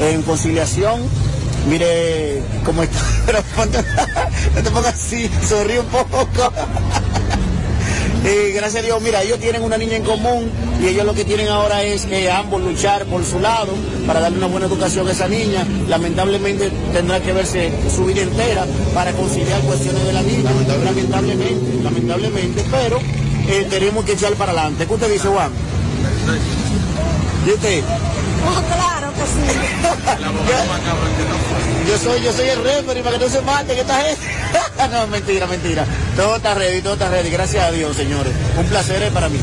en 0.00 0.22
conciliación. 0.22 1.00
Mire 1.68 2.42
cómo 2.64 2.82
está. 2.82 2.98
Pero 3.26 3.42
no 4.54 4.62
te 4.62 4.70
pongas 4.70 4.94
así, 4.94 5.30
sonríe 5.46 5.80
un 5.80 5.86
poco. 5.86 6.52
Y 8.24 8.52
gracias 8.54 8.82
a 8.82 8.86
Dios, 8.86 9.00
mira, 9.02 9.22
ellos 9.22 9.38
tienen 9.38 9.62
una 9.62 9.76
niña 9.76 9.96
en 9.96 10.04
común 10.04 10.50
y 10.80 10.86
ellos 10.86 11.04
lo 11.04 11.14
que 11.14 11.24
tienen 11.24 11.48
ahora 11.48 11.82
es 11.82 12.06
que 12.06 12.30
ambos 12.30 12.62
luchar 12.62 13.04
por 13.06 13.24
su 13.24 13.40
lado 13.40 13.72
para 14.06 14.20
darle 14.20 14.38
una 14.38 14.46
buena 14.46 14.66
educación 14.66 15.06
a 15.08 15.12
esa 15.12 15.28
niña. 15.28 15.66
Lamentablemente 15.88 16.70
tendrá 16.92 17.20
que 17.20 17.32
verse 17.32 17.72
su 17.94 18.04
vida 18.06 18.22
entera 18.22 18.66
para 18.94 19.12
conciliar 19.12 19.60
cuestiones 19.62 20.04
de 20.04 20.12
la 20.12 20.22
niña. 20.22 20.50
Lamentablemente, 20.84 21.82
lamentablemente, 21.82 22.64
pero 22.70 22.98
eh, 23.48 23.66
tenemos 23.68 24.04
que 24.04 24.12
echar 24.12 24.32
para 24.34 24.52
adelante. 24.52 24.86
¿Qué 24.86 24.94
usted 24.94 25.10
dice, 25.10 25.28
Juan? 25.28 25.50
¿Y 27.46 27.50
usted? 27.50 27.82
Que 29.18 29.26
sí. 29.26 29.40
Yo 31.88 31.98
soy, 31.98 32.22
yo 32.22 32.32
soy 32.32 32.48
el 32.48 32.62
referee 32.62 33.02
para 33.02 33.18
que 33.18 33.24
no 33.24 33.30
se 33.30 33.40
mate 33.42 33.74
que 33.74 33.80
esta 33.80 34.00
gente. 34.02 34.26
no, 34.90 35.06
mentira, 35.08 35.46
mentira. 35.46 35.86
Todo 36.16 36.36
está 36.36 36.54
ready, 36.54 36.82
todo 36.82 36.94
está 36.94 37.08
ready. 37.08 37.30
Gracias 37.30 37.64
a 37.64 37.70
Dios, 37.70 37.96
señores. 37.96 38.32
Un 38.58 38.66
placer 38.66 39.02
es 39.02 39.10
para 39.12 39.28
mí. 39.28 39.38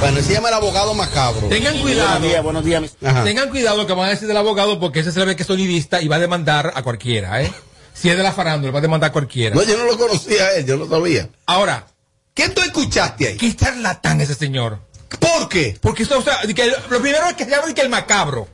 Bueno, 0.00 0.20
se 0.20 0.32
llama 0.32 0.48
el 0.48 0.54
abogado 0.54 0.94
macabro. 0.94 1.48
Tengan 1.48 1.78
cuidado. 1.78 2.10
Buenos 2.10 2.22
días, 2.22 2.42
buenos 2.42 2.64
días. 2.64 2.82
Ajá. 3.04 3.24
Tengan 3.24 3.50
cuidado 3.50 3.76
lo 3.76 3.86
que 3.86 3.92
van 3.92 4.06
a 4.06 4.10
decir 4.10 4.26
del 4.26 4.36
abogado 4.36 4.80
porque 4.80 5.00
ese 5.00 5.12
se 5.12 5.20
le 5.20 5.26
ve 5.26 5.36
que 5.36 5.42
es 5.42 5.46
sonidista 5.46 6.02
y 6.02 6.08
va 6.08 6.16
a 6.16 6.20
demandar 6.20 6.72
a 6.74 6.82
cualquiera, 6.82 7.42
¿eh? 7.42 7.52
Si 7.94 8.10
es 8.10 8.16
de 8.16 8.22
la 8.22 8.32
farándula, 8.32 8.72
va 8.72 8.78
a 8.78 8.82
demandar 8.82 9.10
a 9.10 9.12
cualquiera. 9.12 9.54
No, 9.54 9.62
yo 9.62 9.76
no 9.76 9.84
lo 9.84 9.96
conocía 9.96 10.46
a 10.46 10.56
él, 10.56 10.66
yo 10.66 10.76
no 10.76 10.88
sabía. 10.88 11.28
Ahora, 11.46 11.86
¿Qué 12.34 12.48
tú 12.48 12.62
escuchaste 12.62 13.28
ahí? 13.28 13.36
¿qué 13.36 13.54
charlatán 13.54 14.20
ese 14.20 14.34
señor? 14.34 14.78
¿Por 15.20 15.48
qué? 15.48 15.76
Porque 15.80 16.04
esto, 16.04 16.18
o 16.18 16.22
sea, 16.22 16.40
que 16.40 16.66
lo 16.66 17.00
primero 17.00 17.28
es 17.28 17.34
que 17.34 17.44
se 17.44 17.50
llama 17.50 17.72
que 17.74 17.82
el 17.82 17.90
macabro. 17.90 18.48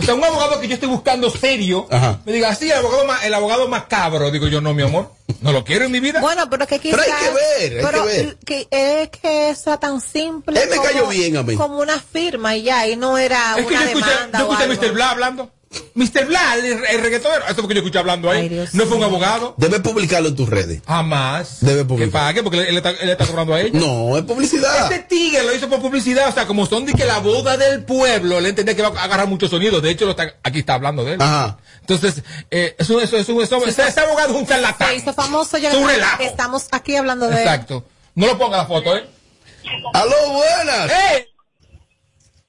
O 0.00 0.02
sea, 0.02 0.14
un 0.14 0.24
abogado 0.24 0.60
que 0.60 0.66
yo 0.68 0.74
estoy 0.74 0.88
buscando 0.88 1.30
serio, 1.30 1.86
Ajá. 1.90 2.20
me 2.24 2.32
diga, 2.32 2.54
sí, 2.54 2.70
el 2.70 2.78
abogado, 2.78 3.04
ma- 3.04 3.24
el 3.24 3.34
abogado 3.34 3.68
macabro. 3.68 4.30
Digo 4.30 4.48
yo, 4.48 4.60
no, 4.60 4.72
mi 4.74 4.82
amor, 4.82 5.12
no 5.42 5.52
lo 5.52 5.62
quiero 5.64 5.84
en 5.84 5.92
mi 5.92 6.00
vida. 6.00 6.20
Bueno, 6.20 6.48
pero 6.50 6.66
que 6.66 6.78
quizás... 6.78 7.00
Pero 7.04 7.14
hay 7.16 7.24
que 7.24 7.34
ver, 7.34 7.78
hay 7.78 7.84
pero 7.84 8.06
que 8.06 8.08
ver. 8.08 8.36
que 8.44 8.68
es 8.70 9.08
que 9.10 9.50
eso 9.50 9.70
era 9.70 9.78
tan 9.80 10.00
simple 10.00 10.60
Él 10.62 10.68
me 10.70 10.76
cayó 10.80 11.06
bien 11.08 11.36
a 11.36 11.42
mí. 11.42 11.54
como 11.54 11.78
una 11.80 11.98
firma 12.00 12.56
y 12.56 12.62
ya, 12.62 12.86
y 12.88 12.96
no 12.96 13.18
era 13.18 13.56
es 13.58 13.66
que 13.66 13.74
yo 13.74 13.80
una 13.80 13.86
escuché, 13.90 14.10
demanda 14.10 14.38
yo 14.38 14.48
o 14.48 14.52
escuché 14.52 14.62
a 14.62 14.72
algo. 14.72 14.82
Mr. 14.82 14.92
Bla 14.92 15.10
hablando. 15.10 15.50
Mr. 15.94 16.26
Bla, 16.26 16.56
el, 16.56 16.64
el 16.84 17.00
reggaetonero. 17.00 17.44
Eso 17.46 17.54
fue 17.56 17.68
que 17.68 17.74
yo 17.74 17.80
escuché 17.80 17.98
hablando 18.00 18.28
ahí. 18.28 18.48
Ay, 18.50 18.68
no 18.72 18.86
fue 18.86 18.96
un 18.96 19.04
abogado. 19.04 19.54
Debes 19.56 19.80
publicarlo 19.80 20.28
en 20.28 20.34
tus 20.36 20.48
redes. 20.48 20.82
Jamás. 20.86 21.58
Debe 21.60 21.80
Que 21.80 21.84
publicar. 21.84 22.10
pague 22.10 22.42
porque 22.42 22.58
él, 22.68 22.76
está, 22.76 22.90
él 22.90 23.08
está 23.10 23.26
cobrando 23.26 23.54
a 23.54 23.60
ella. 23.60 23.70
No, 23.78 24.16
es 24.16 24.24
publicidad. 24.24 24.90
Este 24.90 25.04
tigre 25.04 25.44
lo 25.44 25.54
hizo 25.54 25.68
por 25.68 25.80
publicidad, 25.80 26.28
o 26.28 26.32
sea, 26.32 26.46
como 26.46 26.66
son 26.66 26.86
de 26.86 26.92
que 26.94 27.04
la 27.04 27.18
boda 27.18 27.56
del 27.56 27.84
pueblo, 27.84 28.40
le 28.40 28.48
entendía 28.48 28.74
que 28.74 28.82
va 28.82 28.88
a 29.00 29.04
agarrar 29.04 29.28
muchos 29.28 29.50
sonidos. 29.50 29.80
De 29.82 29.90
hecho, 29.90 30.06
lo 30.06 30.12
está- 30.12 30.34
aquí 30.42 30.60
está 30.60 30.74
hablando 30.74 31.04
de 31.04 31.14
él. 31.14 31.22
Ajá. 31.22 31.58
Entonces, 31.80 32.22
eh, 32.50 32.74
eso, 32.78 33.00
eso, 33.00 33.16
eso, 33.16 33.40
eso, 33.42 33.64
ese, 33.66 33.86
ese 33.86 34.00
abogado 34.00 34.30
es 34.34 34.40
un 34.40 34.46
charlatán. 34.46 34.88
Se 34.88 34.96
hizo 34.96 35.12
famoso 35.12 35.56
ya 35.58 35.70
Es 35.70 35.76
un 35.76 35.86
que 35.86 35.94
relajo. 35.94 36.22
estamos 36.24 36.66
aquí 36.72 36.96
hablando 36.96 37.28
de 37.28 37.38
Exacto. 37.38 37.84
No 38.16 38.26
lo 38.26 38.38
ponga 38.38 38.56
la 38.58 38.66
foto, 38.66 38.96
¿eh? 38.96 39.04
¡Aló, 39.94 40.16
buenas! 40.32 40.90
¡Eh! 40.90 41.28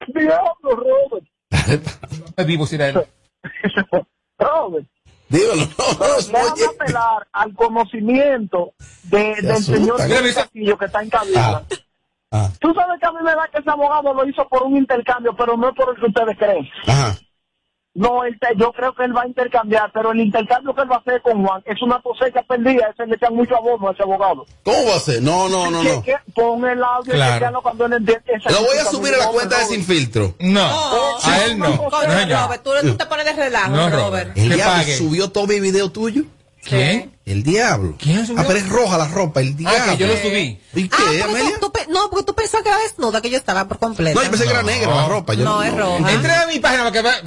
Diablo, 0.07 0.53
Robert. 0.63 1.25
Vivo 2.45 2.65
sin 2.65 2.81
él. 2.81 3.01
Robert. 4.39 4.87
Dígalo, 5.29 5.55
no, 5.55 5.93
no, 5.97 6.39
oye. 6.53 6.65
apelar 6.65 7.25
al 7.31 7.53
conocimiento 7.55 8.73
de, 9.03 9.35
del 9.35 9.51
asusta. 9.51 9.73
señor. 9.77 10.33
Castillo 10.33 10.77
que 10.77 10.85
está 10.85 11.01
en 11.01 11.09
cabina. 11.09 11.41
Ah. 11.47 11.63
Ah, 12.33 12.49
Tú 12.59 12.73
sabes 12.73 12.99
que 12.99 13.05
a 13.07 13.11
mí 13.11 13.17
me 13.23 13.31
da 13.35 13.47
que 13.51 13.59
ese 13.59 13.69
abogado 13.69 14.13
lo 14.13 14.25
hizo 14.27 14.47
por 14.47 14.63
un 14.63 14.77
intercambio, 14.77 15.35
pero 15.35 15.55
no 15.57 15.73
por 15.73 15.89
el 15.93 16.01
que 16.01 16.07
ustedes 16.07 16.37
creen. 16.37 16.67
ajá. 16.87 17.17
No, 17.93 18.23
él 18.23 18.37
te- 18.39 18.55
yo 18.57 18.71
creo 18.71 18.95
que 18.95 19.03
él 19.03 19.13
va 19.15 19.23
a 19.23 19.27
intercambiar, 19.27 19.91
pero 19.93 20.13
el 20.13 20.21
intercambio 20.21 20.73
que 20.73 20.81
él 20.81 20.89
va 20.89 20.95
a 20.95 20.99
hacer 20.99 21.21
con 21.21 21.45
Juan 21.45 21.61
es 21.65 21.81
una 21.81 22.01
cosecha 22.01 22.41
perdida, 22.43 22.87
ese 22.93 23.05
le 23.05 23.15
echan 23.15 23.35
mucho 23.35 23.57
abono 23.57 23.89
a 23.89 23.91
ese 23.91 24.03
abogado. 24.03 24.45
¿Cómo 24.63 24.85
va 24.87 24.95
a 24.95 24.99
ser? 24.99 25.21
No, 25.21 25.49
no, 25.49 25.69
no, 25.69 25.83
no. 25.83 26.01
que 26.01 26.15
pon 26.33 26.65
el 26.65 26.81
audio 26.81 27.11
y 27.13 27.17
Claro. 27.17 27.33
chequealo 27.33 27.61
cuando 27.61 27.85
él 27.87 27.93
entiende. 27.93 28.23
esa 28.33 28.49
Lo 28.49 28.59
voy 28.61 28.77
a 28.77 28.85
subir 28.85 29.13
a 29.13 29.17
la 29.17 29.27
cuenta 29.27 29.57
de 29.59 29.65
Sin 29.65 29.83
Filtro. 29.83 30.33
No, 30.39 30.61
a 31.21 31.43
él 31.43 31.59
no. 31.59 31.67
No. 31.67 31.89
Robert, 31.89 32.63
tú, 32.63 32.71
tú 32.81 32.95
te 32.95 33.05
pones 33.07 33.25
de 33.25 33.33
relajo, 33.33 33.71
No, 33.71 33.89
Robert. 33.89 34.03
Robert. 34.05 34.33
Que 34.35 34.41
diablo 34.41 34.63
pague. 34.77 34.95
subió 34.97 35.29
todo 35.29 35.47
mi 35.47 35.59
video 35.59 35.91
tuyo. 35.91 36.23
¿Quién? 36.63 37.17
El 37.25 37.43
diablo. 37.43 37.95
¿Quién 37.99 38.25
subió? 38.25 38.41
Ah, 38.41 38.45
pero 38.47 38.59
es 38.59 38.67
roja 38.69 38.97
la 38.97 39.07
ropa, 39.07 39.39
el 39.41 39.55
diablo. 39.55 39.79
Ah, 39.83 39.91
que 39.91 39.97
yo 39.97 40.07
lo 40.07 40.17
subí. 40.17 40.59
¿Y 40.73 40.89
qué, 40.89 40.95
Ah, 40.97 41.03
porque 41.05 41.21
Amelia? 41.23 41.51
tú, 41.59 41.67
tú 41.67 41.71
pe- 41.71 41.87
no, 41.89 42.09
porque 42.09 42.25
tú 42.25 42.35
pensabas 42.35 42.63
que 42.63 42.69
era 42.69 42.77
desnuda, 42.79 43.21
que 43.21 43.29
yo 43.29 43.37
estaba 43.37 43.67
por 43.67 43.79
completo. 43.79 44.19
No, 44.19 44.23
yo 44.25 44.29
pensé 44.31 44.45
que 44.45 44.51
era 44.51 44.63
negra 44.63 44.93
la 44.95 45.07
ropa. 45.07 45.33
Yo 45.33 45.43
No, 45.43 45.63
es 45.63 45.73
roja. 45.75 46.11
Entra 46.11 46.41
a 46.41 46.47
mi 46.47 46.59
página 46.59 46.83
para 46.83 46.91
que 46.91 47.01
vea. 47.01 47.21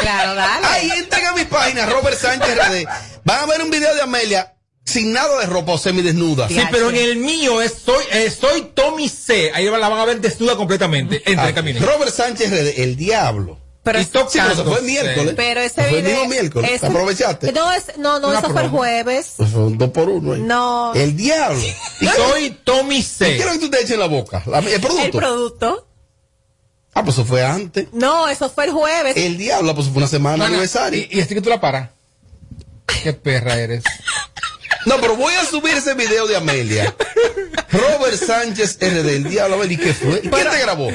Claro, 0.00 0.34
dale. 0.34 0.66
Ahí 0.66 0.90
entran 0.90 1.26
a 1.26 1.32
mi 1.32 1.44
página, 1.44 1.86
Robert 1.86 2.18
Sánchez 2.18 2.56
RD. 2.56 2.86
Van 3.24 3.40
a 3.40 3.46
ver 3.46 3.62
un 3.62 3.70
video 3.70 3.94
de 3.94 4.02
Amelia 4.02 4.54
sin 4.84 5.12
nada 5.12 5.38
de 5.40 5.46
ropa 5.46 5.72
o 5.72 5.78
semidesnuda. 5.78 6.48
Sí, 6.48 6.60
pero 6.70 6.90
en 6.90 6.96
el 6.96 7.16
mío 7.16 7.62
es 7.62 7.74
soy, 7.84 8.04
eh, 8.12 8.30
soy 8.30 8.72
Tommy 8.74 9.08
C. 9.08 9.52
Ahí 9.54 9.64
la 9.66 9.88
van 9.88 10.00
a 10.00 10.04
ver 10.04 10.20
desnuda 10.20 10.56
completamente. 10.56 11.22
Entra 11.24 11.48
Ah. 11.56 11.62
Robert 11.80 12.12
Sánchez 12.12 12.50
RD, 12.50 12.82
el 12.82 12.96
diablo. 12.96 13.58
Pero, 13.84 13.98
Y 14.00 14.04
Sí, 14.04 14.10
pero 14.12 14.54
se 14.54 14.62
fue 14.62 14.80
miércoles. 14.82 15.34
pero 15.36 15.60
ese 15.60 15.82
Fue 15.82 15.98
el 15.98 16.04
video. 16.04 16.18
mismo 16.20 16.30
miércoles. 16.30 16.70
ese- 16.72 16.86
¿Aprovechaste? 16.86 17.50
No, 17.52 17.72
es, 17.72 17.98
no, 17.98 18.20
no, 18.20 18.28
Una 18.28 18.38
eso 18.38 18.50
fue 18.50 18.62
el 18.62 18.68
jueves. 18.68 19.34
Pues 19.36 19.50
son 19.50 19.76
dos 19.76 19.90
por 19.90 20.08
uno. 20.08 20.34
ahí. 20.34 20.40
No. 20.40 20.94
El 20.94 21.16
diablo. 21.16 21.60
¿Y 22.00 22.06
Soy 22.06 22.50
Tommy 22.64 22.98
¿Y 22.98 23.02
C. 23.02 23.38
lo 23.44 23.50
que 23.52 23.58
tú 23.58 23.70
te 23.70 23.78
echas 23.78 23.90
en 23.92 24.00
la 24.00 24.06
boca? 24.06 24.40
La- 24.46 24.60
el 24.60 24.80
producto. 24.80 25.02
El 25.04 25.10
producto. 25.10 25.86
ah, 26.94 27.02
pues 27.02 27.16
eso 27.16 27.24
fue 27.24 27.44
antes. 27.44 27.88
No, 27.92 28.28
eso 28.28 28.48
fue 28.50 28.66
el 28.66 28.70
jueves. 28.70 29.16
El 29.16 29.36
diablo, 29.36 29.74
pues 29.74 29.88
fue 29.88 29.96
una 29.96 30.06
semana 30.06 30.44
de 30.44 30.50
aniversario. 30.50 31.00
Y, 31.10 31.18
y 31.18 31.20
así 31.20 31.34
que 31.34 31.40
tú 31.42 31.50
la 31.50 31.60
paras. 31.60 31.90
Qué 33.02 33.12
perra 33.14 33.56
eres. 33.58 33.82
No, 34.86 34.96
pero 35.00 35.16
voy 35.16 35.34
a 35.34 35.44
subir 35.44 35.74
ese 35.74 35.94
video 35.94 36.26
de 36.26 36.36
Amelia. 36.36 36.94
Robert 37.70 38.16
Sánchez 38.16 38.78
RD, 38.80 39.08
el 39.08 39.24
diablo, 39.24 39.56
a 39.56 39.58
ver, 39.58 39.72
¿y 39.72 39.76
qué 39.76 39.94
fue? 39.94 40.20
¿Y 40.22 40.28
quién 40.28 40.50
te 40.50 40.58
grabó? 40.58 40.88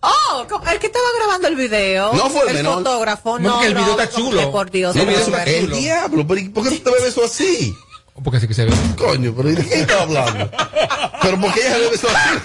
Oh, 0.00 0.46
el 0.70 0.78
que 0.78 0.86
estaba 0.86 1.06
grabando 1.18 1.48
el 1.48 1.56
video. 1.56 2.12
No 2.12 2.30
fue 2.30 2.48
el 2.48 2.54
menor. 2.54 2.74
fotógrafo. 2.78 3.38
No, 3.38 3.48
No, 3.48 3.54
porque 3.54 3.66
el 3.68 3.74
video 3.74 3.96
no, 3.96 4.00
está 4.00 4.16
chulo. 4.16 4.52
Por 4.52 4.70
Dios. 4.70 4.94
El 4.96 5.70
diablo, 5.70 6.26
pero 6.26 6.40
¿y 6.40 6.48
¿por 6.50 6.64
qué 6.64 6.76
tú 6.76 6.84
te 6.84 6.90
bebes 6.90 7.08
eso 7.08 7.24
así? 7.24 7.74
Porque 8.22 8.36
así 8.38 8.46
que 8.48 8.54
se 8.54 8.64
ve. 8.66 8.72
Coño, 8.96 9.32
pero 9.36 9.50
¿y 9.50 9.54
¿de 9.54 9.64
quién 9.64 9.80
estaba 9.80 10.02
hablando? 10.02 10.50
Pero 11.22 11.40
¿por 11.40 11.52
qué 11.54 11.60
ella 11.60 11.72
se 11.74 11.78
bebe 11.80 11.94
eso 11.94 12.08
así? 12.08 12.38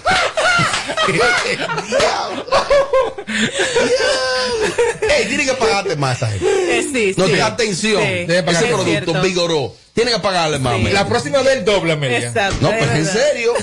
Diablo. 1.11 1.85
Diablo. 1.87 2.45
Ey, 5.17 5.25
tiene 5.27 5.45
que 5.45 5.53
pagarte 5.53 5.95
más 5.95 6.21
a 6.23 6.27
esa 6.27 6.39
gente. 6.39 6.79
Eh, 6.79 6.83
sí, 6.91 7.13
No 7.17 7.25
sí. 7.27 7.31
te 7.33 7.41
atención. 7.41 8.01
Sí, 8.01 8.07
Ese 8.07 8.37
es 8.37 8.43
producto 8.43 8.83
cierto. 8.85 9.21
vigoró. 9.21 9.73
Tiene 9.93 10.11
que 10.11 10.19
pagarle 10.19 10.59
más. 10.59 10.81
La 10.91 11.07
próxima 11.07 11.41
vez 11.41 11.57
el 11.57 11.65
doble, 11.65 11.93
Amelia. 11.93 12.19
Exacto. 12.19 12.57
No, 12.61 12.71
es 12.71 12.77
pues 12.85 12.91
en 12.91 13.05
serio. 13.05 13.53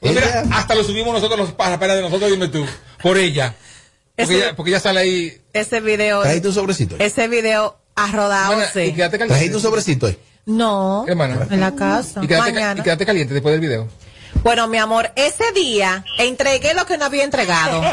Mira, 0.00 0.44
hasta 0.52 0.74
lo 0.74 0.82
subimos 0.84 1.12
nosotros 1.14 1.38
los 1.38 1.52
para 1.52 1.78
pena 1.78 1.94
de 1.94 2.02
nosotros, 2.02 2.30
dime 2.30 2.48
tú. 2.48 2.66
Por 3.02 3.18
ella. 3.18 3.54
Porque, 4.16 4.34
Ese- 4.34 4.44
ella, 4.44 4.56
porque 4.56 4.70
ella 4.72 4.80
sale 4.80 5.00
ahí. 5.00 5.40
Ese 5.52 5.80
video. 5.80 6.22
Trajiste 6.22 6.48
un 6.48 6.54
sobrecito. 6.54 6.96
Ese 6.98 7.28
video 7.28 7.78
ha 7.94 8.10
rodado, 8.10 8.56
Mana, 8.56 8.68
y 8.84 8.92
quédate 8.92 9.18
Trajiste 9.18 9.56
un 9.56 9.62
sobrecito 9.62 10.06
ahí. 10.06 10.18
No. 10.46 11.04
Hermana. 11.06 11.46
En 11.50 11.60
la 11.60 11.74
casa. 11.74 12.22
Y 12.22 12.26
quédate, 12.26 12.52
Mañana. 12.52 12.80
y 12.80 12.82
quédate 12.82 13.06
caliente 13.06 13.34
después 13.34 13.52
del 13.52 13.60
video. 13.60 13.88
Bueno, 14.42 14.66
mi 14.66 14.78
amor, 14.78 15.10
ese 15.14 15.52
día 15.52 16.04
entregué 16.18 16.74
lo 16.74 16.84
que 16.86 16.98
no 16.98 17.04
había 17.04 17.24
entregado. 17.24 17.80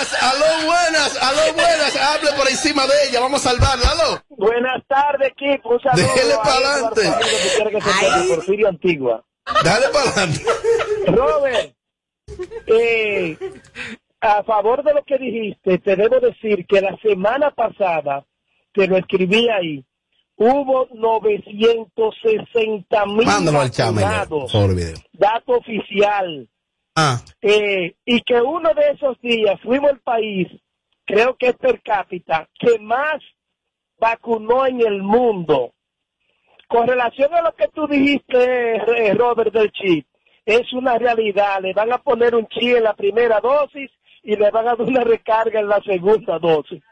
Buenas, 0.00 0.22
aló, 0.22 0.66
buenas, 0.66 1.22
aló, 1.22 1.52
buenas. 1.54 1.96
Hable 1.96 2.32
por 2.36 2.48
encima 2.48 2.86
de 2.86 2.92
ella. 3.08 3.20
Vamos 3.20 3.44
a 3.46 3.50
salvarla, 3.50 3.90
aló. 3.90 4.22
Buenas 4.30 4.82
tardes, 4.88 5.28
equipo. 5.32 5.70
Un 5.70 5.80
saludo 5.80 6.02
Déjele 6.02 6.34
a 6.34 6.42
pa' 6.42 6.58
Eduardo 6.58 6.86
adelante. 6.96 8.34
Porfirio 8.34 8.68
Antigua. 8.68 9.24
Dale 9.62 9.86
para 9.92 10.10
adelante. 10.10 10.44
Robert, 11.06 11.74
eh, 12.66 13.36
a 14.20 14.42
favor 14.44 14.82
de 14.84 14.94
lo 14.94 15.02
que 15.04 15.18
dijiste, 15.18 15.78
te 15.78 15.96
debo 15.96 16.18
decir 16.20 16.66
que 16.66 16.80
la 16.80 16.96
semana 17.02 17.50
pasada, 17.50 18.24
te 18.72 18.86
lo 18.86 18.96
escribí 18.96 19.48
ahí, 19.50 19.84
hubo 20.40 20.88
960 20.94 23.06
mil 23.06 23.26
Mándalo 23.26 23.60
al 23.60 23.70
chame. 23.70 24.02
vacunados, 24.02 24.50
dato 25.12 25.52
oficial, 25.52 26.48
Ah, 26.96 27.20
eh, 27.40 27.94
y 28.04 28.20
que 28.22 28.42
uno 28.42 28.74
de 28.74 28.90
esos 28.90 29.16
días 29.20 29.60
fuimos 29.62 29.92
el 29.92 30.00
país, 30.00 30.48
creo 31.04 31.36
que 31.36 31.46
es 31.48 31.56
per 31.56 31.80
cápita, 31.82 32.48
que 32.58 32.78
más 32.80 33.20
vacunó 33.98 34.66
en 34.66 34.80
el 34.80 35.00
mundo. 35.02 35.72
Con 36.68 36.88
relación 36.88 37.32
a 37.34 37.42
lo 37.42 37.54
que 37.54 37.68
tú 37.68 37.86
dijiste, 37.86 38.76
eh, 38.76 39.14
Robert 39.14 39.52
del 39.52 39.70
chip, 39.70 40.04
es 40.44 40.72
una 40.72 40.98
realidad. 40.98 41.60
Le 41.62 41.72
van 41.72 41.92
a 41.92 41.98
poner 41.98 42.34
un 42.34 42.46
chip 42.48 42.76
en 42.76 42.82
la 42.84 42.94
primera 42.94 43.38
dosis 43.40 43.90
y 44.22 44.36
le 44.36 44.50
van 44.50 44.66
a 44.66 44.74
dar 44.74 44.82
una 44.82 45.04
recarga 45.04 45.60
en 45.60 45.68
la 45.68 45.80
segunda 45.82 46.38
dosis. 46.38 46.82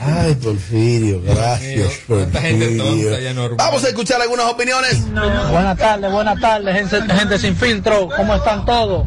Ay, 0.00 0.34
Porfirio, 0.42 1.20
gracias. 1.24 2.00
Gente 2.40 2.76
tonta 2.76 3.20
ya. 3.20 3.32
Vamos 3.56 3.84
a 3.84 3.88
escuchar 3.88 4.20
algunas 4.20 4.46
opiniones. 4.46 5.04
Buenas 5.50 5.76
tardes, 5.76 6.10
buenas 6.10 6.40
tardes, 6.40 6.74
gente, 6.90 7.14
gente 7.14 7.38
sin 7.38 7.56
filtro, 7.56 8.08
¿cómo 8.16 8.34
están 8.34 8.64
todos? 8.64 9.06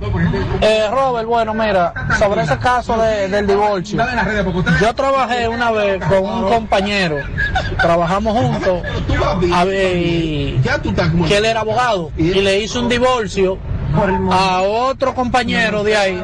Eh, 0.62 0.88
Robert, 0.90 1.28
bueno, 1.28 1.54
mira, 1.54 1.94
sobre 2.20 2.44
ese 2.44 2.58
caso 2.58 2.98
de- 2.98 3.28
del 3.28 3.48
divorcio, 3.48 3.98
yo 4.82 4.94
trabajé 4.94 5.48
una 5.48 5.72
vez 5.72 6.04
con 6.06 6.24
un 6.26 6.50
compañero, 6.50 7.18
trabajamos 7.80 8.38
juntos, 8.38 8.82
a 9.54 9.66
ver, 9.66 9.98
y- 9.98 10.62
que 11.28 11.38
él 11.38 11.46
era 11.46 11.62
abogado, 11.62 12.12
y 12.18 12.34
le 12.34 12.60
hizo 12.60 12.80
un 12.80 12.90
divorcio 12.90 13.58
a 14.32 14.62
otro 14.62 15.14
compañero 15.14 15.84
de 15.84 15.98
ahí, 15.98 16.24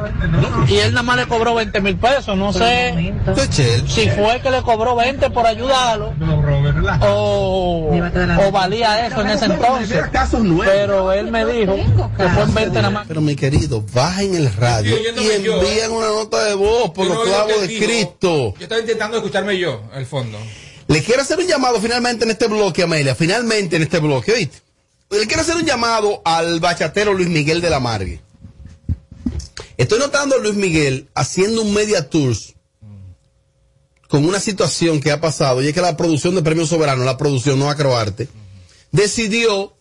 y 0.68 0.76
él 0.78 0.92
nada 0.92 1.02
más 1.02 1.16
le 1.18 1.26
cobró 1.26 1.54
20 1.54 1.80
mil 1.82 1.96
pesos, 1.96 2.34
no 2.36 2.50
sé 2.52 2.58
si 3.86 4.08
fue 4.10 4.40
que 4.40 4.50
le 4.50 4.62
cobró 4.62 4.96
20 4.96 5.30
por 5.30 5.46
ayudarlo, 5.46 6.14
o, 7.02 7.90
o 8.46 8.50
valía 8.50 9.06
eso 9.06 9.20
en 9.20 9.28
ese 9.28 9.44
entonces. 9.46 10.04
Pero 10.64 11.12
él 11.12 11.30
me 11.30 11.44
dijo 11.46 11.76
que 12.16 12.28
fue 12.28 12.42
en 12.42 12.54
20 12.54 12.74
nada 12.76 12.90
más. 12.90 13.06
Pero 13.06 13.20
mi 13.20 13.36
querido, 13.36 13.84
bajen 13.92 14.34
el 14.34 14.52
radio 14.54 14.96
y 14.98 15.42
yo, 15.44 15.54
envíen 15.60 15.90
una 15.90 16.08
nota 16.08 16.44
de 16.44 16.54
voz 16.54 16.90
por 16.90 17.06
los 17.06 17.26
clavos 17.26 17.60
de. 17.60 17.78
Cristo. 17.78 18.54
Yo 18.56 18.62
estaba 18.62 18.80
intentando 18.80 19.18
escucharme 19.18 19.58
yo, 19.58 19.82
al 19.92 20.06
fondo. 20.06 20.38
Le 20.88 21.02
quiero 21.02 21.22
hacer 21.22 21.38
un 21.38 21.46
llamado 21.46 21.80
finalmente 21.80 22.24
en 22.24 22.30
este 22.30 22.46
bloque, 22.46 22.82
Amelia, 22.82 23.14
finalmente 23.14 23.76
en 23.76 23.82
este 23.82 23.98
bloque, 23.98 24.32
¿oíste? 24.32 24.58
Le 25.10 25.26
quiero 25.26 25.42
hacer 25.42 25.56
un 25.56 25.64
llamado 25.64 26.22
al 26.24 26.60
bachatero 26.60 27.14
Luis 27.14 27.28
Miguel 27.28 27.60
de 27.60 27.70
la 27.70 27.80
Margue. 27.80 28.20
Estoy 29.76 29.98
notando 29.98 30.36
a 30.36 30.38
Luis 30.38 30.54
Miguel 30.54 31.08
haciendo 31.14 31.62
un 31.62 31.72
media 31.72 32.10
tours 32.10 32.54
con 34.08 34.24
una 34.24 34.40
situación 34.40 35.00
que 35.00 35.12
ha 35.12 35.20
pasado, 35.20 35.62
y 35.62 35.68
es 35.68 35.74
que 35.74 35.82
la 35.82 35.96
producción 35.96 36.34
de 36.34 36.42
Premio 36.42 36.66
Soberano, 36.66 37.04
la 37.04 37.18
producción, 37.18 37.58
no 37.58 37.70
Acroarte, 37.70 38.28
decidió 38.90 39.76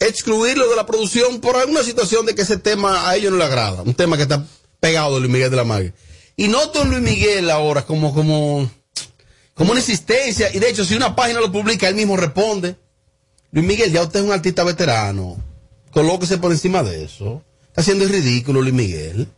excluirlo 0.00 0.68
de 0.68 0.76
la 0.76 0.86
producción 0.86 1.40
por 1.40 1.56
alguna 1.56 1.82
situación 1.84 2.26
de 2.26 2.34
que 2.34 2.42
ese 2.42 2.58
tema 2.58 3.08
a 3.08 3.16
ellos 3.16 3.32
no 3.32 3.38
le 3.38 3.44
agrada, 3.44 3.82
un 3.82 3.94
tema 3.94 4.16
que 4.16 4.24
está 4.24 4.44
pegado 4.80 5.14
de 5.14 5.20
Luis 5.20 5.32
Miguel 5.32 5.50
de 5.50 5.56
la 5.56 5.64
Margue. 5.64 5.94
Y 6.36 6.48
noto 6.48 6.82
en 6.82 6.90
Luis 6.90 7.00
Miguel 7.00 7.48
ahora 7.48 7.86
como, 7.86 8.12
como, 8.12 8.68
como 9.54 9.70
una 9.70 9.80
insistencia, 9.80 10.50
y 10.52 10.58
de 10.58 10.68
hecho 10.68 10.84
si 10.84 10.96
una 10.96 11.14
página 11.14 11.40
lo 11.40 11.52
publica, 11.52 11.88
él 11.88 11.94
mismo 11.94 12.16
responde. 12.16 12.76
Luis 13.52 13.64
Miguel, 13.64 13.92
ya 13.92 14.02
usted 14.02 14.18
es 14.18 14.26
un 14.26 14.32
artista 14.32 14.64
veterano, 14.64 15.36
colóquese 15.92 16.38
por 16.38 16.50
encima 16.50 16.82
de 16.82 17.04
eso. 17.04 17.44
Está 17.68 17.82
haciendo 17.82 18.04
el 18.04 18.10
ridículo 18.10 18.62
Luis 18.62 18.74
Miguel. 18.74 19.28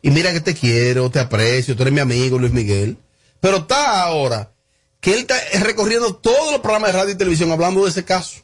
Y 0.00 0.10
mira 0.10 0.32
que 0.32 0.40
te 0.40 0.54
quiero, 0.54 1.10
te 1.10 1.18
aprecio, 1.18 1.76
tú 1.76 1.82
eres 1.82 1.92
mi 1.92 2.00
amigo 2.00 2.38
Luis 2.38 2.52
Miguel. 2.52 2.96
Pero 3.40 3.58
está 3.58 4.02
ahora 4.02 4.52
que 5.00 5.12
él 5.12 5.20
está 5.20 5.36
recorriendo 5.60 6.16
todos 6.16 6.52
los 6.52 6.60
programas 6.60 6.92
de 6.92 6.98
radio 6.98 7.14
y 7.14 7.18
televisión 7.18 7.52
hablando 7.52 7.84
de 7.84 7.90
ese 7.90 8.04
caso. 8.04 8.40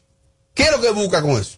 ¿Qué 0.53 0.63
es 0.63 0.71
lo 0.71 0.81
que 0.81 0.91
busca 0.91 1.21
con 1.21 1.31
eso? 1.31 1.57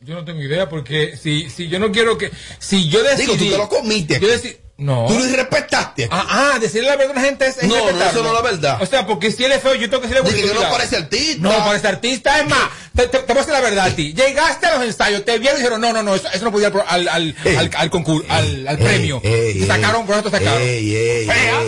Yo 0.00 0.14
no 0.14 0.24
tengo 0.24 0.40
idea 0.40 0.68
porque 0.68 1.16
si, 1.16 1.48
si 1.48 1.68
yo 1.68 1.78
no 1.78 1.92
quiero 1.92 2.18
que. 2.18 2.30
Si 2.58 2.88
yo 2.88 3.02
decidí. 3.02 3.22
Digo, 3.22 3.38
tú 3.38 3.50
te 3.50 3.56
lo 3.58 3.68
comiste 3.68 4.18
Yo 4.18 4.34
aquí. 4.34 4.56
No. 4.78 5.06
Tú 5.06 5.18
lo 5.18 5.26
irrespetaste. 5.26 6.08
Ah, 6.10 6.52
ah, 6.54 6.58
decirle 6.58 6.88
la 6.88 6.96
verdad 6.96 7.16
a 7.16 7.20
la 7.20 7.26
gente 7.26 7.46
es. 7.46 7.58
es 7.58 7.64
No, 7.68 7.76
eso 7.76 8.22
no 8.22 8.28
es 8.28 8.34
la 8.34 8.40
verdad. 8.42 8.82
O 8.82 8.86
sea, 8.86 9.06
porque 9.06 9.30
si 9.30 9.44
él 9.44 9.52
es 9.52 9.62
feo, 9.62 9.74
yo 9.74 9.88
tengo 9.88 10.00
que 10.02 10.08
decirle 10.08 10.28
Dije 10.30 10.48
que 10.48 10.54
no 10.54 10.70
parece 10.70 10.96
artista. 10.96 11.42
No, 11.42 11.64
parece 11.64 11.88
artista. 11.88 12.40
Es 12.40 12.48
más, 12.48 12.58
te, 12.96 13.06
te, 13.06 13.18
te 13.18 13.26
voy 13.32 13.36
a 13.36 13.40
decir 13.40 13.52
la 13.52 13.60
verdad 13.60 13.86
a 13.86 13.94
ti. 13.94 14.12
Llegaste 14.12 14.66
a 14.66 14.74
los 14.76 14.84
ensayos, 14.84 15.24
te 15.24 15.38
vieron 15.38 15.58
y 15.58 15.60
dijeron, 15.60 15.80
no, 15.80 15.92
no, 15.92 16.02
no, 16.02 16.14
eso, 16.14 16.28
eso 16.32 16.44
no 16.44 16.52
podía 16.52 16.68
ir 16.68 16.74
al, 16.88 17.08
al, 17.08 17.36
al, 17.58 17.70
al, 17.76 17.90
concurso, 17.90 18.26
al, 18.30 18.66
al 18.66 18.78
premio. 18.78 19.20
ey, 19.22 19.60
te 19.60 19.66
sacaron, 19.66 20.06
por 20.06 20.16
eso 20.16 20.30
te 20.30 20.38
sacaron. 20.38 20.60
Fea, 20.60 21.60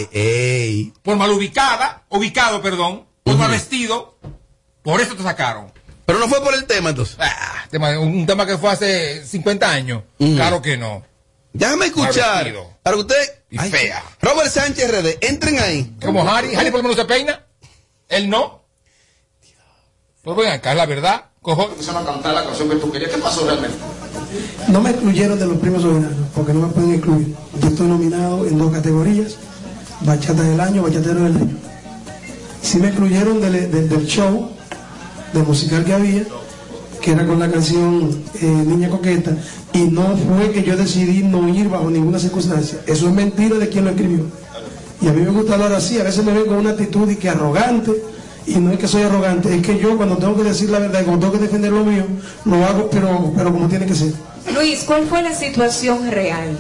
por 1.02 1.16
mal 1.16 1.30
ubicada, 1.30 2.04
ubicado, 2.08 2.62
perdón, 2.62 3.06
por 3.22 3.36
mal 3.36 3.50
vestido, 3.50 4.18
por 4.82 5.00
eso 5.00 5.14
te 5.14 5.22
sacaron. 5.22 5.72
Pero 6.06 6.18
no 6.18 6.28
fue 6.28 6.42
por 6.42 6.54
el 6.54 6.64
tema 6.64 6.90
entonces. 6.90 7.16
Ah, 7.18 7.64
tema- 7.70 7.98
un 7.98 8.26
tema 8.26 8.46
que 8.46 8.58
fue 8.58 8.70
hace 8.70 9.24
50 9.24 9.70
años. 9.70 10.02
Claro 10.18 10.60
que 10.60 10.76
no. 10.76 11.02
Déjame 11.54 11.86
escuchar. 11.86 12.52
Para 12.82 12.96
usted 12.96 13.16
y 13.50 13.58
fea. 13.58 14.02
Robert 14.20 14.50
Sánchez 14.50 14.90
RD, 14.90 15.24
entren 15.24 15.58
ahí. 15.60 15.96
Como 16.04 16.28
Harry, 16.28 16.54
Harry 16.56 16.70
por 16.70 16.78
lo 16.80 16.82
menos 16.82 16.96
se 16.98 17.04
peina. 17.06 17.46
Él 18.08 18.28
no. 18.28 18.64
Pues 20.22 20.36
ven 20.36 20.50
acá, 20.52 20.72
es 20.72 20.76
la 20.76 20.86
verdad. 20.86 21.24
Cojo. 21.40 21.68
Empezaron 21.70 22.02
a 22.02 22.06
cantar 22.12 22.34
la 22.34 22.44
canción 22.44 22.68
que 22.68 22.76
tú 22.76 22.90
querías. 22.90 23.10
¿Qué 23.12 23.18
pasó 23.18 23.44
realmente? 23.46 23.76
No 24.68 24.80
me 24.80 24.90
excluyeron 24.90 25.38
de 25.38 25.46
los 25.46 25.58
premios 25.58 25.82
soberanos, 25.82 26.16
porque 26.34 26.52
no 26.52 26.66
me 26.66 26.72
pueden 26.72 26.94
incluir. 26.94 27.36
Yo 27.60 27.68
estoy 27.68 27.86
nominado 27.86 28.46
en 28.46 28.58
dos 28.58 28.72
categorías, 28.72 29.36
bachata 30.00 30.42
del 30.42 30.58
año, 30.60 30.82
bachatero 30.82 31.20
del 31.22 31.36
año. 31.36 31.56
Sí 32.62 32.78
me 32.78 32.88
excluyeron 32.88 33.40
del, 33.40 33.70
del- 33.70 33.88
del 33.88 34.06
show, 34.06 34.50
del 35.32 35.42
musical 35.44 35.84
que 35.84 35.92
había, 35.92 36.24
que 37.04 37.10
era 37.10 37.26
con 37.26 37.38
la 37.38 37.50
canción 37.50 38.18
eh, 38.40 38.46
Niña 38.46 38.88
Coqueta, 38.88 39.36
y 39.74 39.82
no 39.82 40.16
fue 40.16 40.50
que 40.52 40.62
yo 40.62 40.74
decidí 40.74 41.22
no 41.22 41.46
ir 41.50 41.68
bajo 41.68 41.90
ninguna 41.90 42.18
circunstancia. 42.18 42.78
Eso 42.86 43.08
es 43.08 43.12
mentira 43.12 43.58
de 43.58 43.68
quien 43.68 43.84
lo 43.84 43.90
escribió. 43.90 44.24
Y 45.02 45.08
a 45.08 45.12
mí 45.12 45.20
me 45.20 45.28
gusta 45.28 45.52
hablar 45.52 45.74
así, 45.74 45.98
a 45.98 46.02
veces 46.02 46.24
me 46.24 46.32
ven 46.32 46.46
con 46.46 46.56
una 46.56 46.70
actitud 46.70 47.06
y 47.10 47.16
que 47.16 47.28
arrogante, 47.28 47.92
y 48.46 48.54
no 48.54 48.72
es 48.72 48.78
que 48.78 48.88
soy 48.88 49.02
arrogante, 49.02 49.54
es 49.54 49.60
que 49.60 49.78
yo 49.78 49.98
cuando 49.98 50.16
tengo 50.16 50.34
que 50.34 50.44
decir 50.44 50.70
la 50.70 50.78
verdad 50.78 51.02
y 51.02 51.04
cuando 51.04 51.26
tengo 51.26 51.38
que 51.38 51.44
defender 51.44 51.72
lo 51.72 51.84
mío, 51.84 52.06
lo 52.46 52.64
hago, 52.64 52.88
pero, 52.90 53.34
pero 53.36 53.52
como 53.52 53.68
tiene 53.68 53.84
que 53.84 53.94
ser. 53.94 54.14
Luis, 54.54 54.84
¿cuál 54.84 55.04
fue 55.04 55.22
la 55.22 55.34
situación 55.34 56.10
real? 56.10 56.58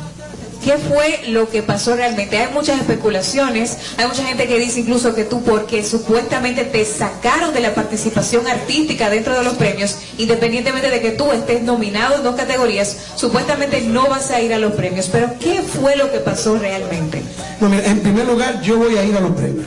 ¿Qué 0.64 0.78
fue 0.78 1.20
lo 1.28 1.50
que 1.50 1.62
pasó 1.62 1.94
realmente? 1.94 2.38
Hay 2.38 2.50
muchas 2.54 2.80
especulaciones, 2.80 3.76
hay 3.98 4.06
mucha 4.06 4.24
gente 4.24 4.46
que 4.46 4.58
dice 4.58 4.80
incluso 4.80 5.14
que 5.14 5.24
tú, 5.24 5.42
porque 5.42 5.84
supuestamente 5.84 6.64
te 6.64 6.86
sacaron 6.86 7.52
de 7.52 7.60
la 7.60 7.74
participación 7.74 8.46
artística 8.46 9.10
dentro 9.10 9.34
de 9.34 9.44
los 9.44 9.54
premios, 9.54 9.98
independientemente 10.16 10.90
de 10.90 11.02
que 11.02 11.10
tú 11.10 11.30
estés 11.32 11.62
nominado 11.62 12.16
en 12.16 12.22
dos 12.22 12.34
categorías, 12.34 12.96
supuestamente 13.14 13.82
no 13.82 14.08
vas 14.08 14.30
a 14.30 14.40
ir 14.40 14.54
a 14.54 14.58
los 14.58 14.72
premios. 14.72 15.10
Pero 15.12 15.34
¿qué 15.38 15.60
fue 15.60 15.96
lo 15.96 16.10
que 16.10 16.20
pasó 16.20 16.56
realmente? 16.56 17.22
No, 17.60 17.68
mira, 17.68 17.84
en 17.84 18.00
primer 18.00 18.26
lugar, 18.26 18.62
yo 18.62 18.78
voy 18.78 18.96
a 18.96 19.04
ir 19.04 19.14
a 19.18 19.20
los 19.20 19.32
premios. 19.32 19.66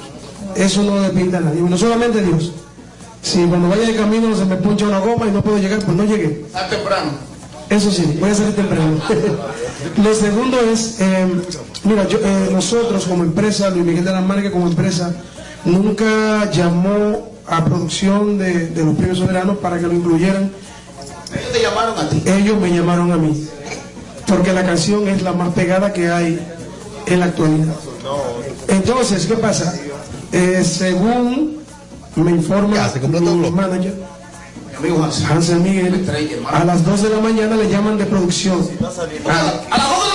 Eso 0.55 0.81
no 0.81 0.99
depende 0.99 1.37
de 1.37 1.45
nadie. 1.45 1.61
No 1.61 1.77
solamente 1.77 2.23
Dios. 2.23 2.53
Si 3.21 3.45
cuando 3.45 3.69
vaya 3.69 3.85
de 3.85 3.95
camino 3.95 4.35
se 4.35 4.45
me 4.45 4.55
puncha 4.55 4.85
una 4.85 4.97
goma 4.97 5.27
y 5.27 5.31
no 5.31 5.43
puedo 5.43 5.59
llegar, 5.59 5.77
pues 5.77 5.95
no 5.95 6.05
llegué. 6.05 6.41
Está 6.47 6.67
temprano. 6.67 7.26
Eso 7.69 7.91
sí, 7.91 8.17
voy 8.19 8.29
a 8.29 8.35
salir 8.35 8.55
temprano. 8.55 8.97
Lo 10.03 10.13
segundo 10.13 10.59
es, 10.61 11.01
eh, 11.01 11.27
mira, 11.83 12.07
yo, 12.07 12.17
eh, 12.23 12.49
nosotros 12.51 13.05
como 13.05 13.23
empresa, 13.23 13.69
Luis 13.69 13.85
Miguel 13.85 14.05
de 14.05 14.11
la 14.11 14.21
Marga 14.21 14.51
como 14.51 14.67
empresa, 14.67 15.13
nunca 15.65 16.49
llamó 16.51 17.31
a 17.45 17.65
producción 17.65 18.37
de, 18.37 18.67
de 18.67 18.85
los 18.85 18.95
premios 18.95 19.17
soberanos 19.17 19.57
para 19.57 19.79
que 19.79 19.87
lo 19.87 19.93
incluyeran. 19.93 20.51
Ellos 21.33 21.51
te 21.51 21.61
llamaron 21.61 21.97
a 21.97 22.09
ti. 22.09 22.23
Ellos 22.25 22.57
me 22.59 22.69
llamaron 22.69 23.11
a 23.11 23.17
mí, 23.17 23.47
porque 24.27 24.53
la 24.53 24.63
canción 24.65 25.07
es 25.07 25.21
la 25.21 25.33
más 25.33 25.53
pegada 25.53 25.91
que 25.91 26.09
hay 26.09 26.39
en 27.05 27.19
la 27.19 27.25
actualidad. 27.25 27.75
Entonces, 28.67 29.25
¿qué 29.25 29.35
pasa? 29.35 29.73
Eh, 30.31 30.63
según 30.63 31.57
me 32.15 32.31
informa 32.31 32.91
mi 33.07 33.51
manager, 33.51 33.95
Hansel 35.29 35.59
Miguel, 35.59 36.05
a 36.51 36.63
las 36.63 36.85
2 36.85 37.01
de 37.03 37.09
la 37.09 37.19
mañana 37.19 37.55
le 37.55 37.69
llaman 37.69 37.97
de 37.97 38.05
producción. 38.05 38.67
¿A 38.79 38.83
las 38.83 38.95
2 38.95 39.09
de 39.09 39.19
la 39.19 39.29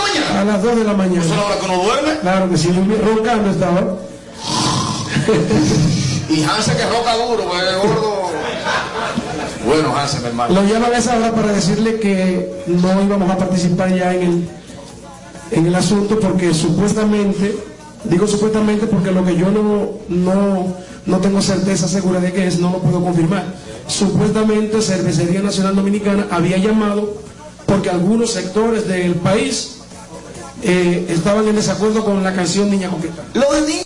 mañana? 0.03 0.41
A 0.41 0.45
las 0.45 0.63
2 0.63 0.77
de 0.77 0.85
la 0.85 0.93
mañana. 0.95 1.25
¿Es 1.25 1.31
la 1.31 1.45
hora 1.45 1.59
que 1.59 1.65
uno 1.67 1.83
duerme? 1.83 2.19
Claro 2.21 2.51
que 2.51 2.57
sí, 2.57 2.69
roncando 2.71 3.51
estaba. 3.51 3.97
Y 6.29 6.45
Hansen 6.45 6.77
que 6.77 6.85
roca 6.87 7.17
duro, 7.17 7.45
pues 7.49 7.77
gordo. 7.77 8.31
Bueno, 9.67 9.97
Hansen, 9.97 10.23
mi 10.23 10.29
hermano. 10.29 10.55
Lo 10.55 10.65
llaman 10.65 10.93
a 10.95 10.99
esa 10.99 11.17
hora 11.17 11.33
para 11.33 11.53
decirle 11.53 11.99
que 11.99 12.65
no 12.69 13.03
íbamos 13.03 13.31
a 13.31 13.37
participar 13.37 13.95
ya 13.95 14.15
en 14.15 14.23
el, 14.23 14.49
en 15.51 15.67
el 15.67 15.75
asunto 15.75 16.21
porque 16.21 16.55
supuestamente, 16.55 17.57
digo 18.05 18.27
supuestamente 18.27 18.87
porque 18.87 19.11
lo 19.11 19.25
que 19.25 19.37
yo 19.37 19.51
no, 19.51 19.91
no, 20.09 20.77
no 21.07 21.19
tengo 21.19 21.43
certeza 21.43 21.89
segura 21.89 22.21
de 22.21 22.33
que 22.33 22.47
es, 22.47 22.59
no 22.59 22.71
lo 22.71 22.79
puedo 22.79 23.03
confirmar. 23.03 23.45
Supuestamente 23.87 24.81
Cervecería 24.81 25.43
Nacional 25.43 25.77
Dominicana 25.77 26.27
había 26.31 26.59
llamado 26.59 27.23
porque 27.67 27.91
algunos 27.91 28.33
sectores 28.33 28.87
del 28.87 29.15
país 29.17 29.79
eh, 30.63 31.07
estaban 31.09 31.47
en 31.49 31.57
desacuerdo 31.57 32.05
con 32.05 32.23
la 32.23 32.35
canción 32.35 32.71
Niña 32.71 32.89
Coqueta. 32.91 33.25
Lo 33.35 33.53
de 33.53 33.61
niña. 33.63 33.83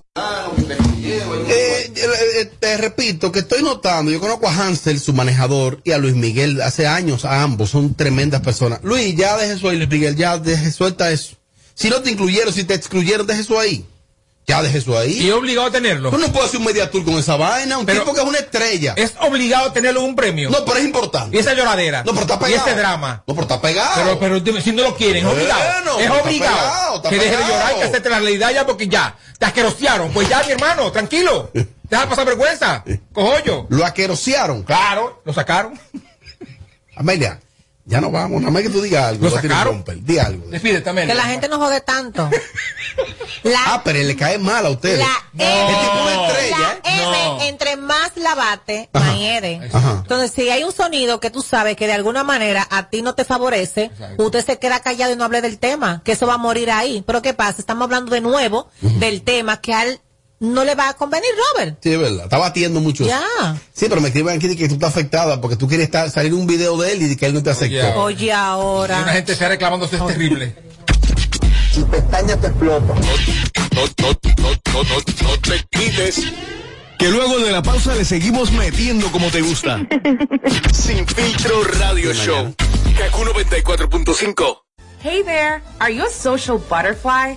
Eh, 1.09 1.93
eh, 1.95 2.07
eh, 2.41 2.51
te 2.59 2.77
repito 2.77 3.31
que 3.31 3.41
estoy 3.41 3.63
notando, 3.63 4.11
yo 4.11 4.19
conozco 4.21 4.49
a 4.49 4.55
Hansel, 4.55 4.99
su 4.99 5.13
manejador, 5.13 5.81
y 5.85 5.93
a 5.93 5.99
Luis 5.99 6.15
Miguel 6.15 6.61
hace 6.61 6.87
años, 6.87 7.25
a 7.25 7.43
ambos, 7.43 7.71
son 7.71 7.95
tremendas 7.95 8.41
personas. 8.41 8.81
Luis, 8.83 9.15
ya 9.15 9.37
deje 9.37 9.53
eso 9.53 9.69
ahí, 9.69 9.77
Luis 9.77 9.91
Miguel, 9.91 10.17
ya 10.17 10.39
deje, 10.39 10.73
suelta 10.73 11.11
eso. 11.13 11.37
Si 11.75 11.91
no 11.91 12.01
te 12.03 12.11
incluyeron, 12.11 12.53
si 12.53 12.65
te 12.65 12.75
excluyeron, 12.75 13.27
deje 13.27 13.43
eso 13.43 13.59
ahí. 13.59 13.85
Ya 14.49 14.63
deje 14.63 14.79
eso 14.79 14.97
ahí. 14.97 15.13
Y 15.23 15.27
es 15.29 15.35
obligado 15.35 15.67
a 15.67 15.71
tenerlo. 15.73 16.11
Tú 16.11 16.19
no 16.19 16.29
puedes 16.31 16.49
hacer 16.51 16.61
un 16.61 16.67
media 16.67 16.89
tour 16.89 17.05
con 17.05 17.15
esa 17.15 17.35
vaina, 17.37 17.79
un 17.79 17.85
Pero- 17.87 18.01
tipo 18.03 18.15
que 18.15 18.21
es 18.21 18.27
una 18.27 18.39
estrella. 18.39 18.95
Es 18.97 19.15
obligado 19.21 19.71
a 19.71 19.73
tenerlo 19.73 20.01
en 20.01 20.07
un 20.11 20.15
premio. 20.15 20.51
No, 20.51 20.65
pero 20.65 20.79
es 20.79 20.85
importante. 20.85 21.37
Y 21.37 21.41
esa 21.41 21.53
lloradera. 21.55 22.05
No, 22.05 22.13
pero 22.13 22.21
está 22.23 22.35
Y 22.37 22.39
pegado. 22.53 22.67
ese 22.69 22.77
drama. 22.79 23.25
No, 23.27 23.35
pero 23.35 23.43
está 23.43 23.61
pegado. 23.61 24.19
Pero, 24.21 24.41
pero 24.41 24.61
si 24.63 24.71
no 24.71 24.83
lo 24.85 24.95
quieren, 24.97 25.27
es 25.27 25.33
obligado. 25.33 25.61
pero 25.85 25.99
es 25.99 26.05
está 26.07 26.23
obligado. 26.23 26.57
pegado, 26.57 26.97
está 26.97 27.09
que 27.11 27.17
deje 27.19 27.37
de 27.37 27.43
llorar 27.43 27.73
y 27.73 27.79
que 27.81 27.85
acepte 27.85 28.09
la 28.09 28.19
realidad 28.21 28.51
ya 28.53 28.65
porque 28.67 28.87
ya. 28.89 29.17
Te 29.37 29.47
asquerosearon. 29.47 30.13
Pues 30.13 30.29
ya, 30.29 30.43
mi 30.45 30.53
hermano, 30.53 30.93
tranquilo. 30.93 31.51
Deja 31.83 32.09
pasar 32.09 32.25
vergüenza. 32.27 32.85
Cojollo. 33.13 33.67
Lo 33.69 33.85
asquerosearon. 33.85 34.63
Claro, 34.63 35.23
lo 35.25 35.33
sacaron. 35.33 35.77
Amelia, 36.97 37.41
ya 37.87 38.01
no 38.01 38.11
vamos, 38.11 38.41
nada 38.41 38.51
más 38.53 38.63
que 38.63 38.69
tú 38.69 38.83
digas 38.83 39.05
algo. 39.07 39.29
Lo 39.29 39.31
sacaron. 39.31 39.85
Di 40.03 40.19
algo. 40.19 40.47
Despídete, 40.49 40.91
Amelia. 40.91 41.15
Que 41.15 41.19
la 41.19 41.27
gente 41.29 41.49
no 41.49 41.59
jode 41.59 41.81
tanto. 41.81 42.29
Ah, 43.69 43.83
pero 43.85 43.99
le 44.03 44.17
cae 44.17 44.39
mal 44.39 44.65
a 44.67 44.71
ustedes. 44.71 44.99
La 44.99 45.07
Es 45.37 45.49
M, 45.49 45.79
tipo 45.81 46.03
una 46.03 46.27
estrella, 46.27 46.59
la. 46.59 46.91
M, 46.91 47.05
No. 47.27 47.41
entre 47.43 47.77
más 47.77 48.13
la 48.17 48.35
bate, 48.35 48.89
más 48.93 49.17
hiede. 49.19 49.61
Ajá. 49.73 49.99
Entonces, 50.03 50.33
si 50.35 50.49
hay 50.51 50.65
un 50.65 50.73
sonido 50.73 51.21
que 51.21 51.31
tú 51.31 51.43
sabes 51.43 51.77
que 51.77 51.87
de 51.87 51.93
alguna 51.93 52.25
manera 52.25 52.67
a 52.71 52.89
ti 52.89 53.03
no 53.03 53.15
te 53.15 53.25
favorece, 53.25 53.91
usted 54.17 54.45
se 54.45 54.59
queda 54.59 54.81
callado 54.81 55.13
y 55.13 55.17
no 55.17 55.25
hable 55.25 55.43
del 55.43 55.59
tema, 55.59 56.01
que 56.05 56.13
eso 56.13 56.27
va 56.27 56.35
a 56.35 56.39
morir 56.39 56.71
ahí. 56.71 57.05
Pero 57.07 57.23
¿qué 57.23 57.35
pasa? 57.35 57.57
Estamos 57.61 57.85
hablando 57.85 58.11
de 58.13 58.21
nuevo 58.21 58.69
del 58.81 59.23
tema 59.23 59.61
que 59.61 59.75
a 59.75 59.85
él 59.85 60.01
no 60.41 60.65
le 60.65 60.75
va 60.75 60.91
a 60.91 60.95
convenir, 60.95 61.31
Robert. 61.55 61.79
Sí, 61.83 61.93
es 61.93 61.99
verdad. 61.99 62.25
Está 62.25 62.39
batiendo 62.39 62.81
mucho. 62.81 63.05
eso. 63.05 63.13
Ya. 63.41 63.57
Sí, 63.73 63.87
pero 63.89 64.01
me 64.01 64.09
escriben 64.09 64.37
aquí 64.37 64.49
de 64.49 64.57
que 64.57 64.69
tú 64.69 64.75
estás 64.75 64.91
afectada 64.91 65.41
porque 65.41 65.57
tú 65.57 65.67
quieres 65.69 65.87
estar, 65.87 66.11
salir 66.11 66.35
un 66.35 66.47
video 66.47 66.77
de 66.77 66.93
él 66.93 67.03
y 67.03 67.09
de 67.09 67.17
que 67.17 67.27
él 67.27 67.35
no 67.35 67.43
te 67.43 67.51
aceptó. 67.51 68.01
Oye, 68.03 68.27
Y 68.27 68.29
una 68.31 68.47
ahora. 68.47 69.05
gente 69.05 69.33
está 69.33 69.49
reclamando 69.49 69.87
eso 69.87 69.97
es 69.97 70.07
terrible. 70.15 70.55
Tu 71.75 71.87
pestaña 71.89 72.37
te 72.37 72.47
explota. 72.49 72.95
No, 72.95 73.83
no, 73.83 73.87
no, 74.03 74.51
no, 74.73 74.83
no, 74.83 75.29
no 75.29 75.41
te 75.41 75.65
quites. 75.71 76.23
Que 76.99 77.11
luego 77.11 77.39
de 77.41 77.53
la 77.53 77.63
pausa 77.63 77.95
le 77.95 78.05
seguimos 78.07 78.51
metiendo 78.53 79.13
como 79.13 79.31
te 79.31 79.43
gusta. 79.43 79.81
Sin 80.73 81.07
filtro 81.07 81.63
radio 81.79 82.13
show. 82.15 82.55
Kaku 82.99 83.23
94.5. 83.25 84.59
Hey 85.03 85.23
there! 85.23 85.61
Are 85.79 85.91
you 85.95 86.05
a 86.07 86.11
social 86.11 86.59
butterfly? 86.59 87.37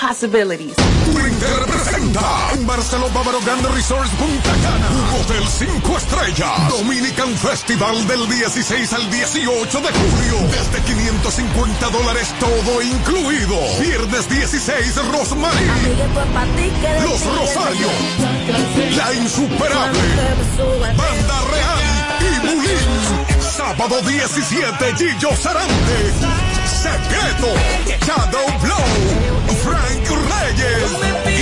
possibilities. 0.00 0.74
Twitter 1.12 1.66
presenta 1.66 2.50
en 2.54 2.66
Barceló 2.66 3.08
Bávaro 3.10 3.40
Grande 3.40 3.68
Resorts 3.68 4.10
Punta 4.10 4.52
Cana, 4.62 4.88
un 4.90 5.20
hotel 5.20 5.44
5 5.46 5.96
estrellas. 5.98 6.68
Dominican 6.70 7.34
Festival 7.36 8.06
del 8.06 8.28
16 8.28 8.92
al 8.92 9.10
18 9.10 9.80
de 9.80 9.88
julio. 9.88 10.48
Desde 10.50 10.82
550 10.84 11.90
dólares 11.90 12.28
todo 12.38 12.82
incluido. 12.82 13.56
Viernes 13.80 14.28
16 14.28 14.96
Rosmarie. 15.10 15.72
Los 17.02 17.24
Rosarios. 17.24 17.92
La 18.96 19.12
Insuperable. 19.14 20.00
Banda 20.96 21.40
Real 21.50 21.82
y 22.20 22.46
Bulín. 22.46 23.40
Sábado 23.40 24.00
17 24.02 24.94
Gillo 24.96 25.36
Sarante. 25.36 26.12
Secreto. 26.66 27.48
Shadow 28.06 28.58
Blow. 28.60 29.21
Reyes. 30.54 31.41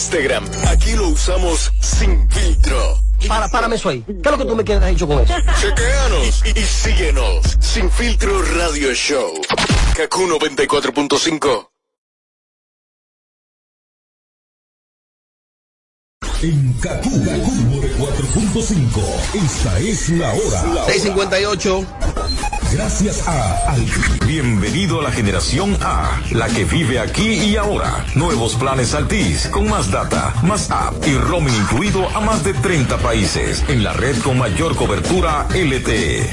Instagram, 0.00 0.44
aquí 0.66 0.92
lo 0.92 1.08
usamos 1.08 1.70
sin 1.78 2.26
filtro. 2.30 2.98
Para, 3.28 3.50
párame 3.50 3.76
eso 3.76 3.90
ahí. 3.90 4.02
¿Qué 4.06 4.12
es 4.24 4.30
lo 4.30 4.38
que 4.38 4.46
tú 4.46 4.56
me 4.56 4.64
quieres 4.64 4.88
dicho 4.88 5.06
con 5.06 5.20
eso? 5.20 5.34
Chequeanos 5.60 6.42
y, 6.46 6.58
y 6.58 6.62
síguenos. 6.62 7.58
Sin 7.60 7.90
filtro 7.90 8.42
radio 8.56 8.94
show. 8.94 9.30
Kaku 9.94 10.22
94.5. 10.22 11.68
En 16.44 16.72
Kaku, 16.80 17.10
Kaku 17.10 17.52
4.5. 17.98 19.44
Esta 19.44 19.78
es 19.80 20.08
la 20.08 20.32
hora. 20.32 20.86
658. 20.86 22.59
Gracias 22.72 23.26
a 23.26 23.72
Altis. 23.72 24.26
Bienvenido 24.26 25.00
a 25.00 25.02
la 25.02 25.10
generación 25.10 25.76
A, 25.80 26.20
la 26.30 26.48
que 26.48 26.64
vive 26.64 27.00
aquí 27.00 27.32
y 27.32 27.56
ahora. 27.56 28.04
Nuevos 28.14 28.54
planes 28.54 28.94
Altis, 28.94 29.48
con 29.48 29.68
más 29.68 29.90
data, 29.90 30.32
más 30.44 30.70
app 30.70 30.94
y 31.06 31.14
roaming 31.14 31.54
incluido 31.54 32.08
a 32.10 32.20
más 32.20 32.44
de 32.44 32.54
30 32.54 32.98
países. 32.98 33.64
En 33.68 33.82
la 33.82 33.92
red 33.92 34.16
con 34.22 34.38
mayor 34.38 34.76
cobertura 34.76 35.48
LTE. 35.52 36.30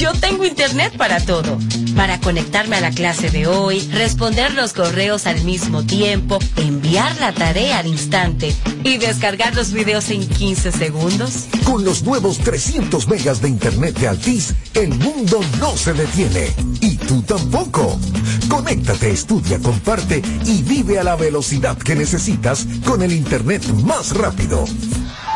Yo 0.00 0.14
tengo 0.14 0.46
internet 0.46 0.96
para 0.96 1.20
todo. 1.20 1.58
Para 1.94 2.18
conectarme 2.20 2.76
a 2.76 2.80
la 2.80 2.90
clase 2.90 3.28
de 3.28 3.46
hoy, 3.46 3.86
responder 3.92 4.54
los 4.54 4.72
correos 4.72 5.26
al 5.26 5.44
mismo 5.44 5.84
tiempo, 5.84 6.38
enviar 6.56 7.20
la 7.20 7.34
tarea 7.34 7.80
al 7.80 7.86
instante 7.86 8.56
y 8.82 8.96
descargar 8.96 9.54
los 9.54 9.74
videos 9.74 10.08
en 10.08 10.26
15 10.26 10.72
segundos. 10.72 11.48
Con 11.64 11.84
los 11.84 12.02
nuevos 12.02 12.38
300 12.38 13.08
megas 13.08 13.42
de 13.42 13.50
internet 13.50 13.98
de 13.98 14.08
Altis, 14.08 14.54
el 14.72 14.88
mundo 14.88 15.40
no 15.58 15.76
se 15.76 15.92
detiene. 15.92 16.50
Y 16.80 16.96
tú 16.96 17.20
tampoco. 17.20 18.00
Conéctate, 18.48 19.10
estudia, 19.10 19.58
comparte 19.58 20.22
y 20.46 20.62
vive 20.62 20.98
a 20.98 21.04
la 21.04 21.16
velocidad 21.16 21.76
que 21.76 21.94
necesitas 21.94 22.66
con 22.86 23.02
el 23.02 23.12
internet 23.12 23.62
más 23.84 24.16
rápido. 24.16 24.64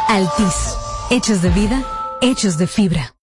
Altis. 0.09 0.55
Hechos 1.11 1.43
de 1.43 1.51
vida, 1.51 1.87
hechos 2.23 2.57
de 2.57 2.67
fibra. 2.67 3.15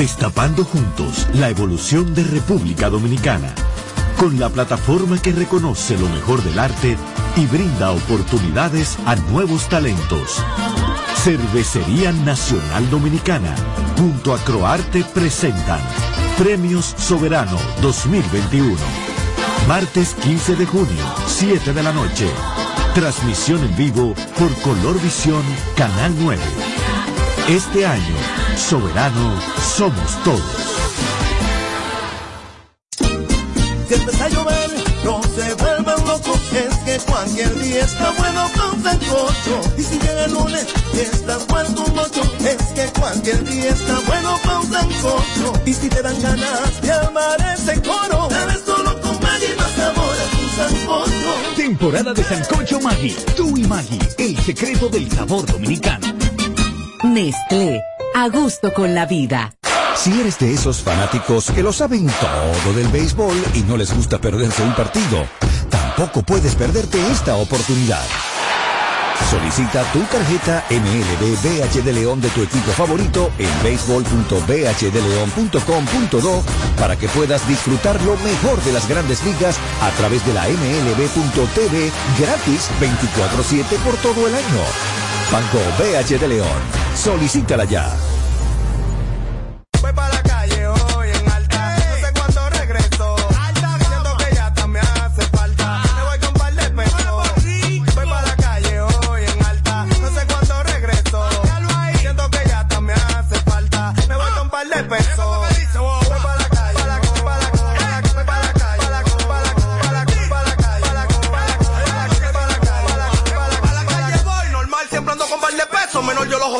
Destapando 0.00 0.64
juntos 0.64 1.28
la 1.34 1.50
evolución 1.50 2.14
de 2.14 2.24
República 2.24 2.88
Dominicana. 2.88 3.54
Con 4.18 4.40
la 4.40 4.48
plataforma 4.48 5.20
que 5.20 5.30
reconoce 5.30 5.98
lo 5.98 6.08
mejor 6.08 6.42
del 6.42 6.58
arte 6.58 6.96
y 7.36 7.44
brinda 7.44 7.90
oportunidades 7.90 8.96
a 9.04 9.16
nuevos 9.16 9.68
talentos. 9.68 10.42
Cervecería 11.16 12.12
Nacional 12.12 12.88
Dominicana, 12.88 13.54
junto 13.98 14.32
a 14.32 14.38
Croarte 14.38 15.04
presentan 15.04 15.82
Premios 16.38 16.94
Soberano 16.96 17.58
2021. 17.82 18.74
Martes 19.68 20.14
15 20.14 20.56
de 20.56 20.64
junio, 20.64 21.14
7 21.26 21.74
de 21.74 21.82
la 21.82 21.92
noche. 21.92 22.26
Transmisión 22.94 23.62
en 23.62 23.76
vivo 23.76 24.14
por 24.38 24.50
Color 24.62 24.98
Visión, 25.02 25.42
Canal 25.76 26.14
9. 26.18 26.40
Este 27.50 27.84
año, 27.84 28.16
Soberano 28.56 29.34
somos 29.76 30.22
todos. 30.22 30.40
Si 32.96 33.94
empieza 33.94 34.24
a 34.24 34.28
llover, 34.28 34.70
no 35.04 35.20
se 35.24 35.54
vuelvan 35.54 36.06
locos, 36.06 36.40
es 36.52 36.76
que 36.84 37.10
cualquier 37.10 37.52
día 37.58 37.84
está 37.84 38.12
bueno 38.12 38.46
con 38.56 38.80
sancocho. 38.84 39.60
Y 39.76 39.82
si 39.82 39.98
llega 39.98 40.26
el 40.26 40.32
lunes 40.32 40.64
y 40.94 40.98
estás 41.00 41.48
muerto 41.48 41.82
un 41.88 41.94
mocho, 41.96 42.22
es 42.38 42.62
que 42.72 43.00
cualquier 43.00 43.42
día 43.42 43.70
está 43.70 43.98
bueno 44.06 44.38
con 44.44 44.70
sancocho. 44.70 45.52
Y 45.66 45.74
si 45.74 45.88
te 45.88 46.02
dan 46.02 46.22
ganas 46.22 46.80
de 46.82 46.92
armar 46.92 47.36
ese 47.52 47.82
coro, 47.82 48.28
debes 48.28 48.62
solo 48.64 49.00
con 49.00 49.20
Maggi 49.20 49.56
más 49.58 49.72
sabor 49.72 50.14
a 50.14 50.36
tu 50.36 50.48
sancocho. 50.56 51.56
Temporada 51.56 52.14
de 52.14 52.22
Sancocho 52.22 52.80
Maggi. 52.80 53.16
Tú 53.36 53.56
y 53.56 53.64
Maggi, 53.64 53.98
el 54.18 54.38
secreto 54.38 54.88
del 54.88 55.10
sabor 55.10 55.44
dominicano. 55.46 56.29
Nestlé, 57.02 57.82
a 58.14 58.28
gusto 58.28 58.74
con 58.74 58.94
la 58.94 59.06
vida. 59.06 59.54
Si 59.96 60.20
eres 60.20 60.38
de 60.38 60.52
esos 60.52 60.82
fanáticos 60.82 61.50
que 61.50 61.62
lo 61.62 61.72
saben 61.72 62.06
todo 62.06 62.74
del 62.74 62.88
béisbol 62.88 63.42
y 63.54 63.62
no 63.62 63.78
les 63.78 63.94
gusta 63.94 64.20
perderse 64.20 64.62
un 64.62 64.74
partido, 64.74 65.24
tampoco 65.70 66.20
puedes 66.22 66.54
perderte 66.54 67.00
esta 67.10 67.36
oportunidad. 67.36 68.04
Solicita 69.30 69.82
tu 69.92 70.00
tarjeta 70.00 70.62
MLB 70.68 71.38
BH 71.42 71.80
de 71.82 71.94
León 71.94 72.20
de 72.20 72.28
tu 72.30 72.42
equipo 72.42 72.70
favorito 72.72 73.30
en 73.38 73.48
béisbol.bhdeleon.com.do 73.62 76.44
para 76.78 76.96
que 76.96 77.08
puedas 77.08 77.48
disfrutar 77.48 77.98
lo 78.02 78.18
mejor 78.18 78.62
de 78.62 78.72
las 78.72 78.86
grandes 78.86 79.24
ligas 79.24 79.58
a 79.80 79.88
través 79.96 80.26
de 80.26 80.34
la 80.34 80.46
MLB.tv 80.48 81.90
gratis 82.18 82.68
24-7 82.78 83.78
por 83.84 83.96
todo 83.96 84.28
el 84.28 84.34
año. 84.34 85.09
Banco 85.32 85.58
BH 85.78 86.18
de 86.18 86.28
León. 86.28 86.60
Solicítala 86.96 87.64
ya. 87.64 88.09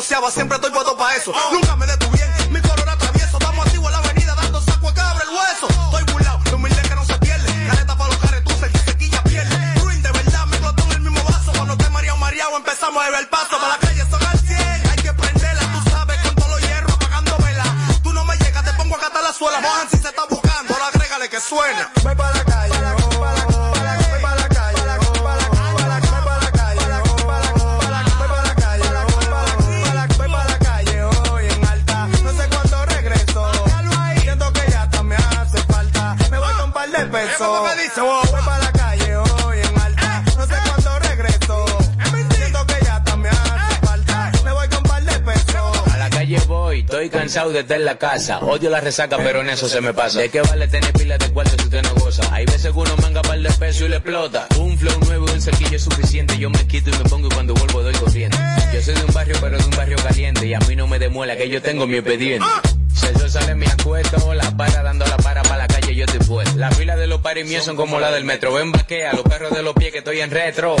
Joseaba, 0.01 0.31
siempre 0.31 0.55
estoy 0.55 0.71
puesto 0.71 0.97
pa' 0.97 1.15
eso. 1.15 1.31
Nunca 1.51 1.75
me 1.75 1.85
detuvieron, 1.85 2.10
cansado 47.31 47.53
de 47.53 47.61
estar 47.61 47.77
en 47.77 47.85
la 47.85 47.97
casa. 47.97 48.39
Odio 48.39 48.69
la 48.69 48.81
resaca, 48.81 49.15
pero 49.15 49.39
en 49.39 49.49
eso 49.49 49.69
se 49.69 49.79
me 49.79 49.93
pasa. 49.93 50.19
¿De 50.19 50.27
qué 50.27 50.41
vale 50.41 50.67
tener 50.67 50.91
pila 50.91 51.17
de 51.17 51.29
cuarto 51.29 51.53
si 51.57 51.63
usted 51.63 51.81
no 51.81 51.95
goza? 51.95 52.23
Hay 52.33 52.45
veces 52.45 52.73
que 52.73 52.77
uno 52.77 52.93
manga 52.97 53.21
par 53.21 53.39
de 53.39 53.49
peso 53.53 53.85
y 53.85 53.87
le 53.87 53.95
explota. 53.95 54.47
Un 54.59 54.77
flow 54.77 54.99
nuevo 55.05 55.27
y 55.29 55.31
un 55.31 55.41
cerquillo 55.41 55.77
es 55.77 55.81
suficiente. 55.81 56.37
Yo 56.37 56.49
me 56.49 56.67
quito 56.67 56.89
y 56.89 56.93
me 56.93 57.09
pongo 57.09 57.27
y 57.27 57.29
cuando 57.29 57.53
vuelvo 57.53 57.83
doy 57.83 57.93
corriente. 57.93 58.37
Yo 58.73 58.81
soy 58.81 58.95
de 58.95 59.05
un 59.05 59.13
barrio, 59.13 59.37
pero 59.39 59.57
de 59.57 59.63
un 59.63 59.71
barrio 59.71 59.95
caliente. 60.03 60.45
Y 60.45 60.53
a 60.53 60.59
mí 60.59 60.75
no 60.75 60.87
me 60.87 60.99
demuela 60.99 61.37
que 61.37 61.47
yo 61.47 61.61
tengo 61.61 61.87
mi 61.87 61.95
expediente. 61.95 62.45
Si 62.93 63.05
el 63.05 63.17
sol 63.17 63.29
sale 63.29 63.55
me 63.55 63.67
acuesto, 63.67 64.33
la 64.33 64.51
para 64.57 64.83
dando 64.83 65.05
la 65.05 65.15
para 65.15 65.41
para 65.43 65.57
la 65.59 65.67
calle 65.67 65.95
yo 65.95 66.03
estoy 66.03 66.19
fuera. 66.19 66.51
La 66.55 66.69
fila 66.71 66.97
de 66.97 67.07
los 67.07 67.21
paris 67.21 67.47
míos 67.47 67.63
son 67.63 67.77
como 67.77 68.01
la 68.01 68.11
del 68.11 68.25
metro. 68.25 68.53
Ven 68.53 68.73
vaquea, 68.73 69.13
los 69.13 69.23
perros 69.23 69.51
de 69.51 69.63
los 69.63 69.73
pies 69.73 69.93
que 69.93 69.99
estoy 69.99 70.19
en 70.19 70.31
retro. 70.31 70.75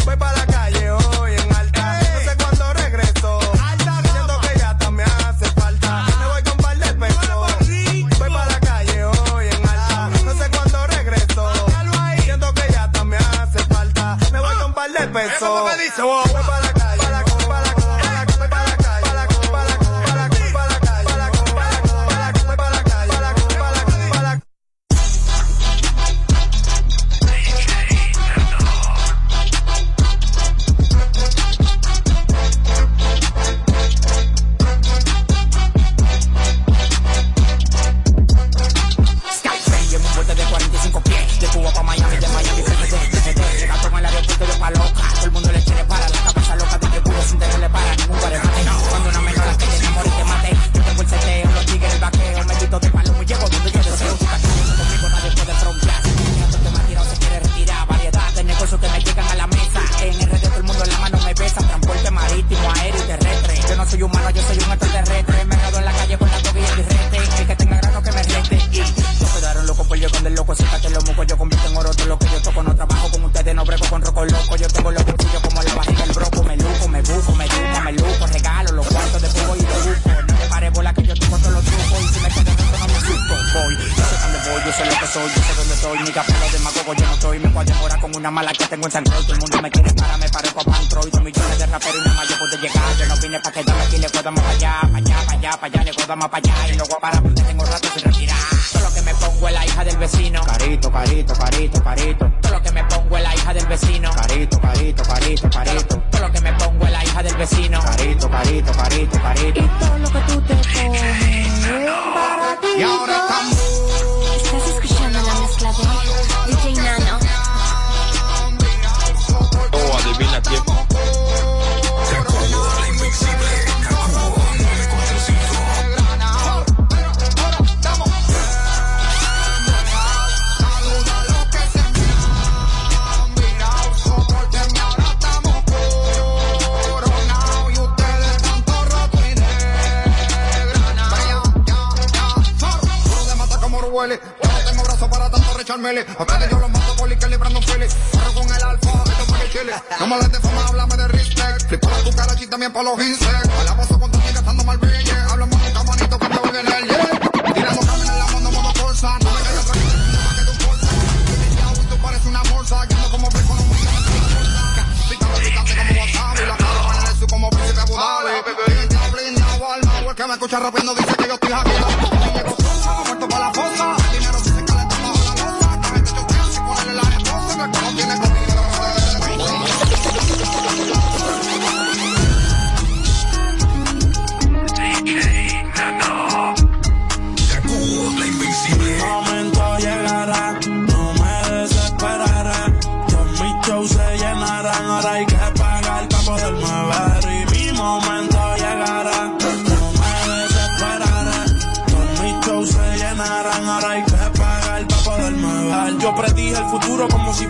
Que 170.21 170.27
me 170.27 170.33
escucha 170.33 170.59
rapiendo 170.59 170.93
dice 170.93 171.15
que 171.15 171.27
yo 171.27 171.33
estoy 171.33 171.51
hackeado. 171.51 172.10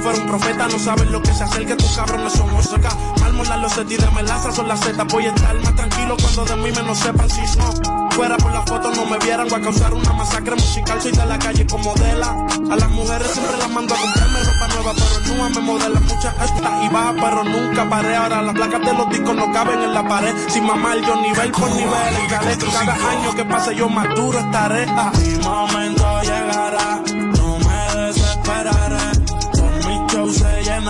Fuera 0.01 0.17
un 0.19 0.27
profeta. 0.27 0.67
No 0.67 0.79
sabes 0.79 1.09
lo 1.09 1.21
que 1.21 1.33
se 1.33 1.43
acerca, 1.43 1.77
tus 1.77 1.91
cabrones 1.95 2.33
somos 2.33 2.73
acá. 2.73 2.89
Mármola 3.19 3.57
los 3.57 3.71
seti 3.73 3.97
de 3.97 4.09
melaza 4.11 4.51
son 4.51 4.67
las 4.67 4.79
Z. 4.81 5.03
Voy 5.05 5.25
a 5.25 5.29
estar 5.29 5.55
más 5.61 5.75
tranquilo 5.75 6.17
cuando 6.21 6.45
de 6.45 6.55
mí 6.57 6.71
menos 6.71 6.97
sepan 6.97 7.29
si 7.29 7.41
no. 7.57 8.09
Fuera 8.11 8.37
por 8.37 8.51
la 8.51 8.61
foto 8.63 8.91
no 8.91 9.05
me 9.05 9.17
vieran, 9.19 9.47
voy 9.47 9.59
a 9.61 9.63
causar 9.63 9.93
una 9.93 10.13
masacre 10.13 10.55
musical. 10.55 11.01
Soy 11.01 11.11
de 11.11 11.25
la 11.25 11.39
calle 11.39 11.65
como 11.65 11.93
Dela. 11.95 12.35
A 12.71 12.75
las 12.75 12.89
mujeres 12.89 13.27
siempre 13.31 13.57
las 13.57 13.69
mando 13.69 13.93
a 13.93 13.97
comprarme 13.97 14.39
ropa 14.39 14.67
nueva, 14.73 14.93
pero 14.93 15.35
nunca 15.35 15.59
me 15.59 15.65
modelan 15.65 16.03
muchas 16.03 16.33
estas 16.41 16.83
y 16.83 16.89
baja, 16.89 17.13
pero 17.15 17.43
nunca 17.43 17.89
paré. 17.89 18.15
Ahora 18.15 18.41
las 18.41 18.55
placas 18.55 18.81
de 18.81 18.93
los 18.93 19.09
discos 19.09 19.35
no 19.35 19.51
caben 19.51 19.81
en 19.81 19.93
la 19.93 20.07
pared. 20.07 20.33
Sin 20.49 20.65
mamar 20.65 20.97
yo 20.99 21.15
nivel 21.21 21.51
por 21.51 21.69
nivel, 21.71 22.15
escalé. 22.25 22.57
Cada 22.71 23.09
año 23.11 23.33
que 23.35 23.45
pase 23.45 23.75
yo 23.75 23.89
más 23.89 24.07
duro 24.15 24.39
estaré. 24.39 24.85
Ah, 24.89 25.11
Mi 25.17 25.35
momento 25.43 26.21
llegará, 26.21 27.01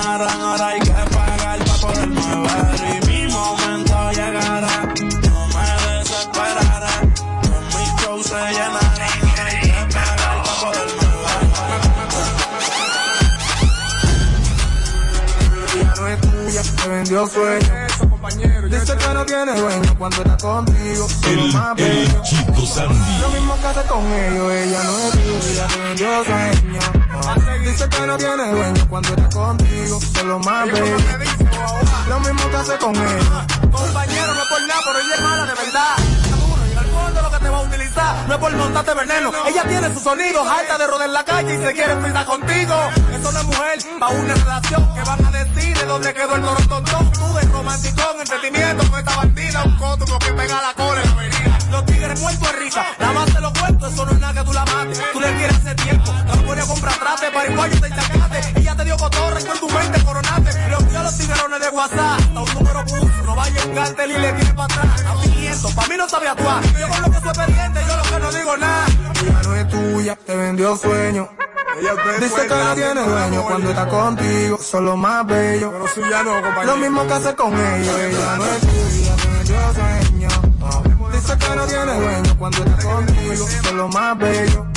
llenarán, 0.01 0.41
ahora 0.41 0.67
hay 0.67 0.79
que 0.79 0.91
pagar 0.91 1.59
para 1.59 1.73
poderme 1.81 2.21
ver. 2.21 2.75
Y 2.89 3.07
mi 3.07 3.27
momento 3.31 4.11
llegará, 4.11 4.93
no 5.29 5.47
me 5.47 5.97
desesperaré. 5.97 6.95
Con 7.41 7.65
mis 7.67 7.89
shows 8.01 8.25
se 8.25 8.35
llenarán, 8.35 9.01
ahora 9.29 9.45
hay 9.45 9.61
que 9.61 9.93
pagar 9.93 10.43
para 10.43 10.55
poderme 10.61 11.01
Ella 15.73 15.93
no 15.97 16.07
es 16.07 16.21
tuya, 16.21 16.61
te 16.83 16.89
vendió 16.89 17.27
sueño. 17.27 17.80
Dice 18.91 19.07
que 19.07 19.13
no 19.13 19.25
tiene 19.25 19.53
dueño 19.55 19.95
cuando 19.97 20.17
está 20.17 20.37
contigo. 20.37 21.07
Solo 21.23 21.47
más 21.53 21.75
bello. 21.75 22.21
Chico 22.23 22.65
Sandy. 22.65 23.19
Lo 23.21 23.29
mismo 23.29 23.55
que 23.61 23.67
hace 23.67 23.83
con 23.87 24.05
ellos, 24.11 24.51
ella 24.51 24.83
no 24.83 24.97
es 24.97 25.11
tuya, 25.11 25.67
vendió 25.83 26.23
sueño. 26.25 26.79
Ah, 27.25 27.35
Dice 27.63 27.87
que 27.89 28.07
no 28.07 28.17
tiene 28.17 28.47
dueño 28.51 28.87
cuando 28.89 29.09
está 29.09 29.29
contigo. 29.29 29.99
Solo 30.13 30.39
más 30.39 30.71
bello. 30.71 30.97
Lo 32.09 32.19
mismo 32.19 32.49
que 32.49 32.57
hace 32.57 32.77
con 32.79 32.95
ellos. 32.95 33.25
Compañero, 33.71 34.33
no 34.33 34.41
es 34.41 34.49
por 34.49 34.61
nada, 34.67 34.81
pero 34.83 34.99
ella 34.99 35.15
es 35.15 35.21
mala 35.21 35.45
de 35.45 35.53
verdad. 35.53 35.95
Fondo 36.91 37.21
lo 37.21 37.31
que 37.31 37.37
te 37.37 37.49
va 37.49 37.57
a 37.57 37.61
utilizar. 37.61 38.27
no 38.27 38.33
es 38.33 38.39
por 38.41 38.51
montarte 38.53 38.93
veneno. 38.93 39.31
Ella 39.47 39.63
tiene 39.63 39.93
sus 39.93 40.03
sonidos, 40.03 40.45
alta 40.45 40.77
de 40.77 40.87
rodar 40.87 41.07
en 41.07 41.13
la 41.13 41.23
calle 41.23 41.55
y 41.55 41.65
se 41.65 41.73
quiere 41.73 41.95
pisar 41.95 42.25
contigo. 42.25 42.75
Eso 43.13 43.31
no 43.31 43.39
es 43.39 43.45
mujer, 43.45 43.79
pa' 43.99 44.09
una 44.09 44.33
relación 44.33 44.93
que 44.93 45.01
van 45.01 45.25
a 45.25 45.31
decir 45.31 45.77
de 45.77 45.85
dónde 45.85 46.13
quedó 46.13 46.35
el 46.35 46.41
tontón. 46.67 47.10
Romanticón, 47.61 48.19
entretenimiento 48.19 48.89
con 48.89 48.99
esta 48.99 49.15
bandida, 49.17 49.63
un 49.63 49.77
coto 49.77 50.17
que 50.17 50.33
pega 50.33 50.61
la 50.63 50.73
cola 50.73 50.99
en 50.99 51.07
la 51.07 51.13
avenida. 51.13 51.59
Los 51.69 51.85
tigres 51.85 52.19
muertos 52.19 52.51
de 52.51 52.57
risa, 52.57 52.85
nada 52.97 53.13
más 53.13 53.25
te 53.27 53.59
cuento, 53.59 53.87
eso 53.87 54.03
no 54.03 54.11
es 54.13 54.19
nada 54.19 54.33
que 54.33 54.43
tú 54.47 54.53
la 54.53 54.65
mates. 54.65 55.01
Tú 55.13 55.21
le 55.21 55.35
quieres 55.35 55.57
hace 55.57 55.75
tiempo, 55.75 56.11
te 56.11 56.37
lo 56.37 56.43
pones 56.43 56.65
a 56.65 56.67
comprar 56.67 56.95
trate, 56.95 57.29
para 57.29 57.51
igual 57.51 57.69
te 57.69 57.89
chacate. 57.89 58.59
Ella 58.59 58.75
te 58.75 58.83
dio 58.83 58.97
cotorra 58.97 59.39
y 59.39 59.43
con 59.43 59.59
tu 59.59 59.69
mente 59.69 60.03
coronaste. 60.03 60.49
Envió 60.49 60.99
a 60.99 61.03
los 61.03 61.17
tiguerones 61.19 61.59
de 61.59 61.69
WhatsApp, 61.69 62.19
hasta 62.19 62.41
un 62.41 62.53
número 62.55 62.83
puso, 62.83 63.23
no 63.25 63.35
vaya 63.35 63.63
un 63.63 63.75
cartel 63.75 64.11
y 64.11 64.17
le 64.17 64.33
tire 64.33 64.53
para 64.55 64.73
atrás. 64.73 65.05
A 65.05 65.21
500, 65.21 65.73
pa' 65.75 65.87
mí 65.87 65.97
no 65.97 66.09
sabe 66.09 66.27
actuar. 66.29 66.63
Yo 66.63 66.89
con 66.89 67.01
lo 67.03 67.11
que 67.11 67.19
soy 67.19 67.45
pendiente, 67.45 67.79
yo 67.87 67.95
lo 67.95 68.03
que 68.03 68.19
no 68.19 68.31
digo 68.31 68.57
nada. 68.57 68.85
Ella 69.21 69.41
no 69.43 69.55
es 69.55 69.69
tuya, 69.69 70.15
te 70.15 70.35
vendió 70.35 70.75
sueño. 70.77 71.29
Dice 72.19 72.47
que 72.47 72.55
no 72.55 72.75
tiene 72.75 73.01
dueño 73.01 73.43
cuando 73.43 73.69
está 73.69 73.87
contigo, 73.87 74.57
son 74.61 74.85
lo 74.85 74.97
más 74.97 75.25
bello. 75.25 75.73
Lo 76.65 76.77
mismo 76.77 77.07
que 77.07 77.13
hace 77.13 77.35
con 77.35 77.53
ellos, 77.53 77.99
ella 77.99 78.35
no 78.37 78.45
es 78.45 78.59
tuya, 78.61 79.15
te 79.15 79.27
vendió 79.27 79.73
sueño. 79.73 80.27
Dice 81.11 81.37
que 81.37 81.55
no 81.55 81.65
tiene 81.65 81.93
dueño 81.99 82.37
cuando 82.37 82.63
está 82.63 82.83
contigo, 82.83 83.47
son 83.63 83.77
lo 83.77 83.87
más 83.89 84.17
bello. 84.17 84.67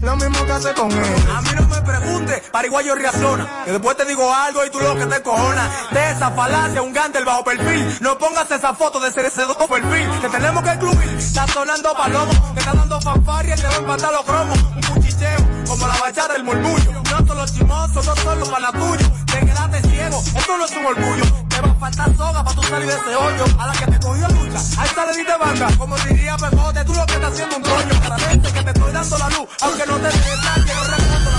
Lo 0.00 0.16
mismo 0.16 0.44
que 0.44 0.52
hace 0.52 0.72
con 0.74 0.92
ellos. 0.92 1.24
A 1.34 1.42
mí 1.42 1.48
no 1.56 1.66
me 1.66 1.82
pregunte, 1.82 2.42
pariguayo 2.52 2.94
reacciona. 2.94 3.64
Que 3.64 3.72
después 3.72 3.96
te 3.96 4.04
digo 4.04 4.32
algo 4.32 4.64
y 4.64 4.70
tú 4.70 4.78
lo 4.80 4.94
que 4.94 5.06
te 5.06 5.22
cojonas. 5.22 5.90
De 5.90 6.10
esa 6.12 6.30
falacia, 6.30 6.82
un 6.82 6.92
gante 6.92 7.18
el 7.18 7.24
bajo 7.24 7.42
perfil. 7.42 7.98
No 8.00 8.16
pongas 8.16 8.50
esa 8.50 8.74
foto 8.74 9.00
de 9.00 9.10
ser 9.10 9.24
ese 9.24 9.42
dos 9.42 9.56
perfil. 9.56 10.08
Que 10.20 10.28
tenemos 10.28 10.62
que 10.62 10.72
incluir. 10.72 11.16
Está 11.18 11.46
sonando 11.48 11.94
palomo, 11.94 12.32
te 12.54 12.60
está 12.60 12.74
dando 12.74 13.00
fanfarria 13.00 13.56
y 13.56 13.60
te 13.60 13.66
va 13.66 13.72
a 13.72 13.76
empatar 13.76 14.12
los 14.12 14.24
cromos. 14.24 14.58
Un 14.58 14.82
cuchicheo, 14.94 15.38
como 15.78 15.92
la 15.92 16.00
bachata 16.00 16.32
del 16.34 16.44
murmullo. 16.44 16.92
No 16.92 17.26
son 17.26 17.36
los 17.36 17.52
chimosos, 17.54 18.06
no 18.06 18.44
panas 18.50 18.72
tuyos. 18.72 19.10
Te 19.26 19.40
quedaste 19.40 19.88
ciego, 19.88 20.22
esto 20.36 20.58
no 20.58 20.64
es 20.64 20.72
un 20.72 20.86
orgullo. 20.86 21.24
Te 21.48 21.60
va 21.60 21.70
a 21.70 21.74
faltar 21.74 22.16
soga 22.16 22.44
para 22.44 22.56
tú 22.56 22.62
salir 22.64 22.86
de 22.88 22.94
ese 22.94 23.16
hoyo. 23.16 23.44
A 23.58 23.66
la 23.66 23.72
que 23.72 23.86
te 23.86 23.98
cogió 24.00 24.28
lucha, 24.28 24.58
ahí 24.78 24.88
sale 24.94 25.24
de 25.24 25.38
banda. 25.38 25.68
Como 25.78 25.96
diría 25.98 26.36
Pepote, 26.36 26.84
tú 26.84 26.94
lo 26.94 27.06
que 27.06 27.14
estás 27.14 27.32
haciendo 27.32 27.56
un 27.56 27.62
coño. 27.62 28.00
Agradece 28.02 28.52
que 28.52 28.62
te 28.62 28.70
estoy 28.70 28.92
dando 28.92 29.18
la 29.18 29.28
luz, 29.30 29.48
aunque 29.62 29.86
no 29.86 29.96
te 29.96 30.06
detalle. 30.06 30.74
No 30.74 30.84
respondo 30.84 31.30
la 31.30 31.37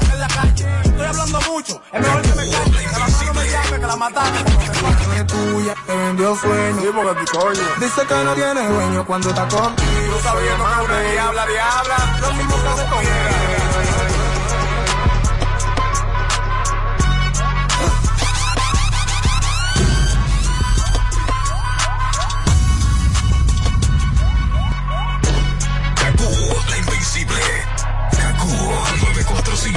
me 0.00 0.16
la 0.16 0.28
calle. 0.28 0.66
Estoy 0.84 1.06
hablando 1.06 1.40
mucho, 1.50 1.82
es 1.92 2.00
mejor 2.00 2.22
que 2.22 2.34
me 2.34 2.50
calle. 2.50 2.70
Que 2.72 2.98
la 2.98 3.08
mano 3.08 3.34
me 3.34 3.50
llame, 3.50 3.80
que 3.80 3.86
la 3.86 3.96
mataste. 3.96 4.52
No 4.52 5.12
es 5.14 5.26
tuya, 5.26 5.74
te 5.86 5.96
vendió 5.96 6.36
sueño. 6.36 6.90
Dice 7.80 8.06
que 8.06 8.24
no 8.24 8.34
tiene 8.34 8.68
dueño 8.68 9.06
cuando 9.06 9.28
está 9.30 9.48
contigo. 9.48 9.88
No 10.08 10.84
una 10.84 11.00
diabla, 11.00 11.46
diabla. 11.46 12.18
Lo 12.20 12.32
mismo 12.34 12.62
que 12.62 12.68
hace 12.68 12.84
con 12.90 13.61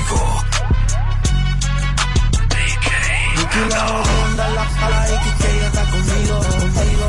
945. 0.06 0.46
Nicky 3.36 3.70
la 3.70 3.86
onda, 3.86 4.50
la 4.50 4.66
pala 4.80 5.08
X 5.08 5.34
que 5.40 5.66
está 5.66 5.84
conmigo, 5.92 6.40
conmigo. 6.60 7.08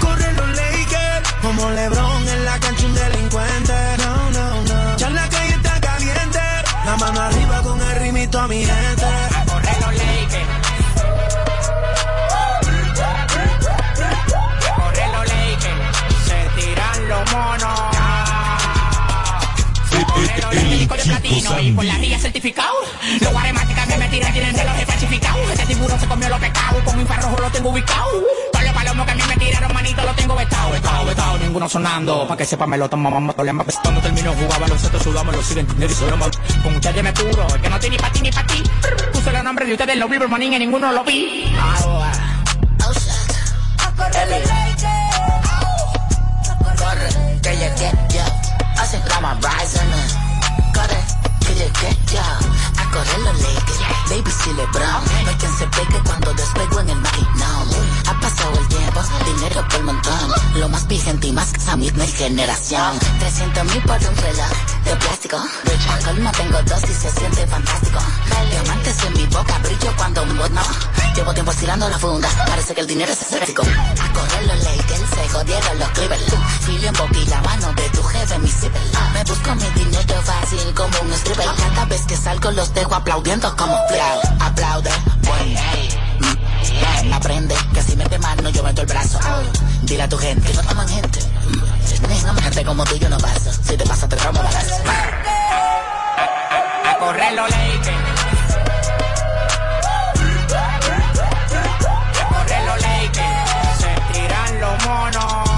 Corren 0.00 0.36
los 0.36 0.48
Lakers, 0.56 1.32
como 1.42 1.70
LeBron 1.70 2.28
en 2.28 2.44
la 2.44 2.58
cancha 2.58 2.86
un 2.86 2.94
delincuente. 2.94 3.74
No, 3.98 4.30
no, 4.30 4.62
no. 4.62 4.96
Ya 4.96 5.10
la 5.10 5.28
calle 5.28 5.54
está 5.54 5.80
caliente, 5.80 6.40
la 6.84 6.96
mano 6.96 7.20
arriba 7.20 7.62
con 7.62 7.80
el 7.80 7.96
rimito 8.00 8.40
a 8.40 8.48
mi 8.48 8.64
gente. 8.64 8.91
Los 20.52 20.64
Lakers 20.64 21.04
de 21.04 21.10
platino 21.10 21.60
y 21.60 21.72
por 21.72 21.84
la 21.84 21.94
ría 21.98 22.18
certificado. 22.18 22.74
Los 23.20 23.32
guaremáticas 23.32 23.86
que 23.88 23.96
me 23.96 24.08
tiran 24.08 24.32
tienen 24.32 24.54
relojes 24.54 24.86
falsificados. 24.86 25.50
Este 25.50 25.66
tiburón 25.66 26.00
se 26.00 26.06
comió 26.06 26.28
los 26.28 26.40
pecados, 26.40 26.82
con 26.84 27.00
infrarrojo 27.00 27.40
lo 27.40 27.50
tengo 27.50 27.70
ubicado. 27.70 28.10
Todos 28.52 28.64
los 28.64 28.74
palomos 28.74 29.06
que 29.06 29.12
a 29.12 29.14
mí 29.14 29.22
me 29.28 29.36
tiraron, 29.36 29.74
manito, 29.74 30.02
lo 30.02 30.14
tengo 30.14 30.34
vetado, 30.34 30.70
vetado, 30.70 31.04
vetado. 31.06 31.38
Ninguno 31.38 31.68
sonando, 31.68 32.28
pa' 32.28 32.36
que 32.36 32.44
sepa 32.44 32.66
me 32.66 32.76
lo 32.76 32.88
tomamos, 32.88 33.34
tolema. 33.34 33.64
Cuando 33.82 34.00
termino 34.00 34.32
jugaba 34.32 34.68
los 34.68 34.84
otros 34.84 35.02
sudamos, 35.02 35.34
lo 35.34 35.42
siguen 35.42 35.66
dinero 35.66 35.92
y 35.92 35.94
se 35.94 36.10
lo 36.10 36.16
mal. 36.16 36.30
Con 36.62 36.74
ustedes 36.76 37.02
me 37.02 37.12
puro, 37.12 37.46
el 37.54 37.60
que 37.60 37.70
no 37.70 37.80
tiene 37.80 37.96
ni 37.96 38.02
pa' 38.02 38.12
ti 38.12 38.20
ni 38.20 38.30
pa' 38.30 38.46
ti. 38.46 38.62
Puse 39.12 39.30
el 39.30 39.44
nombre 39.44 39.66
de 39.66 39.72
ustedes, 39.72 39.96
los 39.96 40.10
River 40.10 40.28
Manín, 40.28 40.52
y 40.52 40.58
ninguno 40.58 40.92
lo 40.92 41.04
vi. 41.04 41.52
Ahora. 41.58 42.12
Corre, 46.78 47.08
que 47.42 47.58
ya 47.58 47.74
que 47.74 48.14
yo. 48.14 48.24
Hace 48.76 48.98
drama 49.00 49.38
rising. 49.40 50.21
Corre, 51.52 51.70
que 51.72 52.14
ya 52.14 52.38
que 52.40 52.46
yo. 52.46 52.71
Correr 52.92 53.20
los 53.20 53.40
Lakers, 53.40 53.78
baby 54.10 54.30
si 54.30 54.52
LeBron. 54.52 55.04
No 55.22 55.28
hay 55.28 55.36
quien 55.36 55.58
se 55.58 55.66
pegue 55.66 56.02
cuando 56.04 56.34
despego 56.34 56.80
en 56.80 56.90
el 56.90 57.00
maquinón. 57.00 57.68
Ha 58.06 58.20
pasado 58.20 58.58
el 58.58 58.68
tiempo, 58.68 59.00
dinero 59.24 59.66
por 59.68 59.82
montón. 59.82 60.32
Lo 60.56 60.68
más 60.68 60.86
vigente 60.86 61.28
y 61.28 61.32
más 61.32 61.52
que 61.52 61.58
esa 61.58 61.76
misma 61.76 62.04
generación. 62.04 62.98
300 63.18 63.64
mil 63.64 63.82
por 63.82 63.96
un 63.96 64.16
reloj 64.16 64.52
de 64.84 64.96
plástico. 64.96 65.36
A 65.36 65.98
colmo 66.04 66.30
tengo 66.32 66.62
dos 66.64 66.82
y 66.84 66.94
se 66.94 67.10
siente 67.10 67.46
fantástico. 67.46 67.98
Diamantes 68.50 69.04
en 69.04 69.12
mi 69.14 69.26
boca, 69.26 69.58
brillo 69.62 69.92
cuando 69.96 70.22
un 70.22 70.36
no. 70.36 70.62
Llevo 71.14 71.32
tiempo 71.34 71.52
estirando 71.52 71.88
la 71.88 71.98
funda, 71.98 72.28
parece 72.46 72.74
que 72.74 72.80
el 72.80 72.86
dinero 72.86 73.12
es 73.12 73.22
escéptico. 73.22 73.62
A 73.62 74.12
correr 74.12 74.46
los 74.46 74.64
Lakers, 74.64 75.10
se 75.14 75.28
jodieron 75.28 75.78
los 75.78 75.88
Clippers. 75.90 76.24
Filio 76.66 76.88
en 76.88 77.30
la 77.30 77.40
mano 77.42 77.72
de 77.74 77.88
tu 77.90 78.02
jefe, 78.02 78.38
mi 78.38 78.48
zipper. 78.48 78.82
Me 79.12 79.24
busco 79.24 79.54
mi 79.54 79.80
dinero 79.80 80.22
fácil 80.22 80.74
como 80.74 81.00
un 81.02 81.12
stripper. 81.12 81.46
Cada 81.46 81.84
vez 81.86 82.02
que 82.06 82.16
salgo 82.16 82.50
los 82.52 82.72
aplaudiendo 82.90 83.54
como 83.56 83.76
flow. 83.88 84.20
Aplaude, 84.40 84.90
buen 85.22 85.56
Mm, 86.20 87.12
Aprende 87.12 87.54
que 87.74 87.82
si 87.82 87.96
mete 87.96 88.18
mano 88.18 88.48
yo 88.50 88.62
meto 88.62 88.82
el 88.82 88.86
brazo. 88.86 89.18
Dile 89.82 90.02
a 90.02 90.08
tu 90.08 90.18
gente 90.18 90.52
no 90.54 90.62
toman 90.62 90.88
gente. 90.88 91.20
Mm, 91.20 92.40
gente 92.42 92.64
como 92.64 92.84
tú 92.84 92.96
yo 92.96 93.08
no 93.08 93.18
paso. 93.18 93.52
Si 93.52 93.76
te 93.76 93.84
pasa 93.84 94.08
te 94.08 94.16
tramo 94.16 94.42
balazo. 94.42 94.74
A 96.90 96.98
correr 96.98 97.32
los 97.34 97.50
Lakers. 97.50 97.96
A 102.20 102.28
correr 102.34 102.62
los 102.66 102.82
Lakers. 102.82 103.78
Se 103.78 104.12
tiran 104.12 104.60
los 104.60 104.84
monos. 104.84 105.51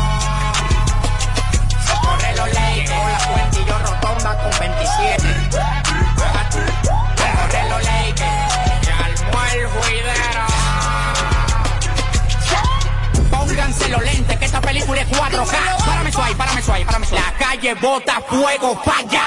4K. 15.31 15.55
Párame 15.87 16.13
párame 16.13 16.85
párame. 16.85 17.07
La 17.13 17.33
calle 17.39 17.75
bota 17.75 18.21
fuego, 18.29 18.81
falla. 18.85 19.25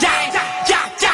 Ya, 0.00 0.12
ya, 0.34 0.42
ya, 0.68 0.80
ya. 1.02 1.12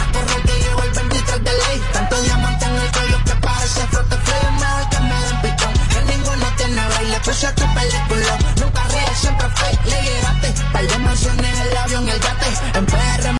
A 0.00 0.12
correr 0.12 0.42
que 0.42 0.52
llevo 0.62 0.82
el 0.82 0.90
bendito 0.92 1.38
de 1.38 1.52
ley. 1.52 1.82
Tanto 1.92 2.22
diamante 2.22 2.64
en 2.64 2.76
el 2.76 2.90
cuello 2.92 3.18
que 3.24 3.34
parece 3.36 3.86
frote 3.88 4.16
frío. 4.16 4.50
Mejor 4.60 4.88
que 4.88 5.00
me 5.00 5.16
den 5.24 5.40
picón. 5.42 5.74
Que 5.90 6.12
ninguno 6.12 6.46
tiene 6.56 6.88
baile, 6.88 7.20
puse 7.20 7.52
tu 7.52 7.74
película. 7.74 8.38
Nunca 8.60 8.82
ríes, 8.88 9.18
siempre 9.18 9.48
fake. 9.50 9.84
Le 9.84 10.02
llegaste. 10.02 10.54
Par 10.72 10.86
de 10.86 10.98
mansiones, 10.98 11.60
el 11.60 11.76
avión, 11.76 12.08
el 12.08 12.20
yate. 12.20 12.78
En 12.78 12.86
PR, 12.86 13.36